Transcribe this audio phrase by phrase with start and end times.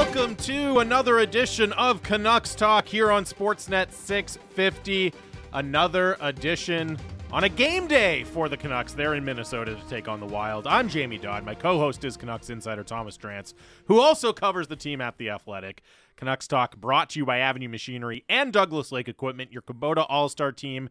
[0.00, 5.12] welcome to another edition of Canucks Talk here on Sportsnet 650.
[5.52, 6.96] Another edition
[7.30, 8.94] on a game day for the Canucks.
[8.94, 10.66] They're in Minnesota to take on the Wild.
[10.66, 11.44] I'm Jamie Dodd.
[11.44, 13.52] My co host is Canucks insider Thomas Drance,
[13.84, 15.82] who also covers the team at The Athletic.
[16.16, 20.30] Canucks Talk brought to you by Avenue Machinery and Douglas Lake Equipment, your Kubota All
[20.30, 20.88] Star team.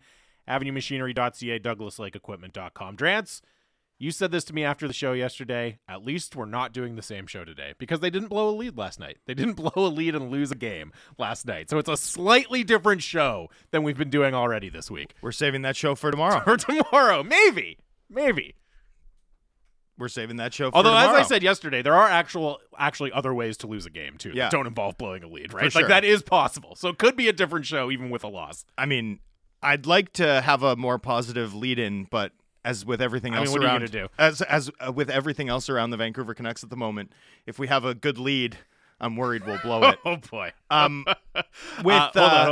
[0.47, 2.96] AvenueMachinery.ca, DouglasLakeEquipment.com.
[2.96, 3.41] Drance,
[4.00, 5.78] you said this to me after the show yesterday.
[5.87, 8.78] At least we're not doing the same show today because they didn't blow a lead
[8.78, 9.18] last night.
[9.25, 11.69] They didn't blow a lead and lose a game last night.
[11.69, 15.15] So it's a slightly different show than we've been doing already this week.
[15.21, 16.39] We're saving that show for tomorrow.
[16.46, 17.78] For tomorrow, maybe.
[18.09, 18.56] Maybe.
[19.97, 21.20] We're saving that show for Although, tomorrow.
[21.20, 24.31] as I said yesterday, there are actual, actually other ways to lose a game too.
[24.34, 24.45] Yeah.
[24.45, 25.70] That don't involve blowing a lead, right?
[25.70, 25.81] sure.
[25.81, 26.75] Like that is possible.
[26.75, 28.64] So it could be a different show even with a loss.
[28.78, 29.20] I mean,
[29.61, 32.31] I'd like to have a more positive lead in, but
[32.66, 34.08] as with everything I mean, else what are you around, gonna do?
[34.17, 37.11] as as uh, with everything else around the Vancouver Canucks at the moment,
[37.45, 38.58] if we have a good lead,
[39.02, 40.00] I'm worried we'll blow it.
[40.06, 40.52] Oh boy.
[40.69, 41.06] Um,
[41.84, 42.45] with Uh, hold uh, on,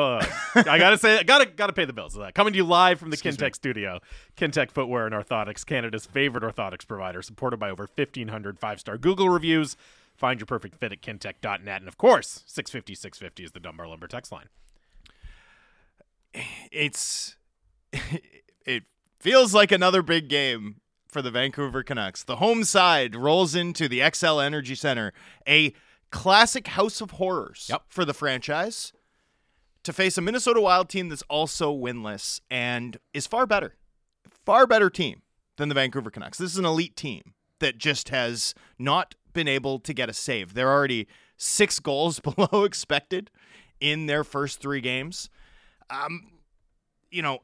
[0.53, 0.69] hold on.
[0.69, 2.33] I gotta say, gotta gotta pay the bills of that.
[2.35, 3.47] Coming to you live from the Excuse me.
[3.47, 3.99] Kintec studio,
[4.37, 9.75] Kintec Footwear and Orthotics, Canada's favorite orthotics provider, supported by over 1,500 five-star Google reviews.
[10.15, 14.07] Find your perfect fit at kintec.net, and of course, 650 650 is the Dunbar Lumber
[14.07, 14.47] text line.
[16.71, 17.35] it's
[18.65, 18.83] it
[19.19, 22.23] feels like another big game for the Vancouver Canucks.
[22.23, 25.13] The home side rolls into the Xcel Energy Center,
[25.47, 25.73] a
[26.11, 27.83] classic house of horrors Yep.
[27.89, 28.93] for the franchise,
[29.83, 33.75] to face a Minnesota Wild team that's also winless and is far better,
[34.45, 35.21] far better team
[35.57, 36.37] than the Vancouver Canucks.
[36.37, 40.53] This is an elite team that just has not been able to get a save.
[40.53, 41.07] They're already
[41.37, 43.31] six goals below expected
[43.79, 45.29] in their first three games.
[45.89, 46.31] Um,
[47.09, 47.39] you know,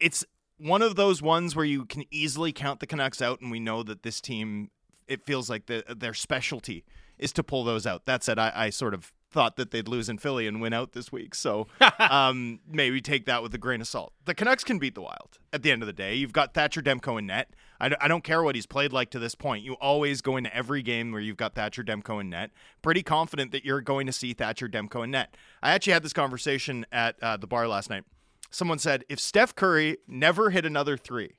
[0.00, 0.24] it's
[0.58, 3.82] one of those ones where you can easily count the Canucks out, and we know
[3.82, 4.70] that this team,
[5.06, 6.84] it feels like the, their specialty
[7.18, 8.06] is to pull those out.
[8.06, 10.92] That said, I, I sort of thought that they'd lose in Philly and win out
[10.92, 11.66] this week, so
[11.98, 14.12] um, maybe take that with a grain of salt.
[14.24, 16.14] The Canucks can beat the Wild at the end of the day.
[16.14, 17.54] You've got Thatcher Demko in net.
[17.80, 19.64] I, d- I don't care what he's played like to this point.
[19.64, 22.50] You always go into every game where you've got Thatcher Demko in net.
[22.82, 25.34] Pretty confident that you're going to see Thatcher Demko in net.
[25.62, 28.04] I actually had this conversation at uh, the bar last night.
[28.50, 31.32] Someone said if Steph Curry never hit another three,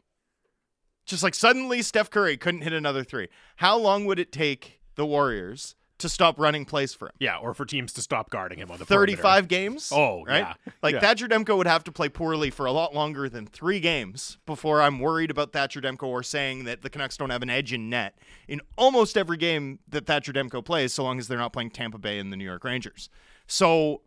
[1.05, 5.05] just like suddenly Steph Curry couldn't hit another three, how long would it take the
[5.05, 7.13] Warriors to stop running plays for him?
[7.19, 9.17] Yeah, or for teams to stop guarding him on the perimeter.
[9.17, 9.91] 35 games?
[9.93, 10.39] Oh, right?
[10.39, 10.53] yeah.
[10.81, 10.99] Like Yeah.
[11.01, 14.81] Thatcher Demko would have to play poorly for a lot longer than three games before
[14.81, 17.89] I'm worried about Thatcher Demko or saying that the Canucks don't have an edge in
[17.89, 18.17] net
[18.47, 21.97] in almost every game that Thatcher Demko plays, so long as they're not playing Tampa
[21.97, 23.09] Bay and the New York Rangers.
[23.47, 24.01] So,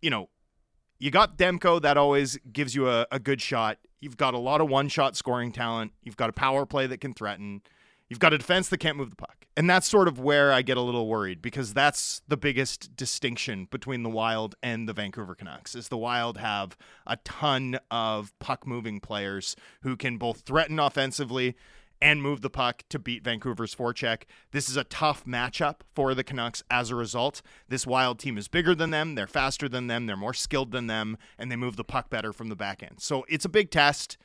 [0.00, 0.30] you know,
[0.98, 3.78] you got Demko, that always gives you a, a good shot.
[4.00, 5.92] You've got a lot of one shot scoring talent.
[6.02, 7.62] You've got a power play that can threaten.
[8.08, 9.46] You've got a defense that can't move the puck.
[9.56, 13.68] And that's sort of where I get a little worried because that's the biggest distinction
[13.70, 16.76] between the Wild and the Vancouver Canucks is the Wild have
[17.06, 21.56] a ton of puck moving players who can both threaten offensively
[22.00, 24.22] and move the puck to beat Vancouver's forecheck.
[24.52, 27.42] This is a tough matchup for the Canucks as a result.
[27.68, 30.86] This Wild team is bigger than them, they're faster than them, they're more skilled than
[30.86, 32.96] them, and they move the puck better from the back end.
[33.00, 34.18] So it's a big test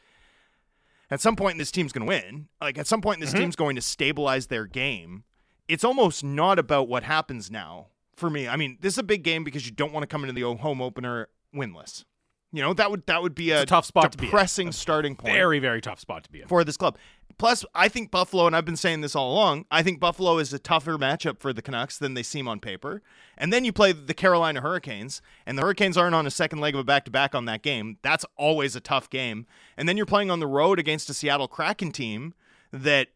[1.11, 2.47] at some point this team's going to win.
[2.59, 3.39] Like at some point this mm-hmm.
[3.39, 5.25] team's going to stabilize their game.
[5.67, 8.47] It's almost not about what happens now for me.
[8.47, 10.55] I mean, this is a big game because you don't want to come into the
[10.57, 12.05] home opener winless.
[12.53, 14.27] You know, that would that would be a, a tough spot to be in.
[14.27, 16.47] depressing starting point Very, very tough spot to be in.
[16.47, 16.97] for this club.
[17.37, 20.53] Plus, I think Buffalo, and I've been saying this all along, I think Buffalo is
[20.53, 23.01] a tougher matchup for the Canucks than they seem on paper.
[23.37, 26.75] And then you play the Carolina Hurricanes, and the Hurricanes aren't on a second leg
[26.75, 27.97] of a back to back on that game.
[28.03, 29.47] That's always a tough game.
[29.75, 32.35] And then you're playing on the road against a Seattle Kraken team
[32.71, 33.07] that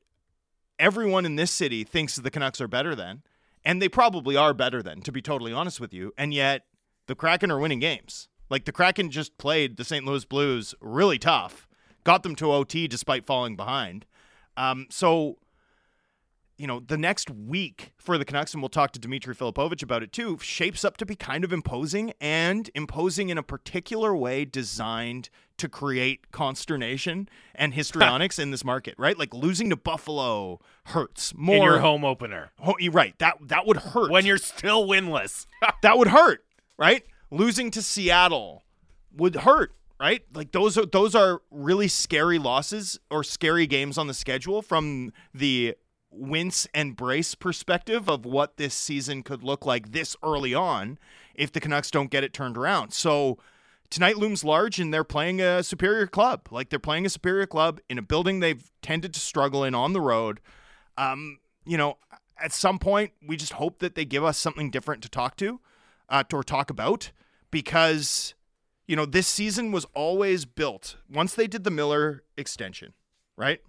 [0.79, 3.22] everyone in this city thinks the Canucks are better than.
[3.63, 6.13] And they probably are better than, to be totally honest with you.
[6.18, 6.66] And yet,
[7.07, 8.28] the Kraken are winning games.
[8.50, 10.06] Like the Kraken just played the St.
[10.06, 11.67] Louis Blues really tough,
[12.03, 14.06] got them to OT despite falling behind.
[14.57, 15.38] Um, so,
[16.57, 20.03] you know, the next week for the Canucks, and we'll talk to Dimitri Filipovic about
[20.03, 24.45] it too, shapes up to be kind of imposing and imposing in a particular way
[24.45, 29.18] designed to create consternation and histrionics in this market, right?
[29.18, 31.56] Like losing to Buffalo hurts more.
[31.56, 33.18] in your home opener Ho- you're right.
[33.19, 35.48] That that would hurt when you're still winless.
[35.81, 36.45] that would hurt,
[36.77, 37.03] right?
[37.36, 38.64] Losing to Seattle
[39.16, 40.24] would hurt, right?
[40.34, 45.12] Like those are those are really scary losses or scary games on the schedule from
[45.34, 45.76] the
[46.10, 50.98] wince and brace perspective of what this season could look like this early on
[51.34, 52.94] if the Canucks don't get it turned around.
[52.94, 53.38] So
[53.90, 56.48] tonight looms large and they're playing a superior club.
[56.52, 59.94] Like they're playing a superior club in a building they've tended to struggle in on
[59.94, 60.40] the road.
[60.98, 61.98] Um, you know,
[62.42, 65.60] at some point, we just hope that they give us something different to talk to,
[66.10, 67.12] uh, to or talk about,
[67.56, 68.34] because
[68.86, 72.92] you know this season was always built once they did the Miller extension,
[73.38, 73.62] right?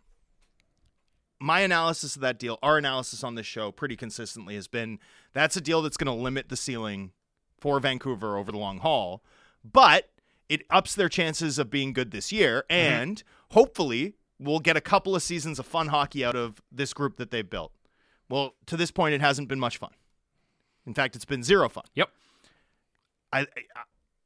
[1.38, 4.99] My analysis of that deal, our analysis on this show, pretty consistently has been
[5.35, 7.12] that's a deal that's going to limit the ceiling
[7.61, 9.23] for Vancouver over the long haul,
[9.62, 10.11] but
[10.49, 13.55] it ups their chances of being good this year, and mm-hmm.
[13.55, 17.31] hopefully we'll get a couple of seasons of fun hockey out of this group that
[17.31, 17.71] they've built.
[18.29, 19.93] Well, to this point, it hasn't been much fun.
[20.89, 21.85] In fact, it's been zero fun.
[21.94, 22.11] Yep.
[23.32, 23.46] I, I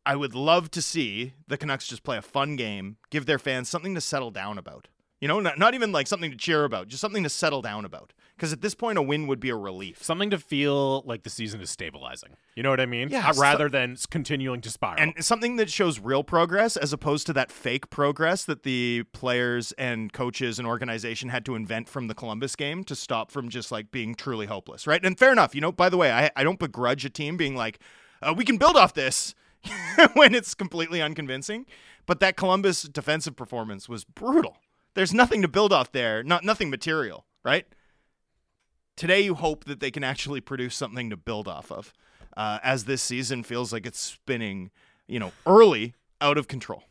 [0.06, 3.68] I would love to see the Canucks just play a fun game, give their fans
[3.68, 4.88] something to settle down about.
[5.20, 7.84] You know, not, not even like something to cheer about, just something to settle down
[7.84, 8.14] about.
[8.34, 10.02] Because at this point, a win would be a relief.
[10.02, 12.30] Something to feel like the season is stabilizing.
[12.56, 13.10] You know what I mean?
[13.10, 13.28] Yeah.
[13.28, 14.98] Uh, rather so, than continuing to spiral.
[14.98, 19.72] And something that shows real progress as opposed to that fake progress that the players
[19.72, 23.70] and coaches and organization had to invent from the Columbus game to stop from just
[23.70, 25.04] like being truly hopeless, right?
[25.04, 25.54] And fair enough.
[25.54, 27.78] You know, by the way, I, I don't begrudge a team being like,
[28.22, 29.34] uh, we can build off this
[30.14, 31.66] when it's completely unconvincing.
[32.06, 34.56] But that Columbus defensive performance was brutal.
[34.94, 37.66] There's nothing to build off there, not nothing material, right?
[38.96, 41.92] Today, you hope that they can actually produce something to build off of,
[42.36, 44.70] uh, as this season feels like it's spinning,
[45.06, 46.84] you know, early out of control.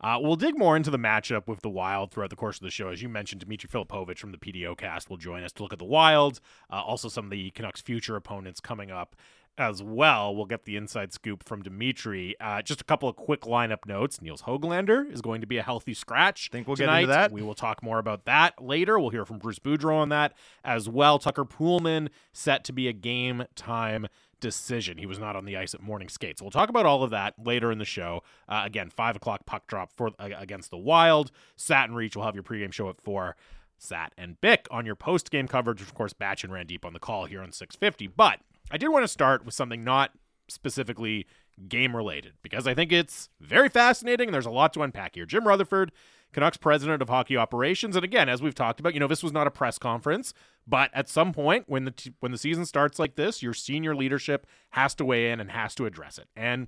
[0.00, 2.70] Uh, we'll dig more into the matchup with the Wild throughout the course of the
[2.70, 2.90] show.
[2.90, 5.78] As you mentioned, Dimitri Filipovic from the PDO cast will join us to look at
[5.78, 6.40] the Wild,
[6.70, 9.16] uh, also some of the Canucks' future opponents coming up
[9.58, 10.34] as well.
[10.34, 12.34] We'll get the inside scoop from Dimitri.
[12.40, 14.20] Uh, just a couple of quick lineup notes.
[14.20, 16.50] Nils Hoglander is going to be a healthy scratch.
[16.50, 17.02] Think we'll tonight.
[17.02, 17.32] get into that.
[17.32, 18.98] We will talk more about that later.
[18.98, 21.18] We'll hear from Bruce Boudreau on that as well.
[21.18, 24.06] Tucker Poolman set to be a game time
[24.40, 24.98] decision.
[24.98, 26.40] He was not on the ice at morning skates.
[26.40, 28.22] So we'll talk about all of that later in the show.
[28.48, 31.30] Uh, again, five o'clock puck drop for uh, against the Wild.
[31.56, 33.36] Sat and Reach will have your pregame show at four.
[33.78, 35.82] Sat and Bick on your post game coverage.
[35.82, 38.06] Of course, Batch and Randeep on the call here on 650.
[38.08, 40.12] But I did want to start with something not
[40.48, 41.26] specifically
[41.68, 45.26] game related because I think it's very fascinating and there's a lot to unpack here.
[45.26, 45.92] Jim Rutherford,
[46.32, 49.32] Canucks president of hockey operations, and again, as we've talked about, you know, this was
[49.32, 50.34] not a press conference,
[50.66, 53.94] but at some point when the t- when the season starts like this, your senior
[53.94, 56.28] leadership has to weigh in and has to address it.
[56.36, 56.66] And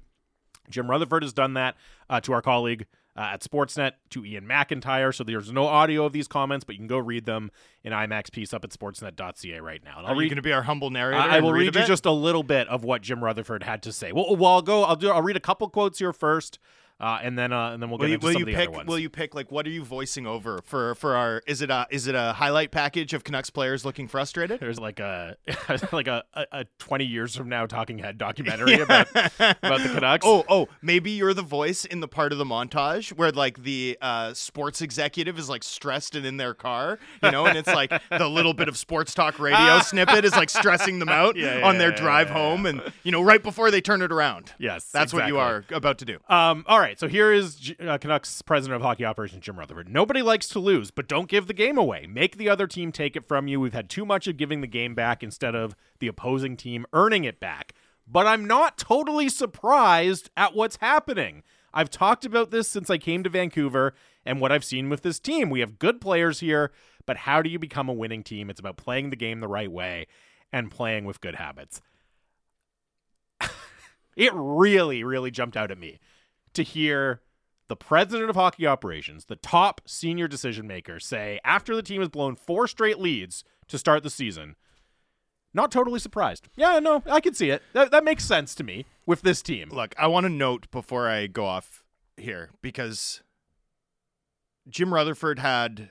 [0.71, 1.77] Jim Rutherford has done that
[2.09, 2.87] uh, to our colleague
[3.19, 5.11] uh, at Sportsnet to Iain MacIntyre.
[5.11, 7.51] So there's no audio of these comments, but you can go read them
[7.83, 9.99] in iMac's piece up at sportsnet.ca right now.
[9.99, 11.19] And I'll Are read, you going to be our humble narrator?
[11.19, 13.83] I, I will read, read you just a little bit of what Jim Rutherford had
[13.83, 14.13] to say.
[14.13, 14.85] Well, well I'll go.
[14.85, 15.11] I'll do.
[15.11, 16.61] I'll read a couple quotes here first.
[17.01, 18.87] Uh, and then uh, and then we'll get will you, some of the pick.
[18.87, 21.43] Will you pick like what are you voicing over for for our?
[21.47, 24.61] Is it a is it a highlight package of Canucks players looking frustrated?
[24.61, 25.37] There's like a
[25.93, 28.83] like a, a, 20 years from now talking head documentary yeah.
[28.83, 30.27] about about the Canucks.
[30.27, 33.99] Oh oh, maybe you're the voice in the part of the montage where like the
[34.01, 37.93] uh, sports executive is like stressed and in their car, you know, and it's like
[38.11, 41.75] the little bit of sports talk radio snippet is like stressing them out yeah, on
[41.75, 44.53] yeah, their drive home, and you know right before they turn it around.
[44.59, 45.21] Yes, that's exactly.
[45.21, 46.19] what you are about to do.
[46.29, 49.89] Um, all right, so here is uh, Canucks president of hockey operations Jim Rutherford.
[49.89, 52.07] Nobody likes to lose, but don't give the game away.
[52.07, 53.61] Make the other team take it from you.
[53.61, 57.25] We've had too much of giving the game back instead of the opposing team earning
[57.25, 57.75] it back.
[58.07, 61.43] But I'm not totally surprised at what's happening.
[61.75, 63.95] I've talked about this since I came to Vancouver
[64.25, 65.51] and what I've seen with this team.
[65.51, 66.73] We have good players here,
[67.07, 68.49] but how do you become a winning team?
[68.51, 70.07] It's about playing the game the right way
[70.53, 71.83] and playing with good habits.
[74.17, 75.99] it really, really jumped out at me
[76.55, 77.21] to hear
[77.69, 82.09] the president of hockey operations, the top senior decision maker, say after the team has
[82.09, 84.57] blown four straight leads to start the season,
[85.55, 86.49] not totally surprised.
[86.57, 87.63] Yeah, no, I can see it.
[87.73, 89.69] That, that makes sense to me with this team.
[89.71, 91.85] Look, I want to note before I go off
[92.17, 93.23] here because
[94.69, 95.91] Jim Rutherford had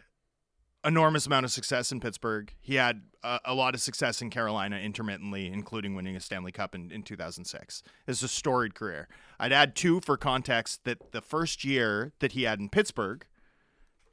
[0.88, 2.54] enormous amount of success in Pittsburgh.
[2.62, 6.92] He had a, lot of success in Carolina intermittently, including winning a Stanley Cup in,
[6.92, 7.84] in 2006.
[8.08, 9.10] It's a storied career.
[9.38, 13.26] I'd add two for context that the first year that he had in Pittsburgh,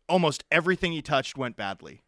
[0.08, 2.02] almost everything he touched went badly,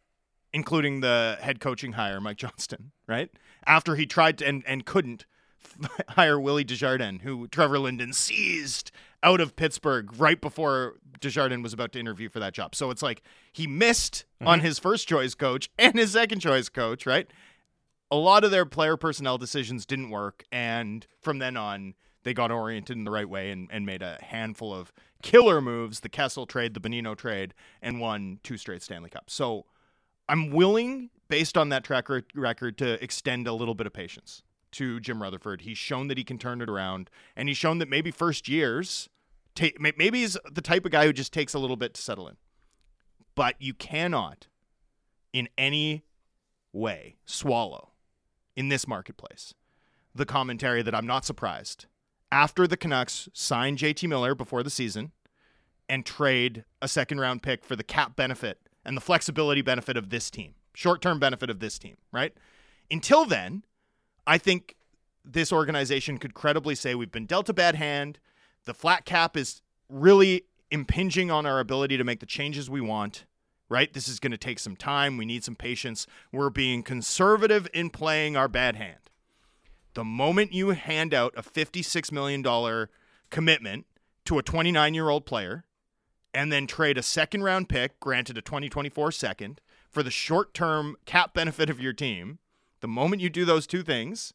[0.52, 3.30] including the head coaching hire, Mike Johnston, right?
[3.64, 5.26] After he tried to and, and couldn't
[6.10, 8.90] hire Willie Desjardins, who Trevor Linden seized
[9.22, 12.74] out of Pittsburgh right before Desjardins was about to interview for that job.
[12.74, 14.48] So it's like he missed mm-hmm.
[14.48, 17.30] on his first choice coach and his second choice coach, right?
[18.10, 20.44] A lot of their player personnel decisions didn't work.
[20.52, 24.18] And from then on, they got oriented in the right way and, and made a
[24.20, 24.92] handful of
[25.22, 29.32] killer moves the Kessel trade, the Bonino trade, and won two straight Stanley Cups.
[29.32, 29.66] So
[30.28, 34.42] I'm willing, based on that track record, to extend a little bit of patience
[34.72, 35.62] to Jim Rutherford.
[35.62, 39.08] He's shown that he can turn it around, and he's shown that maybe first years,
[39.78, 42.36] maybe he's the type of guy who just takes a little bit to settle in.
[43.34, 44.46] But you cannot,
[45.32, 46.04] in any
[46.72, 47.92] way, swallow
[48.54, 49.54] in this marketplace
[50.16, 51.86] the commentary that I'm not surprised.
[52.32, 55.12] After the Canucks sign JT Miller before the season
[55.88, 60.10] and trade a second round pick for the cap benefit and the flexibility benefit of
[60.10, 62.32] this team, short term benefit of this team, right?
[62.90, 63.62] Until then,
[64.26, 64.74] I think
[65.24, 68.18] this organization could credibly say we've been dealt a bad hand.
[68.66, 73.24] The flat cap is really impinging on our ability to make the changes we want,
[73.68, 73.92] right?
[73.92, 75.16] This is going to take some time.
[75.16, 76.06] We need some patience.
[76.32, 78.98] We're being conservative in playing our bad hand.
[79.94, 82.88] The moment you hand out a $56 million
[83.30, 83.86] commitment
[84.26, 85.64] to a 29 year old player
[86.34, 90.96] and then trade a second round pick, granted a 2024 second, for the short term
[91.06, 92.40] cap benefit of your team,
[92.80, 94.34] the moment you do those two things,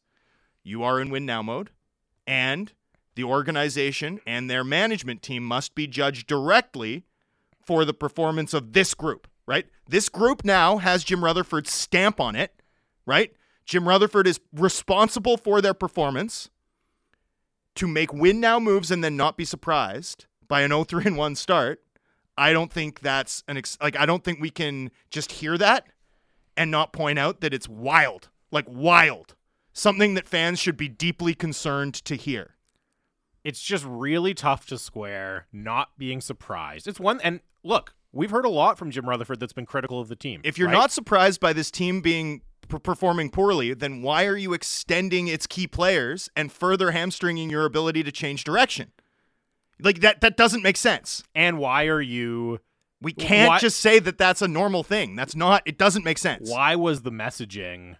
[0.64, 1.70] you are in win now mode.
[2.26, 2.72] And
[3.14, 7.04] the organization and their management team must be judged directly
[7.60, 9.66] for the performance of this group, right?
[9.88, 12.54] This group now has Jim Rutherford's stamp on it,
[13.06, 13.32] right?
[13.64, 16.50] Jim Rutherford is responsible for their performance
[17.74, 21.34] to make win now moves and then not be surprised by an 0-3 and 1
[21.36, 21.82] start.
[22.36, 25.86] I don't think that's an ex- like I don't think we can just hear that
[26.56, 28.28] and not point out that it's wild.
[28.50, 29.34] Like wild.
[29.72, 32.51] Something that fans should be deeply concerned to hear.
[33.44, 36.86] It's just really tough to square not being surprised.
[36.86, 40.08] It's one and look, we've heard a lot from Jim Rutherford that's been critical of
[40.08, 40.40] the team.
[40.44, 40.74] If you're right?
[40.74, 45.46] not surprised by this team being p- performing poorly, then why are you extending its
[45.46, 48.92] key players and further hamstringing your ability to change direction?
[49.80, 51.24] Like that that doesn't make sense.
[51.34, 52.60] and why are you
[53.00, 55.16] We can't Why- just say that that's a normal thing.
[55.16, 56.48] That's not it doesn't make sense.
[56.48, 57.96] why was the messaging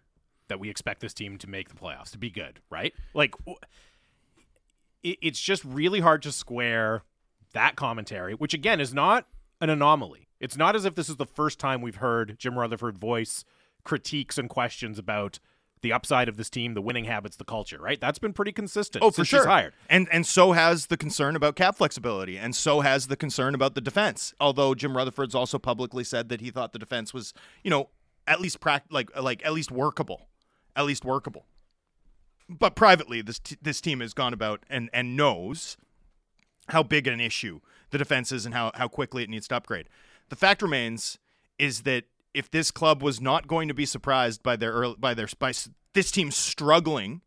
[0.47, 2.93] that we expect this team to make the playoffs to be good, right?
[3.15, 3.57] Like w-
[5.03, 7.03] it, it's just really hard to square
[7.53, 9.27] that commentary, which again is not
[9.61, 10.29] an anomaly.
[10.41, 13.45] It's not as if this is the first time we've heard Jim Rutherford voice
[13.85, 15.39] critiques and questions about
[15.83, 18.01] the upside of this team, the winning habits, the culture, right?
[18.01, 19.41] That's been pretty consistent Oh, for since sure.
[19.41, 19.73] he's hired.
[19.91, 23.75] And and so has the concern about cap flexibility, and so has the concern about
[23.75, 24.33] the defense.
[24.41, 27.89] Although Jim Rutherford's also publicly said that he thought the defense was, you know,
[28.29, 30.29] at least prac- like like at least workable,
[30.77, 31.47] at least workable.
[32.59, 35.77] But privately, this t- this team has gone about and and knows
[36.69, 39.89] how big an issue the defense is and how how quickly it needs to upgrade.
[40.29, 41.19] The fact remains
[41.59, 42.05] is that
[42.35, 45.53] if this club was not going to be surprised by their early, by their by
[45.93, 47.21] this team struggling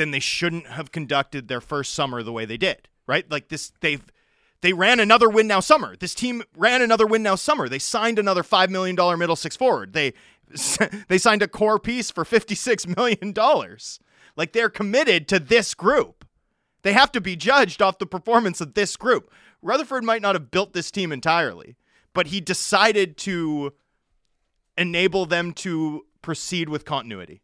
[0.00, 3.30] then they shouldn't have conducted their first summer the way they did, right?
[3.30, 4.02] Like this, they've
[4.62, 5.94] they ran another win now summer.
[5.94, 7.68] This team ran another win now summer.
[7.68, 9.92] They signed another five million dollar middle six forward.
[9.92, 10.14] They
[11.08, 14.00] they signed a core piece for fifty six million dollars.
[14.36, 16.24] Like they're committed to this group.
[16.82, 19.30] They have to be judged off the performance of this group.
[19.62, 21.76] Rutherford might not have built this team entirely,
[22.14, 23.72] but he decided to
[24.78, 27.42] enable them to proceed with continuity.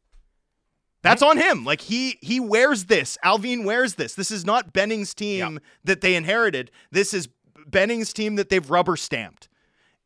[1.02, 1.64] That's on him.
[1.64, 3.16] Like he he wears this.
[3.22, 4.14] Alvin wears this.
[4.14, 5.58] This is not Benning's team Yeah.
[5.84, 6.70] that they inherited.
[6.90, 7.28] This is
[7.66, 9.48] Benning's team that they've rubber stamped.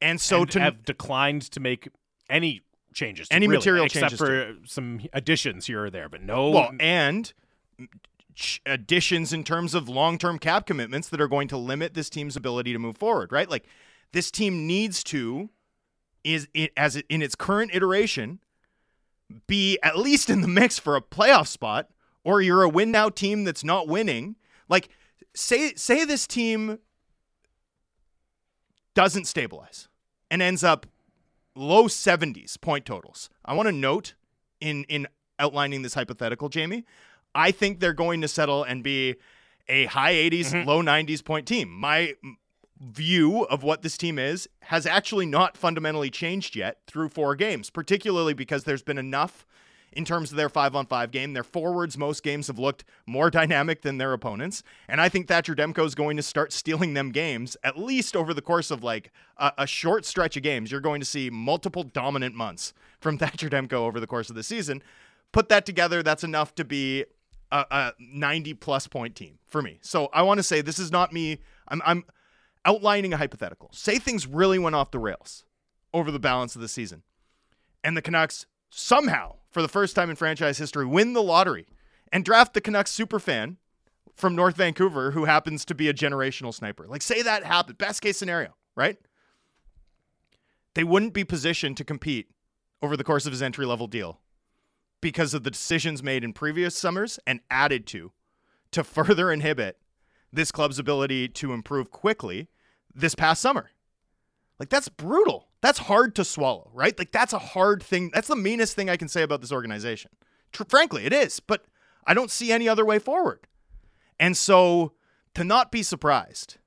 [0.03, 1.89] And so and to have declined to make
[2.29, 6.51] any changes, Any really, material except changes for some additions here or there, but no.
[6.51, 7.33] well, and
[8.67, 12.73] additions in terms of long-term cap commitments that are going to limit this team's ability
[12.73, 13.49] to move forward, right?
[13.51, 13.67] Like
[14.13, 15.51] this team needs to
[16.23, 18.41] is it as it, in its current iteration
[19.47, 21.89] be at least in the mix for a playoff spot
[22.25, 24.37] or you're a win now team that's not winning.
[24.69, 24.91] Like
[25.35, 26.79] say say this team
[28.95, 29.89] doesn't stabilize
[30.31, 30.87] and ends up
[31.61, 33.29] low 70s point totals.
[33.45, 34.15] I want to note
[34.61, 35.07] in in
[35.39, 36.85] outlining this hypothetical, Jamie,
[37.35, 39.17] I think they're going to settle and be
[39.69, 40.69] a high 80s, mm-hmm.
[40.69, 41.71] low 90s point team.
[41.71, 42.15] My
[42.81, 47.71] view of what this team is has actually not fundamentally changed yet through four games,
[47.71, 49.47] particularly because there's been enough
[49.93, 51.33] in terms of their five on five game.
[51.33, 54.63] Their forwards, most games have looked more dynamic than their opponents.
[54.89, 58.33] And I think Thatcher Demko is going to start stealing them games, at least over
[58.35, 60.71] the course of like a, a short stretch of games.
[60.71, 64.43] You're going to see multiple dominant months from Thatcher Demko over the course of the
[64.43, 64.83] season.
[65.33, 67.05] Put that together, that's enough to be
[67.53, 69.79] a, a 90 plus point team for me.
[69.83, 71.39] So I want to say this is not me.
[71.69, 72.05] I'm, I'm
[72.65, 73.71] outlining a hypothetical.
[73.73, 75.45] Say things really went off the rails
[75.93, 77.03] over the balance of the season,
[77.83, 81.67] and the Canucks somehow, for the first time in franchise history, win the lottery
[82.13, 83.57] and draft the Canucks superfan
[84.15, 86.87] from North Vancouver who happens to be a generational sniper.
[86.87, 87.79] Like, say that happened.
[87.79, 88.99] Best case scenario, right?
[90.75, 92.31] They wouldn't be positioned to compete
[92.83, 94.21] over the course of his entry level deal
[95.01, 98.13] because of the decisions made in previous summers and added to
[98.73, 99.79] to further inhibit
[100.33, 102.49] this club's ability to improve quickly
[102.95, 103.71] this past summer.
[104.61, 105.49] Like that's brutal.
[105.63, 106.97] That's hard to swallow, right?
[106.97, 108.11] Like that's a hard thing.
[108.13, 110.11] That's the meanest thing I can say about this organization.
[110.53, 111.41] Tr- frankly, it is.
[111.41, 111.65] But
[112.07, 113.47] I don't see any other way forward.
[114.21, 114.93] And so
[115.35, 116.59] to not be surprised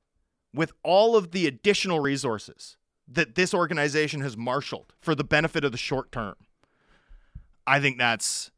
[0.54, 5.72] with all of the additional resources that this organization has marshaled for the benefit of
[5.72, 6.36] the short term,
[7.68, 8.50] I think that's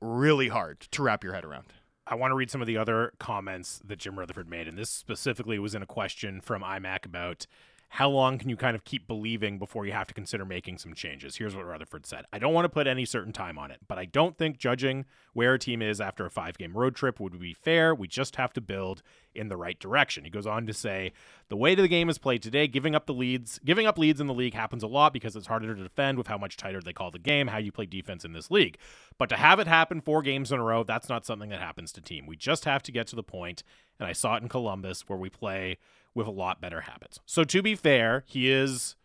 [0.00, 1.72] really hard to wrap your head around.
[2.06, 4.90] I want to read some of the other comments that Jim Rutherford made, and this
[4.90, 7.46] specifically was in a question from iMac about
[7.94, 10.94] how long can you kind of keep believing before you have to consider making some
[10.94, 11.36] changes?
[11.36, 14.00] Here's what Rutherford said I don't want to put any certain time on it, but
[14.00, 17.38] I don't think judging where a team is after a five game road trip would
[17.38, 17.94] be fair.
[17.94, 20.24] We just have to build in the right direction.
[20.24, 21.12] He goes on to say
[21.48, 24.26] the way the game is played today, giving up the leads, giving up leads in
[24.26, 26.92] the league happens a lot because it's harder to defend with how much tighter they
[26.92, 28.76] call the game, how you play defense in this league.
[29.18, 31.92] But to have it happen four games in a row, that's not something that happens
[31.92, 32.26] to team.
[32.26, 33.62] We just have to get to the point,
[34.00, 35.78] and I saw it in Columbus where we play
[36.14, 37.18] with a lot better habits.
[37.26, 38.96] So to be fair, he is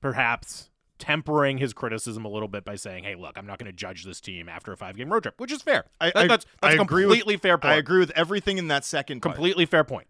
[0.00, 3.76] perhaps tempering his criticism a little bit by saying, "Hey, look, I'm not going to
[3.76, 5.86] judge this team after a five game road trip," which is fair.
[6.00, 7.72] I, That- I- that's that's I agree with- fair point.
[7.72, 9.34] I agree with everything in that second part.
[9.34, 10.06] Completely fair point.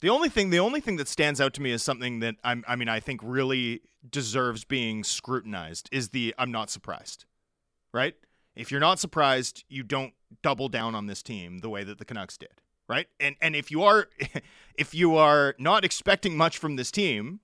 [0.00, 2.62] The only thing, the only thing that stands out to me is something that I'm,
[2.68, 7.24] I mean, I think really deserves being scrutinized is the I'm not surprised,
[7.92, 8.14] right?
[8.54, 12.04] If you're not surprised, you don't double down on this team the way that the
[12.04, 13.06] Canucks did, right?
[13.20, 14.08] And and if you are,
[14.74, 17.40] if you are not expecting much from this team,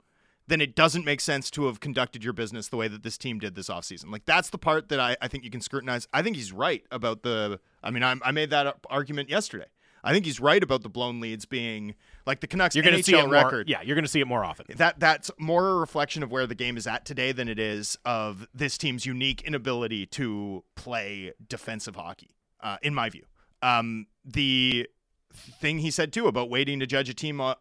[0.47, 3.39] then it doesn't make sense to have conducted your business the way that this team
[3.39, 4.11] did this offseason.
[4.11, 6.09] Like that's the part that I, I think you can scrutinize.
[6.13, 7.61] I think he's right about the.
[7.83, 9.67] I mean, I, I made that argument yesterday.
[10.03, 11.95] I think he's right about the blown leads being
[12.27, 13.33] like the Canucks You're going to NHL see it more.
[13.33, 13.69] record.
[13.69, 14.67] Yeah, you're going to see it more often.
[14.77, 17.99] That that's more a reflection of where the game is at today than it is
[18.05, 22.31] of this team's unique inability to play defensive hockey,
[22.63, 23.25] uh, in my view.
[23.63, 24.89] Um, the
[25.33, 27.55] thing he said too about waiting to judge a team uh,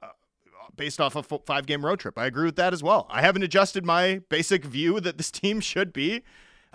[0.75, 3.07] based off a f- five game road trip, I agree with that as well.
[3.09, 6.23] I haven't adjusted my basic view that this team should be,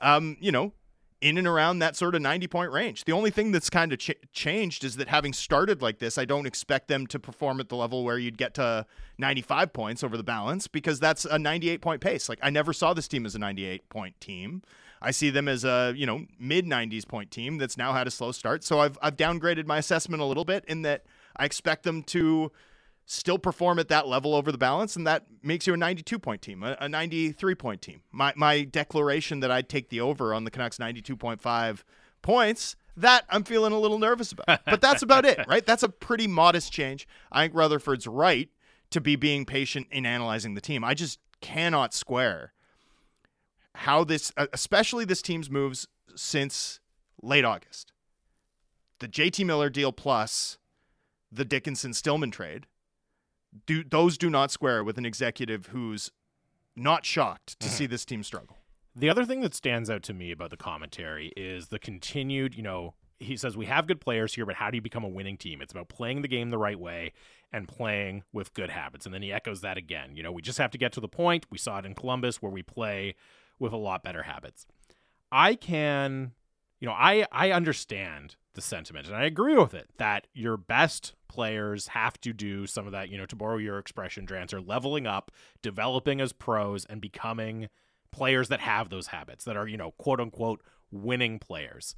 [0.00, 0.72] um, you know,
[1.20, 3.04] in and around that sort of 90 point range.
[3.04, 6.26] The only thing that's kind of ch- changed is that having started like this, I
[6.26, 8.84] don't expect them to perform at the level where you'd get to
[9.18, 12.28] 95 points over the balance because that's a 98 point pace.
[12.28, 14.62] Like I never saw this team as a 98 point team.
[15.04, 18.10] I see them as a, you know, mid 90s point team that's now had a
[18.10, 18.64] slow start.
[18.64, 21.04] So I've I've downgraded my assessment a little bit in that
[21.36, 22.50] I expect them to
[23.06, 26.40] still perform at that level over the balance, and that makes you a 92 point
[26.40, 28.02] team, a, a 93 point team.
[28.12, 31.82] My my declaration that I'd take the over on the Canucks 92.5
[32.22, 32.76] points.
[32.96, 34.60] That I'm feeling a little nervous about.
[34.64, 35.66] But that's about it, right?
[35.66, 37.08] That's a pretty modest change.
[37.30, 38.48] I think Rutherford's right
[38.90, 40.84] to be being patient in analyzing the team.
[40.84, 42.52] I just cannot square
[43.74, 46.80] how this, uh, especially this team's moves since
[47.22, 47.92] late August.
[49.00, 50.58] The JT Miller deal plus
[51.30, 52.66] the Dickinson Stillman trade
[53.66, 56.10] do those do not square with an executive who's
[56.76, 58.58] not shocked to see this team struggle.
[58.96, 62.62] The other thing that stands out to me about the commentary is the continued, you
[62.62, 65.36] know, he says we have good players here, but how do you become a winning
[65.36, 65.60] team?
[65.60, 67.12] It's about playing the game the right way
[67.52, 69.06] and playing with good habits.
[69.06, 70.16] And then he echoes that again.
[70.16, 71.46] You know, we just have to get to the point.
[71.50, 73.14] We saw it in Columbus where we play
[73.58, 74.66] with a lot better habits.
[75.30, 76.32] I can,
[76.80, 81.14] you know, I I understand the sentiment and I agree with it that your best
[81.28, 85.06] players have to do some of that, you know, to borrow your expression, Drancer, leveling
[85.06, 87.68] up, developing as pros and becoming
[88.12, 90.62] players that have those habits that are, you know, quote unquote
[90.92, 91.96] winning players.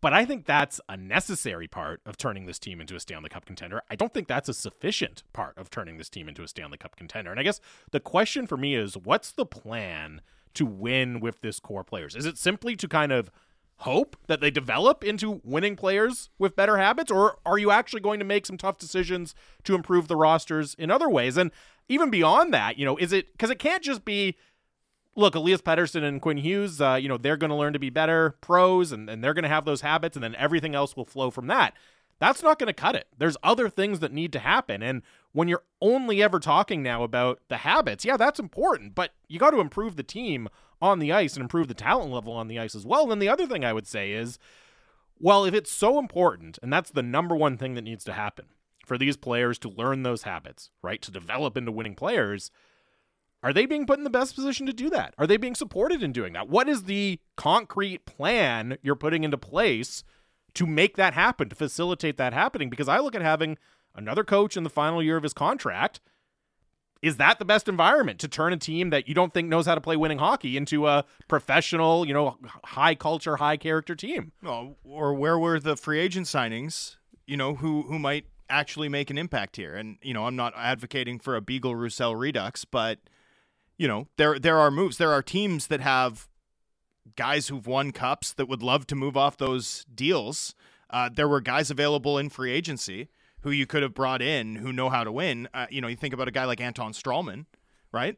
[0.00, 3.44] But I think that's a necessary part of turning this team into a Stanley Cup
[3.44, 3.82] contender.
[3.88, 6.96] I don't think that's a sufficient part of turning this team into a Stanley Cup
[6.96, 7.30] contender.
[7.30, 7.60] And I guess
[7.92, 10.20] the question for me is what's the plan
[10.54, 12.14] to win with this core players?
[12.14, 13.30] Is it simply to kind of
[13.78, 18.20] hope that they develop into winning players with better habits or are you actually going
[18.20, 19.34] to make some tough decisions
[19.64, 21.36] to improve the rosters in other ways?
[21.36, 21.50] And
[21.88, 24.36] even beyond that you know is it because it can't just be
[25.14, 27.90] look elias pettersson and quinn hughes uh, you know they're going to learn to be
[27.90, 31.04] better pros and, and they're going to have those habits and then everything else will
[31.04, 31.74] flow from that.
[32.18, 33.08] That's not going to cut it.
[33.18, 37.40] There's other things that need to happen and when you're only ever talking now about
[37.48, 40.48] the habits yeah that's important but you got to improve the team
[40.82, 43.02] on the ice and improve the talent level on the ice as well.
[43.02, 44.38] And then the other thing I would say is,
[45.18, 48.46] well, if it's so important, and that's the number one thing that needs to happen
[48.84, 52.50] for these players to learn those habits, right, to develop into winning players,
[53.44, 55.14] are they being put in the best position to do that?
[55.18, 56.48] Are they being supported in doing that?
[56.48, 60.02] What is the concrete plan you're putting into place
[60.54, 62.70] to make that happen, to facilitate that happening?
[62.70, 63.56] Because I look at having
[63.94, 66.00] another coach in the final year of his contract
[67.02, 69.74] is that the best environment to turn a team that you don't think knows how
[69.74, 74.30] to play winning hockey into a professional, you know, high culture, high character team?
[74.84, 76.96] Or where were the free agent signings?
[77.26, 79.74] You know, who who might actually make an impact here?
[79.74, 83.00] And you know, I'm not advocating for a Beagle Roussel redux, but
[83.76, 84.98] you know, there there are moves.
[84.98, 86.28] There are teams that have
[87.16, 90.54] guys who've won cups that would love to move off those deals.
[90.88, 93.08] Uh, there were guys available in free agency
[93.42, 95.48] who you could have brought in who know how to win.
[95.52, 97.46] Uh, you know, you think about a guy like Anton Stralman,
[97.92, 98.16] right?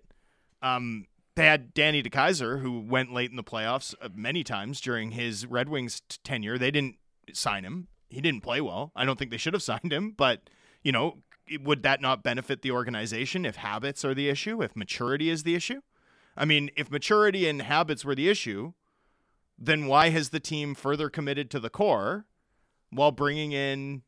[0.63, 5.13] Um, they had Danny DeKeyser, who went late in the playoffs uh, many times during
[5.13, 6.59] his Red Wings t- tenure.
[6.59, 6.97] They didn't
[7.33, 7.89] sign him.
[8.09, 8.93] He didn't play well.
[8.95, 10.49] I don't think they should have signed him, but
[10.83, 11.19] you know,
[11.61, 15.55] would that not benefit the organization if habits are the issue, if maturity is the
[15.55, 15.81] issue?
[16.37, 18.73] I mean, if maturity and habits were the issue,
[19.59, 22.27] then why has the team further committed to the core
[22.91, 24.03] while bringing in,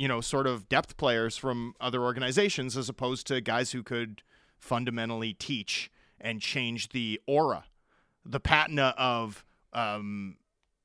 [0.00, 4.22] you know, sort of depth players from other organizations as opposed to guys who could
[4.58, 7.64] fundamentally teach and change the aura,
[8.24, 10.38] the patina of, um,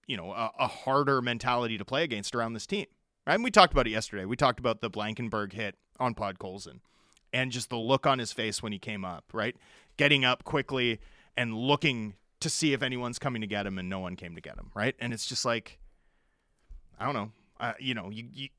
[0.06, 2.88] you know, a, a harder mentality to play against around this team?
[3.26, 3.36] Right?
[3.36, 4.26] And we talked about it yesterday.
[4.26, 6.82] We talked about the Blankenburg hit on Podkolzin
[7.32, 9.56] and just the look on his face when he came up, right?
[9.96, 11.00] Getting up quickly
[11.38, 14.42] and looking to see if anyone's coming to get him and no one came to
[14.42, 14.94] get him, right?
[15.00, 15.80] And it's just like
[17.00, 17.32] I don't know.
[17.58, 18.50] Uh, you know, you, you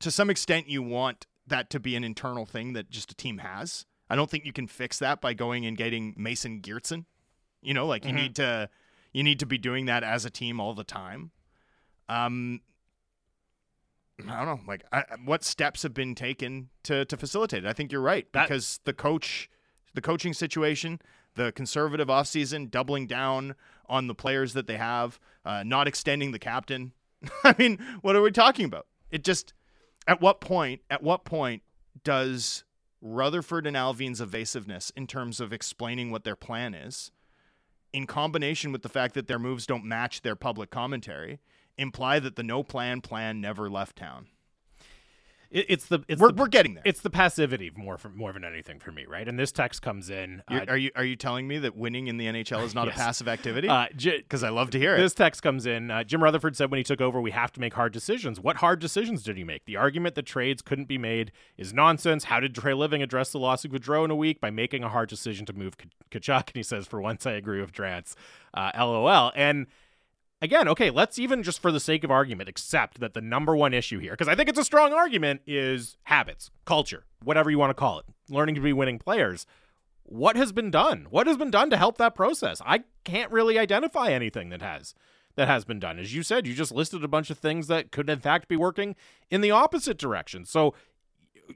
[0.00, 3.38] to some extent you want that to be an internal thing that just a team
[3.38, 3.86] has.
[4.10, 7.04] I don't think you can fix that by going and getting Mason Geertsen.
[7.62, 8.14] You know, like you Mhm.
[8.16, 8.70] need to
[9.12, 11.30] you need to be doing that as a team all the time.
[12.08, 12.60] Um
[14.26, 17.68] I don't know, like I, what steps have been taken to to facilitate it.
[17.68, 19.48] I think you're right That- because the coach
[19.94, 21.00] the coaching situation,
[21.34, 23.54] the conservative offseason, doubling down
[23.88, 26.92] on the players that they have, uh, not extending the captain.
[27.44, 28.86] I mean, what are we talking about?
[29.10, 29.54] It just
[30.08, 31.62] at what point at what point
[32.02, 32.64] does
[33.00, 37.12] Rutherford and Alvin's evasiveness in terms of explaining what their plan is,
[37.92, 41.38] in combination with the fact that their moves don't match their public commentary,
[41.76, 44.26] imply that the no plan plan never left town?
[45.50, 46.82] It, it's the it's We're, the, we're getting there.
[46.84, 49.26] it's the passivity more for, more than anything for me, right?
[49.26, 50.42] And this text comes in.
[50.46, 52.96] Uh, are you are you telling me that winning in the NHL is not Yes.
[52.96, 53.66] a passive activity?
[53.68, 54.98] uh, Because I love to hear it.
[55.00, 55.90] This text comes in.
[55.90, 58.38] Uh, Jim Rutherford said when he took over, we have to make hard decisions.
[58.38, 59.64] What hard decisions did he make?
[59.64, 62.24] The argument that trades couldn't be made is nonsense.
[62.24, 64.40] How did Treliving address the loss of Gaudreau in a week?
[64.40, 66.48] By making a hard decision to move K- Tkachuk.
[66.48, 68.14] And he says, for once, I agree with Drance.
[68.52, 69.32] Uh, LOL.
[69.34, 69.66] And
[70.40, 73.74] again, okay, let's even just for the sake of argument accept that the number one
[73.74, 77.70] issue here, because I think it's a strong argument, is habits, culture, whatever you want
[77.70, 79.46] to call it, learning to be winning players.
[80.04, 81.06] What has been done?
[81.10, 82.62] What has been done to help that process?
[82.64, 84.94] I can't really identify anything that has
[85.34, 85.98] that has been done.
[85.98, 88.56] As you said, you just listed a bunch of things that could in fact be
[88.56, 88.96] working
[89.30, 90.44] in the opposite direction.
[90.44, 90.74] So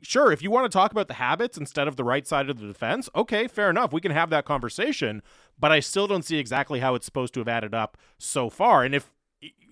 [0.00, 2.59] sure, if you want to talk about the habits instead of the right side of
[2.59, 3.92] the defense, okay, fair enough.
[3.92, 5.22] We can have that conversation,
[5.59, 8.85] but I still don't see exactly how it's supposed to have added up so far.
[8.85, 9.11] And if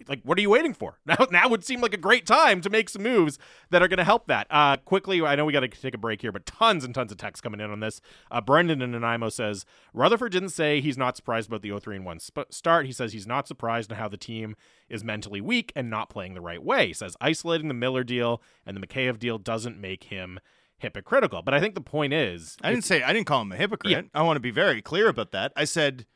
[0.09, 0.99] like what are you waiting for?
[1.07, 3.39] Now now would seem like a great time to make some moves
[3.71, 4.47] that are going to help that.
[4.51, 7.11] Uh quickly, I know we got to take a break here, but tons and tons
[7.13, 8.01] of text coming in on this.
[8.31, 12.05] Uh Brendan in Nanaimo says, "Rutherford didn't say he's not surprised about the 0-3 and
[12.05, 12.87] 1 sp- start.
[12.87, 14.57] He says he's not surprised in how the team
[14.89, 16.89] is mentally weak and not playing the right way.
[16.89, 20.41] He says isolating the Miller deal and the Mikheyev deal doesn't make him
[20.79, 21.43] hypocritical.
[21.43, 23.93] But I think the point is, I didn't say I didn't call him a hypocrite.
[23.93, 24.03] Yeah.
[24.15, 25.53] I want to be very clear about that.
[25.57, 26.07] I said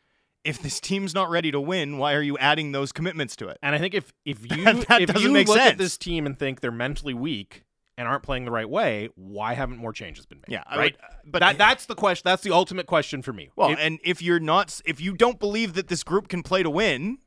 [0.45, 3.59] if this team's not ready to win, why are you adding those commitments to it?
[3.63, 6.27] and I think if if you That if doesn't you make look at this team
[6.27, 7.65] and think they're mentally weak
[7.97, 10.53] and aren't playing the right way, why haven't more changes been made?
[10.53, 10.97] Yeah, I right.
[11.25, 12.23] would- but that that's the question.
[12.25, 13.51] That's the ultimate question for me.
[13.57, 16.63] Well, If- and if you're not, if you don't believe that this group can play
[16.63, 17.19] to win,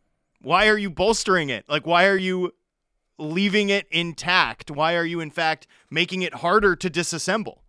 [0.42, 1.66] why are you bolstering it?
[1.68, 2.54] Like, why are you
[3.18, 4.70] leaving it intact?
[4.70, 7.60] Why are you, in fact, making it harder to disassemble?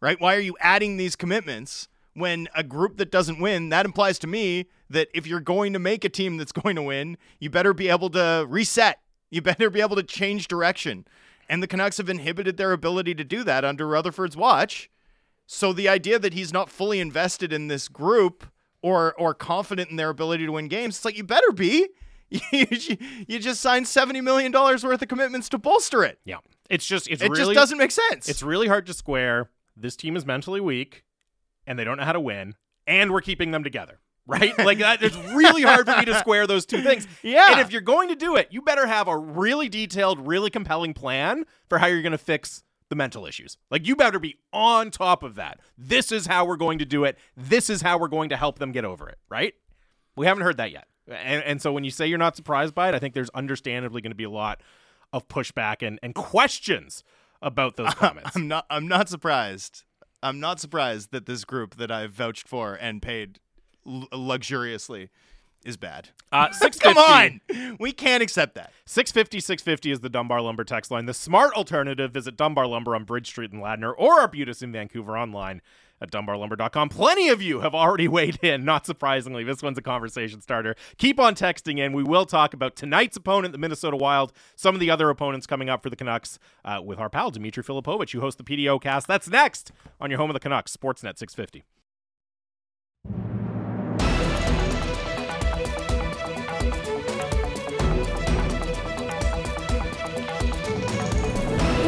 [0.00, 0.20] Right?
[0.20, 3.70] Why are you adding these commitments when a group that doesn't win?
[3.70, 6.82] That implies to me that if you're going to make a team that's going to
[6.82, 9.00] win, you better be able to reset.
[9.30, 11.06] You better be able to change direction.
[11.48, 14.90] And the Canucks have inhibited their ability to do that under Rutherford's watch.
[15.46, 18.44] So the idea that he's not fully invested in this group
[18.82, 21.88] or or confident in their ability to win games, it's like you better be.
[22.52, 26.18] You, just signed seventy million dollars worth of commitments to bolster it.
[26.26, 28.28] yeah, it's just it's It really just doesn't make sense.
[28.28, 29.48] it's really hard to square.
[29.74, 31.04] This team is mentally weak,
[31.66, 32.54] and they don't know how to win,
[32.86, 34.00] and we're keeping them together.
[34.28, 34.56] Right?
[34.58, 35.02] Like that.
[35.02, 37.06] It's really hard for me to square those two things.
[37.22, 37.52] Yeah.
[37.52, 40.92] And if you're going to do it, you better have a really detailed, really compelling
[40.94, 43.56] plan for how you're going to fix the mental issues.
[43.70, 45.60] Like you better be on top of that.
[45.76, 47.18] This is how we're going to do it.
[47.36, 49.18] This is how we're going to help them get over it.
[49.30, 49.54] Right?
[50.14, 50.86] We haven't heard that yet.
[51.08, 54.02] And, and so when you say you're not surprised by it, I think there's understandably
[54.02, 54.60] going to be a lot
[55.12, 57.02] of pushback and, and questions
[57.40, 58.36] about those comments.
[58.36, 58.66] I'm not.
[58.68, 59.84] I'm not surprised.
[60.22, 63.38] I'm not surprised that this group that I've vouched for and paid
[63.88, 65.08] l- luxuriously
[65.64, 66.10] is bad.
[66.30, 66.48] Uh,
[66.80, 67.40] Come on,
[67.80, 68.72] we can't accept that.
[68.86, 71.06] 650 650 is the Dunbar Lumber text line.
[71.06, 75.16] The smart alternative visit Dunbar Lumber on Bridge Street in Ladner or Arbutus in Vancouver
[75.18, 75.60] online
[76.00, 76.88] at dunbarlumber.com.
[76.90, 79.42] Plenty of you have already weighed in, not surprisingly.
[79.42, 80.76] This one's a conversation starter.
[80.96, 81.92] Keep on texting in.
[81.92, 85.68] We will talk about tonight's opponent, the Minnesota Wild, some of the other opponents coming
[85.68, 89.08] up for the Canucks uh, with our pal, Dimitri Filipovic, who hosts the PDO cast.
[89.08, 91.64] That's next on your home of the Canucks, Sportsnet 650.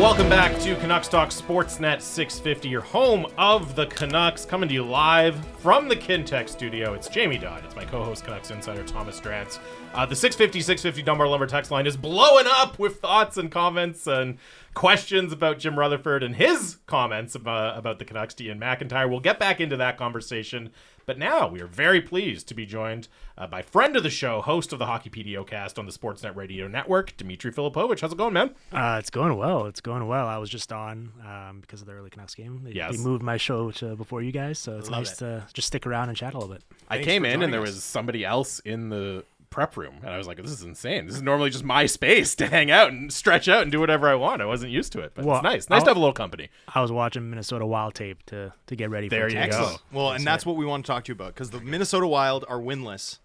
[0.00, 4.82] Welcome back to Canucks Talk Sportsnet 650, your home of the Canucks, coming to you
[4.82, 6.94] live from the Kintec studio.
[6.94, 7.66] It's Jamie Dodd.
[7.66, 9.58] It's my co-host, Canucks insider Thomas Drance.
[9.92, 14.06] Uh, the 650 650 Dunbar Lumber text line is blowing up with thoughts and comments
[14.06, 14.38] and
[14.72, 19.06] questions about Jim Rutherford and his comments about, about the Canucks to Iain MacIntyre.
[19.06, 20.70] We'll get back into that conversation
[21.10, 24.40] but now we are very pleased to be joined uh, by friend of the show,
[24.40, 28.00] host of the Hockey PDO cast on the Sportsnet Radio Network, Dimitri Filipovic.
[28.00, 28.54] How's it going, man?
[28.72, 29.66] Uh, it's going well.
[29.66, 30.28] It's going well.
[30.28, 32.60] I was just on um, because of the early Canucks game.
[32.62, 32.96] They, yes.
[32.96, 35.16] they moved my show to before you guys, so it's Love nice it.
[35.16, 36.62] to just stick around and chat a little bit.
[36.88, 37.70] I Thanks came in and there us.
[37.70, 41.06] was somebody else in the prep room, and I was like, "This is insane.
[41.06, 44.08] This is normally just my space to hang out and stretch out and do whatever
[44.08, 45.68] I want." I wasn't used to it, but Well, it's nice.
[45.68, 46.48] Nice I'll- to have a little company.
[46.74, 49.08] I was watching Minnesota Wild tape to to get ready.
[49.08, 49.50] There for you tonight.
[49.50, 49.58] go.
[49.58, 49.82] Excellent.
[49.92, 52.44] Well, and that's what we want to talk to you about because the Minnesota Wild
[52.48, 53.18] are winless,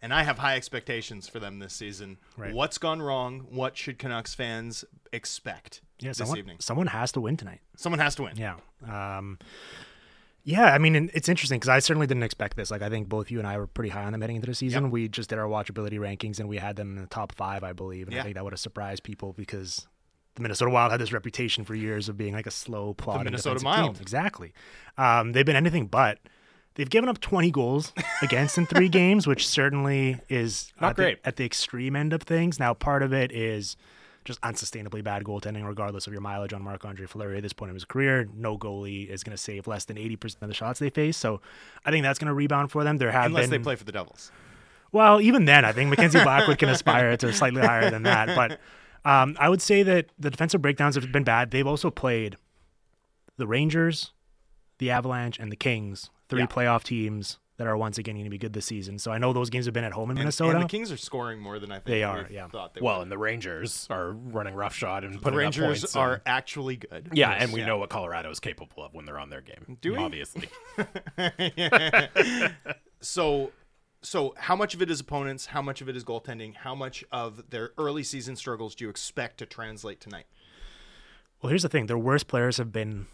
[0.00, 2.18] and I have high expectations for them this season.
[2.36, 2.54] Right.
[2.54, 3.46] What's gone wrong?
[3.50, 6.56] What should Canucks fans expect Yeah, this someone, evening?
[6.60, 7.60] someone has to win tonight.
[7.76, 8.36] Someone has to win.
[8.36, 8.56] Yeah.
[8.88, 9.38] Um,
[10.44, 12.70] yeah, I mean, it's interesting because I certainly didn't expect this.
[12.70, 14.54] Like, I think both you and I were pretty high on them heading into the
[14.54, 14.90] season.
[14.90, 17.72] We just did our watchability rankings and we had them in the top five, I
[17.72, 18.06] believe.
[18.08, 18.20] And Yeah.
[18.20, 19.86] I think that would have surprised people because
[20.34, 23.60] the Minnesota Wild had this reputation for years of being like a slow, plodding Minnesota
[23.60, 24.02] defensive team.
[24.02, 24.52] Exactly.
[24.98, 26.18] Um, they've been anything but.
[26.74, 31.02] They've given up 20 goals against in three games, which certainly is Not at the-
[31.02, 31.18] great.
[31.24, 32.58] at the extreme end of things.
[32.58, 33.76] Now, part of it is
[34.24, 37.70] just unsustainably bad goaltending, regardless of your mileage on Marc Andre Fleury at this point
[37.70, 38.28] in his career.
[38.34, 41.16] No goalie is going to save less than 80% of the shots they face.
[41.16, 41.40] So
[41.84, 42.98] I think that's going to rebound for them.
[42.98, 44.30] There have Unless been, they play for the Devils.
[44.92, 48.34] well, even then, I think Mackenzie Blackwood can aspire to slightly higher than that.
[48.36, 48.60] But
[49.10, 51.50] um, I would say that the defensive breakdowns have been bad.
[51.50, 52.36] They've also played
[53.36, 54.12] the Rangers,
[54.78, 56.46] the Avalanche, and the Kings, three Yeah.
[56.46, 58.98] playoff teams that are once again going to be good this season.
[58.98, 60.56] So I know those games have been at home in And, Minnesota.
[60.56, 62.48] and the Kings are scoring more than I think They are, yeah.
[62.48, 63.02] thought they Well, would.
[63.04, 66.76] and the Rangers are running roughshod and The putting up Rangers points are and- actually
[66.78, 67.10] good.
[67.12, 67.66] yeah, and we Yeah.
[67.66, 69.78] know what Colorado is capable of when they're on their game.
[69.80, 69.98] Do we?
[69.98, 70.48] Obviously.
[73.00, 73.50] So,
[74.00, 75.46] so how much of it is opponents?
[75.46, 76.54] How much of it is goaltending?
[76.54, 80.26] How much of their early season struggles do you expect to translate tonight?
[81.42, 83.06] well, here's the thing: their worst players have been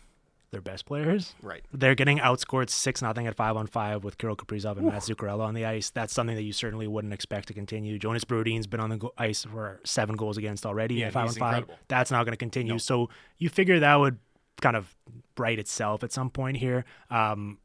[0.50, 1.34] their best players.
[1.42, 1.62] Right.
[1.72, 5.40] They're getting outscored six nothing at five on five with Kirill Kaprizov and Matt Zuccarello
[5.40, 5.90] on the ice.
[5.90, 7.98] That's something that you certainly wouldn't expect to continue.
[7.98, 11.34] Jonas Brodin's been on the go- ice for seven goals against already Yeah, five on
[11.34, 11.56] five.
[11.58, 11.78] incredible.
[11.88, 12.78] That's not going to continue.
[12.78, 14.18] So you figure that would
[14.62, 14.96] kind of
[15.36, 16.84] right itself at some point here.
[17.10, 17.58] Um,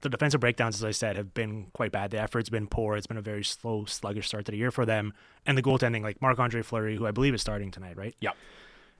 [0.00, 2.10] the defensive breakdowns, as I said, have been quite bad.
[2.10, 2.96] The effort's been poor.
[2.96, 5.12] It's been a very slow, sluggish start to the year for them.
[5.44, 8.14] And the goaltending, like Marc Andre Fleury, who I believe is starting tonight, right?
[8.20, 8.30] yeah.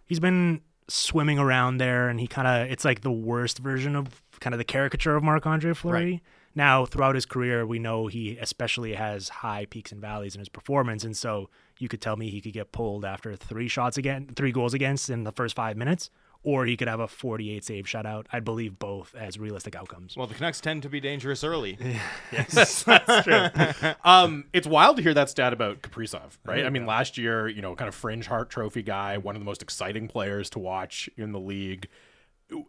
[0.05, 4.23] he's been swimming around there and he kind of it's like the worst version of
[4.41, 6.11] kind of the caricature of Marc Andre Fleury.
[6.13, 6.21] Right.
[6.55, 10.49] Now, throughout his career, we know he especially has high peaks and valleys in his
[10.49, 11.49] performance, and so
[11.79, 15.09] you could tell me he could get pulled after three shots again, three goals against
[15.11, 16.11] in the first five minutes,
[16.43, 18.27] or he could have a 48 save shutout.
[18.33, 20.17] I believe both as realistic outcomes.
[20.17, 21.79] Well, the Canucks tend to be dangerous early.
[22.33, 23.93] Yes, that's true.
[24.05, 26.65] um, it's wild to hear that stat about Kaprizov, right?
[26.65, 29.45] I mean, last year, you know, kind of fringe Hart Trophy guy, one of the
[29.45, 31.89] most exciting players to watch in the league.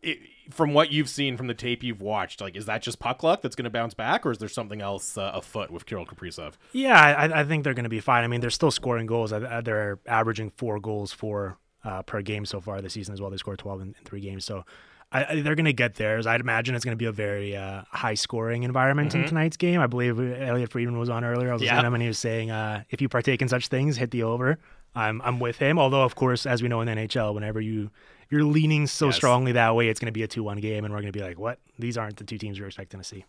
[0.04, 0.20] It,
[0.52, 3.42] from what you've seen from the tape you've watched, like, is that just puck luck
[3.42, 6.54] that's going to bounce back, or is there something else uh, afoot with Kirill Kaprizov?
[6.72, 8.24] Yeah, I, I think they're going to be fine.
[8.24, 9.32] I mean, they're still scoring goals.
[9.34, 13.30] Uh, They're averaging four goals for uh, per game so far this season as well.
[13.30, 14.46] They scored 12 in, in three games.
[14.46, 14.64] So
[15.12, 16.26] I, I- they're going to get theirs.
[16.28, 19.80] I'd imagine it's going to be a very uh, high scoring environment in tonight's game.
[19.82, 21.50] I believe Elliotte Friedman was on earlier.
[21.50, 21.72] I was Yeah.
[21.76, 24.12] listening to him and he was saying, uh, if you partake in such things, hit
[24.12, 24.58] the over.
[24.94, 25.80] I'm, I'm with him.
[25.80, 27.90] Although, of course, as we know in the NHL, whenever you
[28.30, 29.16] you're leaning so Yes.
[29.18, 31.18] strongly that way, it's going to be a two one game, and we're going to
[31.18, 31.60] be like, what?
[31.80, 33.26] These aren't the two teams we're expecting to see.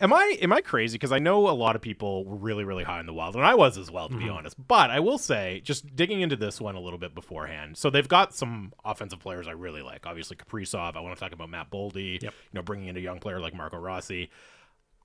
[0.00, 0.94] Am I am I crazy?
[0.94, 3.44] Because I know a lot of people were really really high in the Wild, and
[3.44, 4.34] I was as well, to be mm-hmm.
[4.34, 4.56] honest.
[4.66, 8.08] But I will say, just digging into this one a little bit beforehand, so they've
[8.08, 10.06] got some offensive players I really like.
[10.06, 10.96] Obviously, Kaprizov.
[10.96, 12.22] I want to talk about Matt Boldy.
[12.22, 14.30] You know, bringing in a young player like Marco Rossi.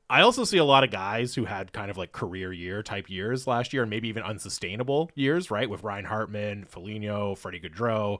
[0.09, 3.09] I also see a lot of guys who had kind of like career year type
[3.09, 5.69] years last year, and maybe even unsustainable years, right?
[5.69, 8.19] With Ryan Hartman, Foligno, Freddie Gaudreau.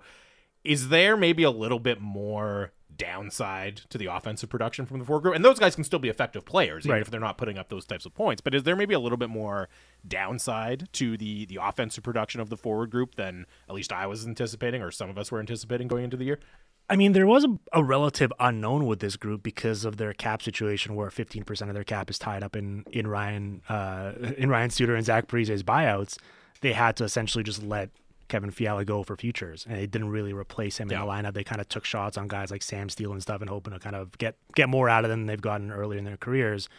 [0.63, 5.21] Is there maybe a little bit more downside to the offensive production from the forward
[5.21, 5.35] group?
[5.35, 7.01] And those guys can still be effective players, even Right.
[7.01, 8.41] if they're not putting up those types of points.
[8.41, 9.69] But is there maybe a little bit more
[10.07, 14.25] downside to the the offensive production of the forward group than at least I was
[14.25, 16.39] anticipating, or some of us were anticipating going into the year?
[16.87, 20.43] I mean, there was a, a, relative unknown with this group because of their cap
[20.43, 24.69] situation, where 15% of their cap is tied up in in Ryan uh, in Ryan
[24.69, 26.17] Suter and Zach Parise's buyouts.
[26.61, 27.89] They had to essentially just let
[28.27, 31.01] Kevin Fiala go for futures, and they didn't really replace him yeah.
[31.01, 31.33] in the lineup.
[31.33, 33.79] They kind of took shots on guys like Sam Steele and stuff, and hoping to
[33.79, 36.69] kind of get get more out of them than they've gotten earlier in their careers.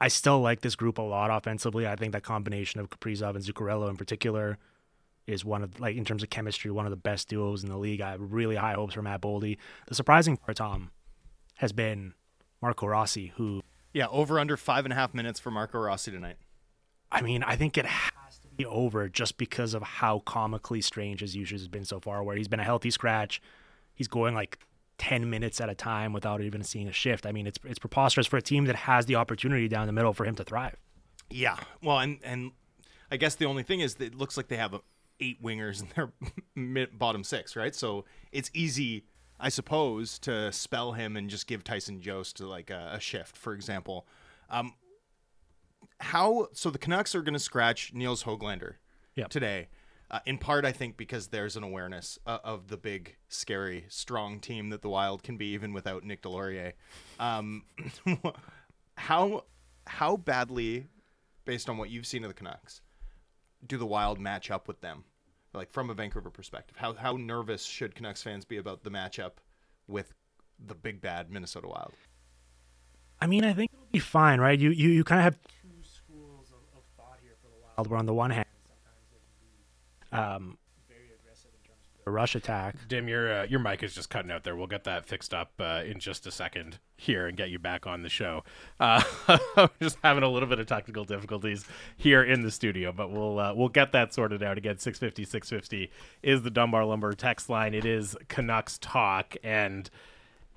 [0.00, 1.86] I still like this group a lot offensively.
[1.86, 4.58] I think that combination of Kaprizov and Zuccarello in particular
[5.26, 7.76] is one of like in terms of chemistry, one of the best duos in the
[7.76, 8.00] league.
[8.00, 9.58] I have really high hopes for Matt Boldy.
[9.86, 10.90] The surprising part, Tom,
[11.56, 12.14] has been
[12.62, 16.36] Marco Rossi, who yeah, over under five and a half minutes for Marco Rossi tonight.
[17.10, 18.17] I mean, I think it has to be
[18.66, 22.22] over just because of how comically strange his usage has been so far.
[22.22, 23.40] Where he's been a healthy scratch,
[23.94, 24.58] he's going like
[24.98, 27.26] 10 minutes at a time without even seeing a shift.
[27.26, 30.12] I mean, it's it's preposterous for a team that has the opportunity down the middle
[30.12, 30.76] for him to thrive.
[31.30, 31.56] Yeah.
[31.82, 32.52] Well, and and
[33.10, 34.74] I guess the only thing is it looks like they have
[35.20, 35.88] eight wingers in
[36.56, 37.74] their bottom six, right?
[37.74, 39.04] So it's easy,
[39.40, 43.52] I suppose, to spell him and just give Tyson Jost like a, a shift, for
[43.54, 44.06] example.
[44.50, 44.74] Um,
[46.00, 48.74] how so the Canucks are going to scratch Nils Hoglander
[49.14, 49.28] yep.
[49.30, 49.68] today.
[50.10, 54.40] Uh, in part, I think because there's an awareness uh, of the big, scary, strong
[54.40, 56.72] team that the Wild can be, even without Nick Deslauriers.
[57.20, 57.64] Um,
[58.96, 59.44] how
[59.86, 60.86] how badly,
[61.44, 62.80] based on what you've seen of the Canucks,
[63.66, 65.04] do the Wild match up with them?
[65.52, 69.32] Like from a Vancouver perspective, how how nervous should Canucks fans be about the matchup
[69.86, 70.14] with
[70.58, 71.92] the big bad Minnesota Wild?
[73.20, 74.58] I mean, I think it'll be fine, right?
[74.58, 77.67] You you, you kind of have two schools of, of thought here for the Wild.
[77.86, 78.46] Where on the one hand,
[80.10, 80.58] um,
[82.08, 82.74] a rush attack.
[82.88, 84.56] Dim, your uh, your mic is just cutting out there.
[84.56, 87.86] We'll get that fixed up uh, in just a second here and get you back
[87.86, 88.42] on the show.
[88.80, 89.02] Uh,
[89.80, 91.64] just having a little bit of technical difficulties
[91.96, 94.78] here in the studio, but we'll uh, we'll get that sorted out again.
[94.78, 95.90] 650 650
[96.22, 97.74] is the Dunbar Lumber text line.
[97.74, 99.88] It is Canucks talk and.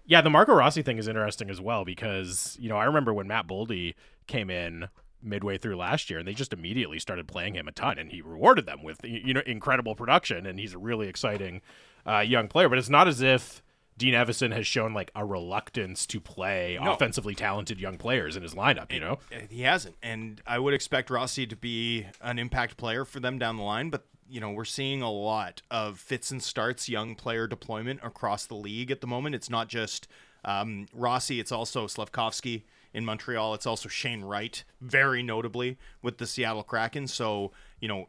[0.04, 3.28] Yeah, the Marco Rossi thing is interesting as well because, you know, I remember when
[3.28, 3.94] Matt Boldy
[4.28, 4.90] came in
[5.24, 8.22] midway through last year, and they just immediately started playing him a ton, and he
[8.22, 11.62] rewarded them with you know incredible production, and he's a really exciting
[12.06, 12.70] uh, young player.
[12.70, 13.62] But it's not as if
[13.98, 16.94] Dean Evason has shown like a reluctance to play no.
[16.94, 18.92] offensively talented young players in his lineup.
[18.92, 23.20] You know, he hasn't, and I would expect Rossi to be an impact player for
[23.20, 24.06] them down the line, but.
[24.34, 28.56] You know, we're seeing a lot of fits and starts young player deployment across the
[28.56, 29.36] league at the moment.
[29.36, 30.08] It's not just
[30.46, 33.54] um, Rossi, it's also Slafkovsky in Montreal.
[33.54, 37.08] It's also Shane Wright, very notably with the Seattle Kraken.
[37.08, 38.08] So, you know,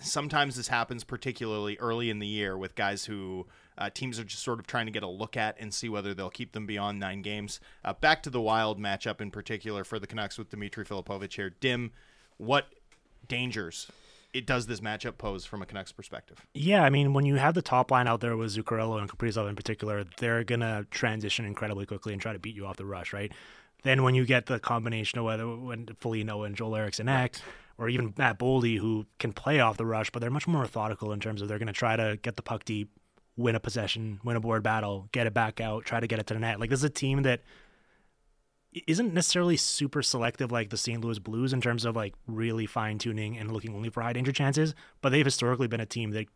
[0.00, 4.42] sometimes this happens particularly early in the year with guys who uh, teams are just
[4.42, 7.00] sort of trying to get a look at and see whether they'll keep them beyond
[7.00, 7.60] nine games.
[7.84, 11.50] Uh, back to the Wild matchup in particular for the Canucks with Dimitri Filipovic here.
[11.50, 11.92] Dim,
[12.36, 12.66] what
[13.26, 13.90] dangers
[14.34, 16.44] it does this matchup pose from a Canucks perspective?
[16.54, 19.48] Yeah, I mean, when you have the top line out there with Zuccarello and Kaprizov
[19.48, 23.12] in particular, they're gonna transition incredibly quickly and try to beat you off the rush,
[23.12, 23.32] right?
[23.84, 27.36] Then when you get the combination of whether when Foligno and Joel Eriksson Ek,
[27.78, 31.12] or even Matt Boldy, who can play off the rush, but they're much more methodical
[31.12, 32.90] in terms of they're going to try to get the puck deep,
[33.36, 36.26] win a possession, win a board battle, get it back out, try to get it
[36.28, 36.60] to the net.
[36.60, 37.42] Like this is a team that
[38.86, 41.04] isn't necessarily super selective like the St.
[41.04, 44.32] Louis Blues in terms of like really fine tuning and looking only for high danger
[44.32, 46.26] chances, but they've historically been a team that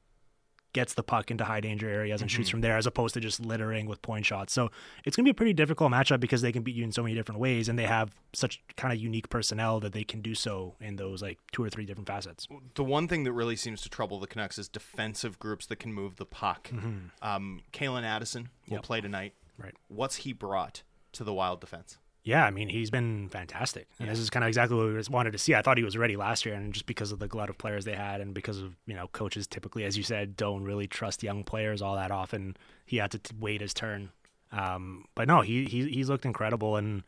[0.73, 2.37] gets the puck into high danger areas and mm-hmm.
[2.37, 4.53] shoots from there as opposed to just littering with point shots.
[4.53, 4.71] So
[5.05, 7.03] it's going to be a pretty difficult matchup because they can beat you in so
[7.03, 10.35] many different ways and they have such kind of unique personnel that they can do
[10.35, 12.47] so in those like two or three different facets.
[12.75, 15.93] The one thing that really seems to trouble the Canucks is defensive groups that can
[15.93, 16.69] move the puck.
[16.73, 16.97] Mm-hmm.
[17.23, 18.83] Um, Calen Addison will yep.
[18.83, 19.35] play tonight.
[19.57, 19.75] Right.
[19.89, 21.99] What's he brought to the Wild defense?
[22.29, 23.89] Yeah, I mean, he's been fantastic.
[23.99, 24.13] And yeah.
[24.13, 25.55] this is kind of exactly what we wanted to see.
[25.55, 27.87] I thought he was ready last year, and just because of the glut of players
[27.87, 31.23] they had, and because of, you know, coaches typically, as you said, don't really trust
[31.23, 34.11] young players all that often, he had to t- wait his turn.
[34.53, 36.77] Um, but no, he, he he's looked incredible.
[36.77, 37.03] And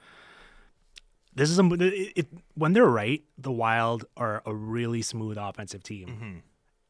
[1.35, 5.83] this is a, it, it, when they're right, the Wild are a really smooth offensive
[5.83, 6.09] team.
[6.09, 6.39] Mm-hmm.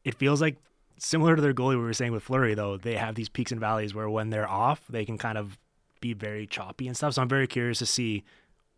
[0.05, 0.55] It feels like
[0.97, 3.59] similar to their goalie we were saying with Fleury, though, they have these peaks and
[3.59, 5.57] valleys where when they're off, they can kind of
[6.01, 7.13] be very choppy and stuff.
[7.13, 8.23] So I'm very curious to see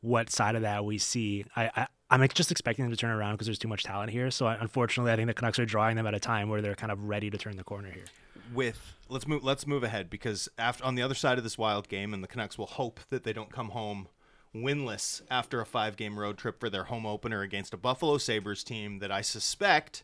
[0.02, 1.46] what side of that we see.
[1.56, 4.30] I, I am just expecting them to turn around because there's too much talent here.
[4.30, 6.76] So I, unfortunately, I think the Canucks are drawing them at a time where they're
[6.76, 8.06] kind of ready to turn the corner here.
[8.54, 11.88] With let's move let's move ahead because after on the other side of this wild
[11.88, 14.10] game, and the Canucks will hope that they don't come home
[14.54, 18.64] winless after a five game road trip for their home opener against a Buffalo Sabres
[18.64, 20.04] team that I suspect,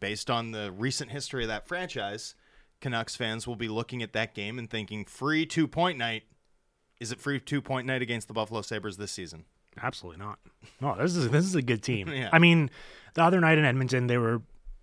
[0.00, 2.34] based on the recent history of that franchise,
[2.80, 6.24] Canucks fans will be looking at that game and thinking, free two point night.
[7.00, 9.44] Is it free two point night against the Buffalo Sabres this season?
[9.80, 10.38] Absolutely not.
[10.80, 12.08] No, this is this is a good team.
[12.12, 12.30] yeah.
[12.32, 12.70] I mean,
[13.14, 14.42] the other night in Edmonton, they were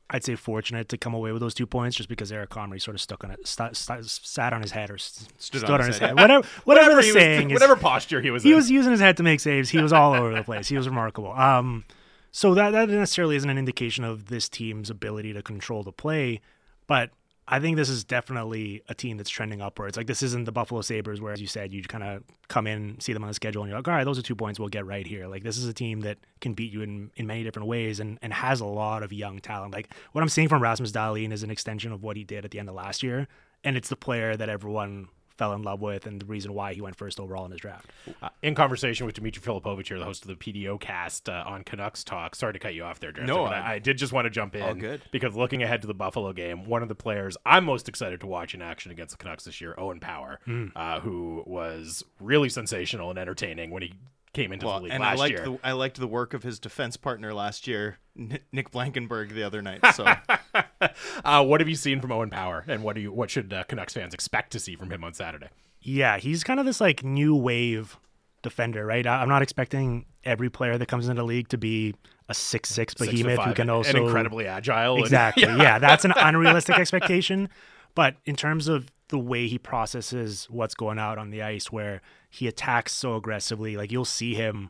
[0.09, 2.95] I'd say fortunate to come away with those two points just because Eric Comrie sort
[2.95, 5.87] of stuck on it, st- st- sat on his head or st- stood, on on
[5.87, 6.09] his head.
[6.09, 6.19] head.
[6.19, 7.61] Whatever, whatever, the saying was, is.
[7.61, 8.55] whatever posture he was he in.
[8.55, 9.69] was using his head to make saves.
[9.69, 10.69] He was all over the place.
[10.69, 11.33] He was remarkable.
[11.33, 11.83] Um,
[12.31, 16.39] so that that necessarily isn't an indication of this team's ability to control the play,
[16.87, 17.09] but
[17.49, 19.95] I think this is definitely a team that's trending upwards.
[19.95, 22.99] Like this isn't the Buffalo Sabres, where as you said, you kind of come in,
[22.99, 24.67] see them on the schedule, and you're like, all right, those are two points we'll
[24.67, 25.27] get right here.
[25.27, 28.19] Like this is a team that can beat you in, in many different ways and,
[28.21, 29.73] and has a lot of young talent.
[29.73, 32.51] Like what I'm seeing from Rasmus Dahlin is an extension of what he did at
[32.51, 33.27] the end of last year,
[33.63, 35.07] and it's the player that everyone
[35.37, 37.89] fell in love with and the reason why he went first overall in his draft.
[38.21, 41.63] Uh, in conversation with Dimitri Filipovic here, the host of the PDO cast uh, on
[41.63, 42.35] Canucks Talk.
[42.35, 44.29] Sorry to cut you off there, Drance, No, I- I, I did just want to
[44.29, 45.01] jump in All good.
[45.11, 48.27] because looking ahead to the Buffalo game, one of the players I'm most excited to
[48.27, 50.67] watch in action against the Canucks this year, Owen Power, Hmm.
[50.75, 53.93] uh, who was really sensational and entertaining when he
[54.33, 55.45] came into Well, the league and I last liked year.
[55.45, 59.43] the I liked the work of his defense partner last year, N- Nick Blankenburg, the
[59.43, 59.81] other night.
[59.93, 60.05] So
[61.25, 63.63] uh, what have you seen from Owen Power, and what do you what should uh,
[63.63, 65.49] Canucks fans expect to see from him on Saturday?
[65.81, 67.97] Yeah, he's kind of this like new wave
[68.41, 69.05] defender, right?
[69.05, 71.95] I- I'm not expecting every player that comes into the league to be
[72.29, 74.95] a six six behemoth who can also and incredibly agile.
[74.95, 75.43] and- exactly.
[75.57, 75.79] yeah.
[75.79, 77.49] that's an unrealistic expectation.
[77.95, 82.01] But in terms of the way he processes what's going out on the ice, where
[82.29, 84.69] he attacks so aggressively, like you'll see him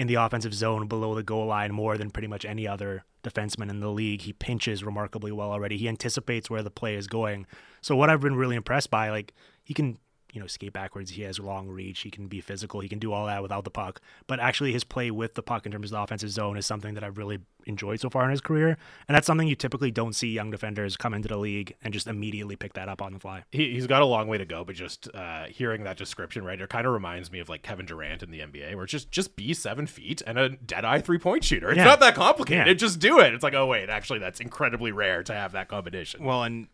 [0.00, 3.68] in the offensive zone below the goal line more than pretty much any other defenseman
[3.68, 4.22] in the league.
[4.22, 5.76] He pinches remarkably well already.
[5.76, 7.46] He anticipates where the play is going.
[7.82, 9.98] So what I've been really impressed by, like he can,
[10.32, 11.10] you know, skate backwards.
[11.12, 12.00] He has long reach.
[12.00, 12.80] He can be physical.
[12.80, 14.00] He can do all that without the puck.
[14.26, 16.94] But actually, his play with the puck in terms of the offensive zone is something
[16.94, 18.78] that I've really enjoyed so far in his career.
[19.06, 22.06] And that's something you typically don't see young defenders come into the league and just
[22.06, 23.44] immediately pick that up on the fly.
[23.52, 26.58] he, he's got a long way to go, but just uh, hearing that description right,
[26.60, 29.10] it kind of reminds me of like Kevin Durant in the NBA, where it's just
[29.10, 31.68] just be seven feet and a dead eye three point shooter.
[31.70, 31.84] It's Yeah.
[31.84, 32.66] not that complicated.
[32.66, 32.72] Yeah.
[32.74, 33.34] Just do it.
[33.34, 36.24] It's like, oh wait, actually, that's incredibly rare to have that combination.
[36.24, 36.68] well, and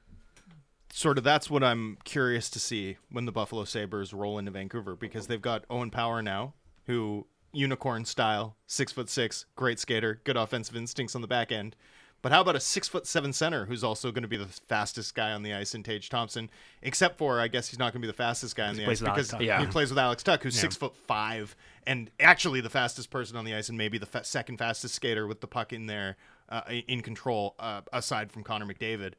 [0.97, 4.97] sort of that's what I'm curious to see when the Buffalo Sabres roll into Vancouver
[4.97, 6.55] because they've got Owen Power now,
[6.87, 11.77] who unicorn style, six foot six, great skater, good offensive instincts on the back end.
[12.23, 15.15] But how about a six foot seven center who's also going to be the fastest
[15.15, 16.49] guy on the ice in Tage Thompson?
[16.81, 19.03] Except for, I guess he's not going to be the fastest guy on the ice
[19.03, 19.61] because Yeah.
[19.61, 21.55] he plays with Alex Tuch, who's six foot five
[21.87, 25.27] and actually the fastest person on the ice and maybe the fa- second fastest skater
[25.27, 26.17] with the puck in there
[26.49, 29.13] uh, in control, uh, aside from Connor McDavid.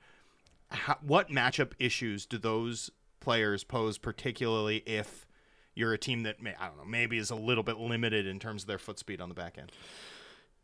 [0.69, 5.25] How, what matchup issues do those players pose, particularly if
[5.75, 8.39] you're a team that may, I don't know maybe is a little bit limited in
[8.39, 9.71] terms of their foot speed on the back end?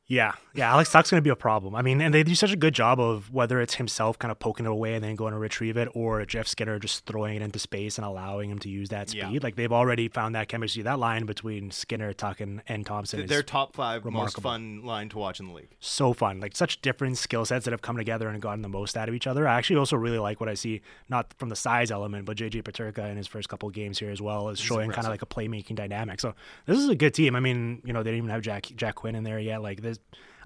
[0.05, 0.69] Yeah, yeah.
[0.69, 1.73] Alex Tuch's going to be a problem.
[1.75, 4.37] I mean, and they do such a good job of whether it's himself kind of
[4.37, 7.41] poking it away and then going to retrieve it, or Jeff Skinner just throwing it
[7.41, 9.31] into space and allowing him to use that speed.
[9.31, 9.39] Yeah.
[9.41, 10.83] Like they've already found that chemistry.
[10.83, 15.07] That line between Skinner, Tuch, and, and Thompson is Their top five most fun line
[15.09, 15.69] to watch in the league.
[15.79, 16.41] so fun.
[16.41, 19.15] Like such different skill sets that have come together and gotten the most out of
[19.15, 19.47] each other.
[19.47, 22.63] I actually also really like what I see, not from the size element, but JJ
[22.63, 25.21] Peterka in his first couple of games here as well is showing kind of like
[25.21, 26.19] a playmaking dynamic.
[26.19, 26.35] So
[26.65, 27.37] this is a good team.
[27.37, 29.61] I mean, you know, they didn't even have Jack Jack Quinn in there yet.
[29.61, 29.92] Like this,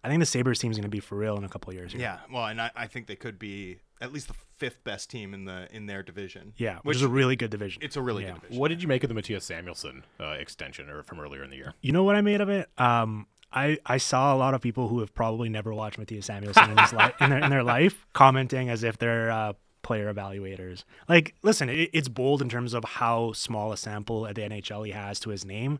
[0.04, 1.91] I think the Sabres team's going to be for real in a couple of years.
[1.91, 2.02] Here.
[2.02, 5.34] Yeah, well, and I, I think they could be at least the fifth best team
[5.34, 6.54] in the in their division.
[6.58, 7.82] Yeah, which, which is a really good division.
[7.84, 8.34] it's a really Yeah.
[8.34, 8.60] good division.
[8.60, 11.58] What did you make of the Mattias Samuelsson uh, extension or from earlier in the
[11.58, 11.74] year?
[11.82, 12.70] You know what I made of it?
[12.78, 16.70] Um, I, I saw a lot of people who have probably never watched Mattias Samuelsson
[16.72, 20.84] in, his li- in, their, in their life commenting as if they're uh, player evaluators.
[21.08, 24.86] Like, listen, it, it's bold in terms of how small a sample at the NHL
[24.86, 25.80] he has to his name,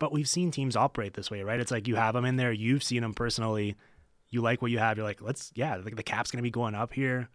[0.00, 1.60] but we've seen teams operate this way, right?
[1.60, 3.76] It's like you have them in there, you've seen them personally,
[4.30, 6.50] you like what you have, you're like, let's, yeah, the, the cap's going to be
[6.50, 7.28] going up here.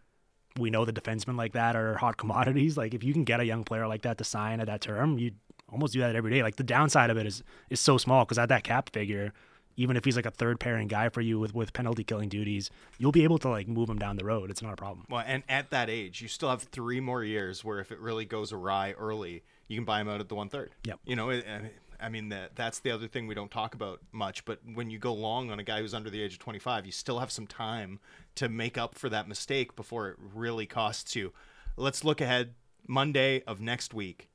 [0.57, 2.75] We know the defensemen like that are hot commodities.
[2.75, 5.17] Like, if you can get a young player like that to sign at that term,
[5.19, 5.31] you
[5.71, 6.41] almost do that every day.
[6.41, 9.31] Like, the downside of it is is so small because at that cap figure,
[9.77, 12.71] even if he's like a third pairing guy for you with, with penalty killing duties,
[12.97, 14.49] you'll be able to like move him down the road.
[14.49, 15.05] It's not a problem.
[15.09, 18.25] Well, and at that age, you still have three more years where if it really
[18.25, 20.71] goes awry early, you can buy him out at the one third.
[20.85, 20.99] Yep.
[21.05, 24.45] You know, it, I mean that that's the other thing we don't talk about much.
[24.45, 26.91] But when you go long on a guy who's under the age of 25, you
[26.91, 27.99] still have some time
[28.35, 31.33] to make up for that mistake before it really costs you.
[31.77, 32.53] Let's look ahead.
[32.87, 34.29] Monday of next week.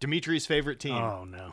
[0.00, 1.52] Dimitri's favorite team, Oh no.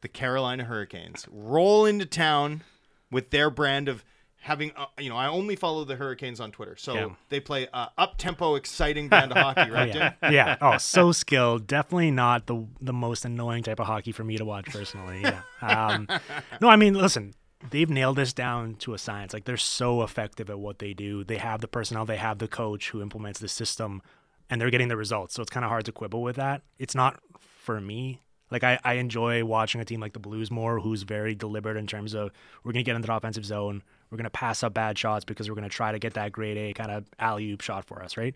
[0.00, 2.62] the Carolina Hurricanes, roll into town
[3.10, 4.04] with their brand of
[4.42, 6.76] having, uh, you know, I only follow the Hurricanes on Twitter.
[6.76, 7.08] So Yeah.
[7.28, 10.12] they play uh, up tempo, exciting brand of hockey, right, Yeah.
[10.22, 10.32] Tim?
[10.32, 10.56] yeah.
[10.60, 11.66] Oh, so skilled.
[11.66, 15.22] Definitely not the the most annoying type of hockey for me to watch personally.
[15.22, 15.42] Yeah.
[15.62, 16.08] Um,
[16.60, 17.34] no, I mean, listen,
[17.70, 19.32] they've nailed this down to a science.
[19.32, 21.22] Like they're so effective at what they do.
[21.24, 24.02] They have the personnel, they have the coach who implements the system,
[24.50, 25.34] and they're getting the results.
[25.34, 26.62] So it's kind of hard to quibble with that.
[26.78, 28.20] It's not for me.
[28.50, 31.86] Like I, I enjoy watching a team like the Blues more, who's very deliberate in
[31.86, 32.32] terms of
[32.64, 33.82] we're gonna get into the offensive zone,
[34.12, 36.32] We're going to pass up bad shots because we're going to try to get that
[36.32, 38.34] grade A kind of alley oop shot for us, right?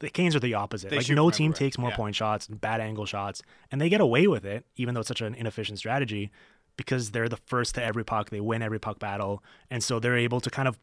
[0.00, 0.90] The Canes are the opposite.
[0.90, 1.58] They like no team everywhere.
[1.58, 1.96] takes more Yeah.
[1.96, 5.08] point shots and bad angle shots, and they get away with it, even though it's
[5.08, 6.32] such an inefficient strategy,
[6.76, 8.30] because they're the first to every puck.
[8.30, 10.80] They win every puck battle, and so they're able to kind of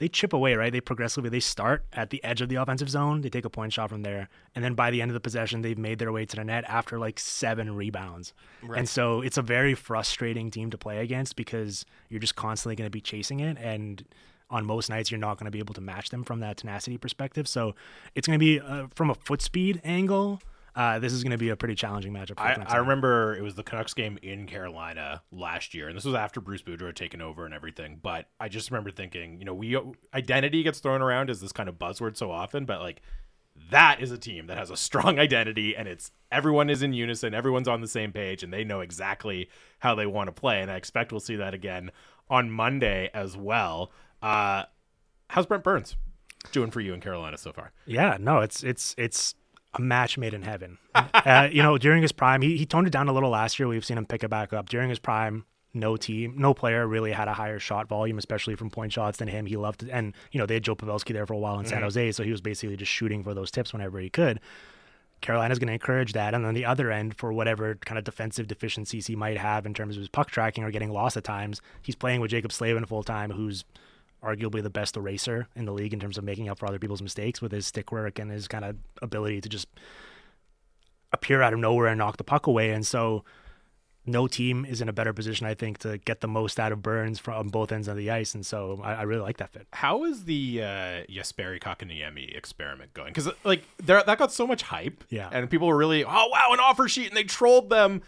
[0.00, 0.72] they chip away, right?
[0.72, 3.20] They progressively they start at the edge of the offensive zone.
[3.20, 5.60] They take a point shot from there, and then by the end of the possession,
[5.60, 8.32] they've made their way to the net after like seven rebounds.
[8.78, 12.86] And so it's a very frustrating team to play against because you're just constantly going
[12.86, 14.02] to be chasing it, and
[14.48, 16.96] on most nights you're not going to be able to match them from that tenacity
[16.96, 17.46] perspective.
[17.46, 17.74] So
[18.14, 20.40] it's going to be uh, from a foot speed angle.
[20.74, 22.36] Uh, this is going to be a pretty challenging matchup.
[22.36, 26.04] For I, I remember it was the Canucks game in Carolina last year, and this
[26.04, 27.98] was after Bruce Boudreau had taken over and everything.
[28.02, 29.78] But I just remember thinking, you know, we
[30.14, 33.02] identity gets thrown around as this kind of buzzword so often, but like
[33.70, 37.34] that is a team that has a strong identity, and it's everyone is in unison,
[37.34, 39.48] everyone's on the same page, and they know exactly
[39.80, 40.60] how they want to play.
[40.60, 41.90] And I expect we'll see that again
[42.28, 43.90] on Monday as well.
[44.22, 44.64] Uh,
[45.28, 45.96] how's Brent Burns
[46.52, 47.72] doing for you in Carolina so far?
[47.86, 49.34] Yeah, no, it's it's it's
[49.74, 50.78] a match made in heaven.
[50.94, 53.68] uh, you know, during his prime, he, he toned it down a little last year.
[53.68, 54.68] We've seen him pick it back up.
[54.68, 58.70] During his prime, no team, no player really had a higher shot volume, especially from
[58.70, 59.46] point shots than him.
[59.46, 59.90] He loved it.
[59.90, 62.24] And, you know, they had Joe Pavelski there for a while in San Jose, so
[62.24, 64.40] he was basically just shooting for those tips whenever he could.
[65.20, 66.34] Carolina's going to encourage that.
[66.34, 69.74] And on the other end, for whatever kind of defensive deficiencies he might have in
[69.74, 72.86] terms of his puck tracking or getting lost at times, he's playing with Jaccob Slavin
[72.86, 73.64] full time, who's
[74.22, 77.02] arguably the best eraser in the league in terms of making up for other people's
[77.02, 79.66] mistakes with his stick work and his kind of ability to just
[81.12, 82.70] appear out of nowhere and knock the puck away.
[82.70, 83.24] And so
[84.06, 86.82] no team is in a better position, I think, to get the most out of
[86.82, 88.34] Burns from both ends of the ice.
[88.34, 89.66] And so I, I really like that fit.
[89.72, 90.66] How is the uh,
[91.10, 93.08] Jesperi Kotkaniemi experiment going?
[93.12, 95.28] Because like there, that got so much hype, Yeah.
[95.32, 98.02] and people were really, oh wow, an offer sheet, and they trolled them.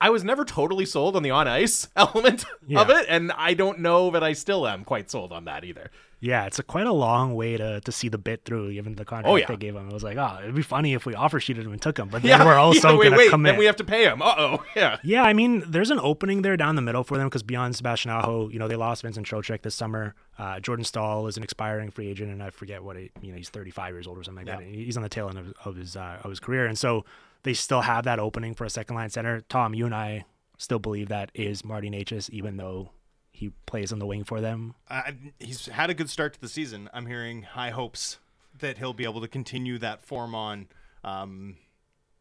[0.00, 2.80] I was never totally sold on the on ice element Yeah.
[2.80, 5.90] of it, and I don't know that I still am quite sold on that either.
[6.22, 9.06] Yeah, it's a quite a long way to, to see the bit through, given the
[9.06, 9.46] contract Oh, yeah.
[9.46, 9.88] they gave him.
[9.88, 12.08] It was like, oh, it'd be funny if we offer sheeted him and took him,
[12.10, 13.52] but then we're also yeah, wait, going to wait, commit.
[13.52, 14.20] then we have to pay him.
[14.20, 14.98] Uh oh, yeah.
[15.02, 18.10] Yeah, I mean, there's an opening there down the middle for them because beyond Sebastian
[18.10, 20.14] Aho, you know, they lost Vincent Trocheck this summer.
[20.38, 23.38] Uh, Jordan Staal is an expiring free agent, and I forget what he, you know,
[23.38, 24.64] he's 35 years old or something like that.
[24.66, 27.04] He's on the tail end of, of his uh, of his career, and so
[27.42, 29.40] they still have that opening for a second line center.
[29.42, 30.24] Tom, you and I
[30.58, 32.90] still believe that is Marty Necas, even though
[33.32, 34.74] he plays on the wing for them.
[34.88, 36.90] Uh, he's had a good start to the season.
[36.92, 38.18] I'm hearing high hopes
[38.58, 40.68] that he'll be able to continue that form on.
[41.02, 41.56] Um,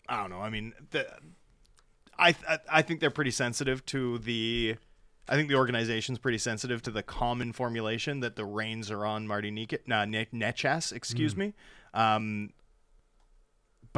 [0.07, 0.39] I don't know.
[0.39, 1.05] I mean, the,
[2.17, 4.75] I, I I think they're pretty sensitive to the.
[5.27, 9.27] I think the organization's pretty sensitive to the common formulation that the reins are on
[9.27, 11.53] Marty Nik- nah, Ne- Necas, excuse me.
[11.93, 12.51] Um,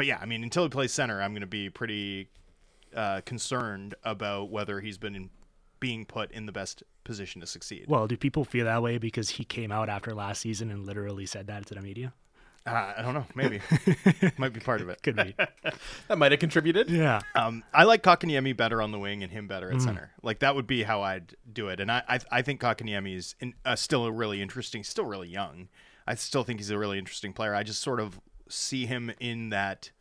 [0.02, 2.28] but yeah, I mean, until he plays center, I'm going to be pretty
[2.96, 5.30] uh, concerned about whether he's been in,
[5.80, 7.86] being put in the best position to succeed.
[7.88, 11.28] Well, do people feel that way because he came out after last season and literally
[11.28, 12.14] said that to the media?
[12.66, 13.28] Uh, I don't know.
[13.36, 13.62] Maybe
[14.40, 15.04] might be part of it.
[15.04, 15.36] Could be.
[16.08, 16.90] That might have contributed.
[16.90, 17.22] yeah.
[17.36, 20.14] Um, I like Kotkaniemi better on the wing and him better at center.
[20.24, 21.80] Like that would be how I'd do it.
[21.80, 25.30] And I I, I think Kotkaniemi is in, uh, still a really interesting, still really
[25.30, 25.70] young.
[26.08, 27.54] I still think he's a really interesting player.
[27.54, 28.20] I just sort of
[28.52, 29.92] see him in that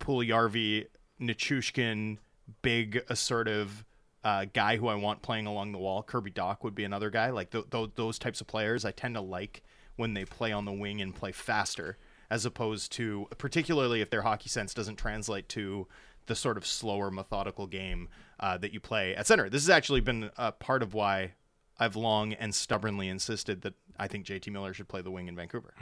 [0.00, 0.86] Puljujarvi,
[1.20, 2.18] Nichushkin,
[2.62, 3.84] big assertive
[4.24, 6.02] uh, guy who I want playing along the wall.
[6.02, 7.30] Kirby Dach would be another guy.
[7.30, 9.62] Like th- th- those types of players, I tend to like
[9.96, 11.96] when they play on the wing and play faster,
[12.28, 15.86] as opposed to particularly if their hockey sense doesn't translate to
[16.26, 18.08] the sort of slower, methodical game
[18.40, 19.48] uh, that you play at center.
[19.48, 21.34] This has actually been a part of why
[21.78, 25.36] I've long and stubbornly insisted that I think JT Miller should play the wing in
[25.36, 25.72] Vancouver.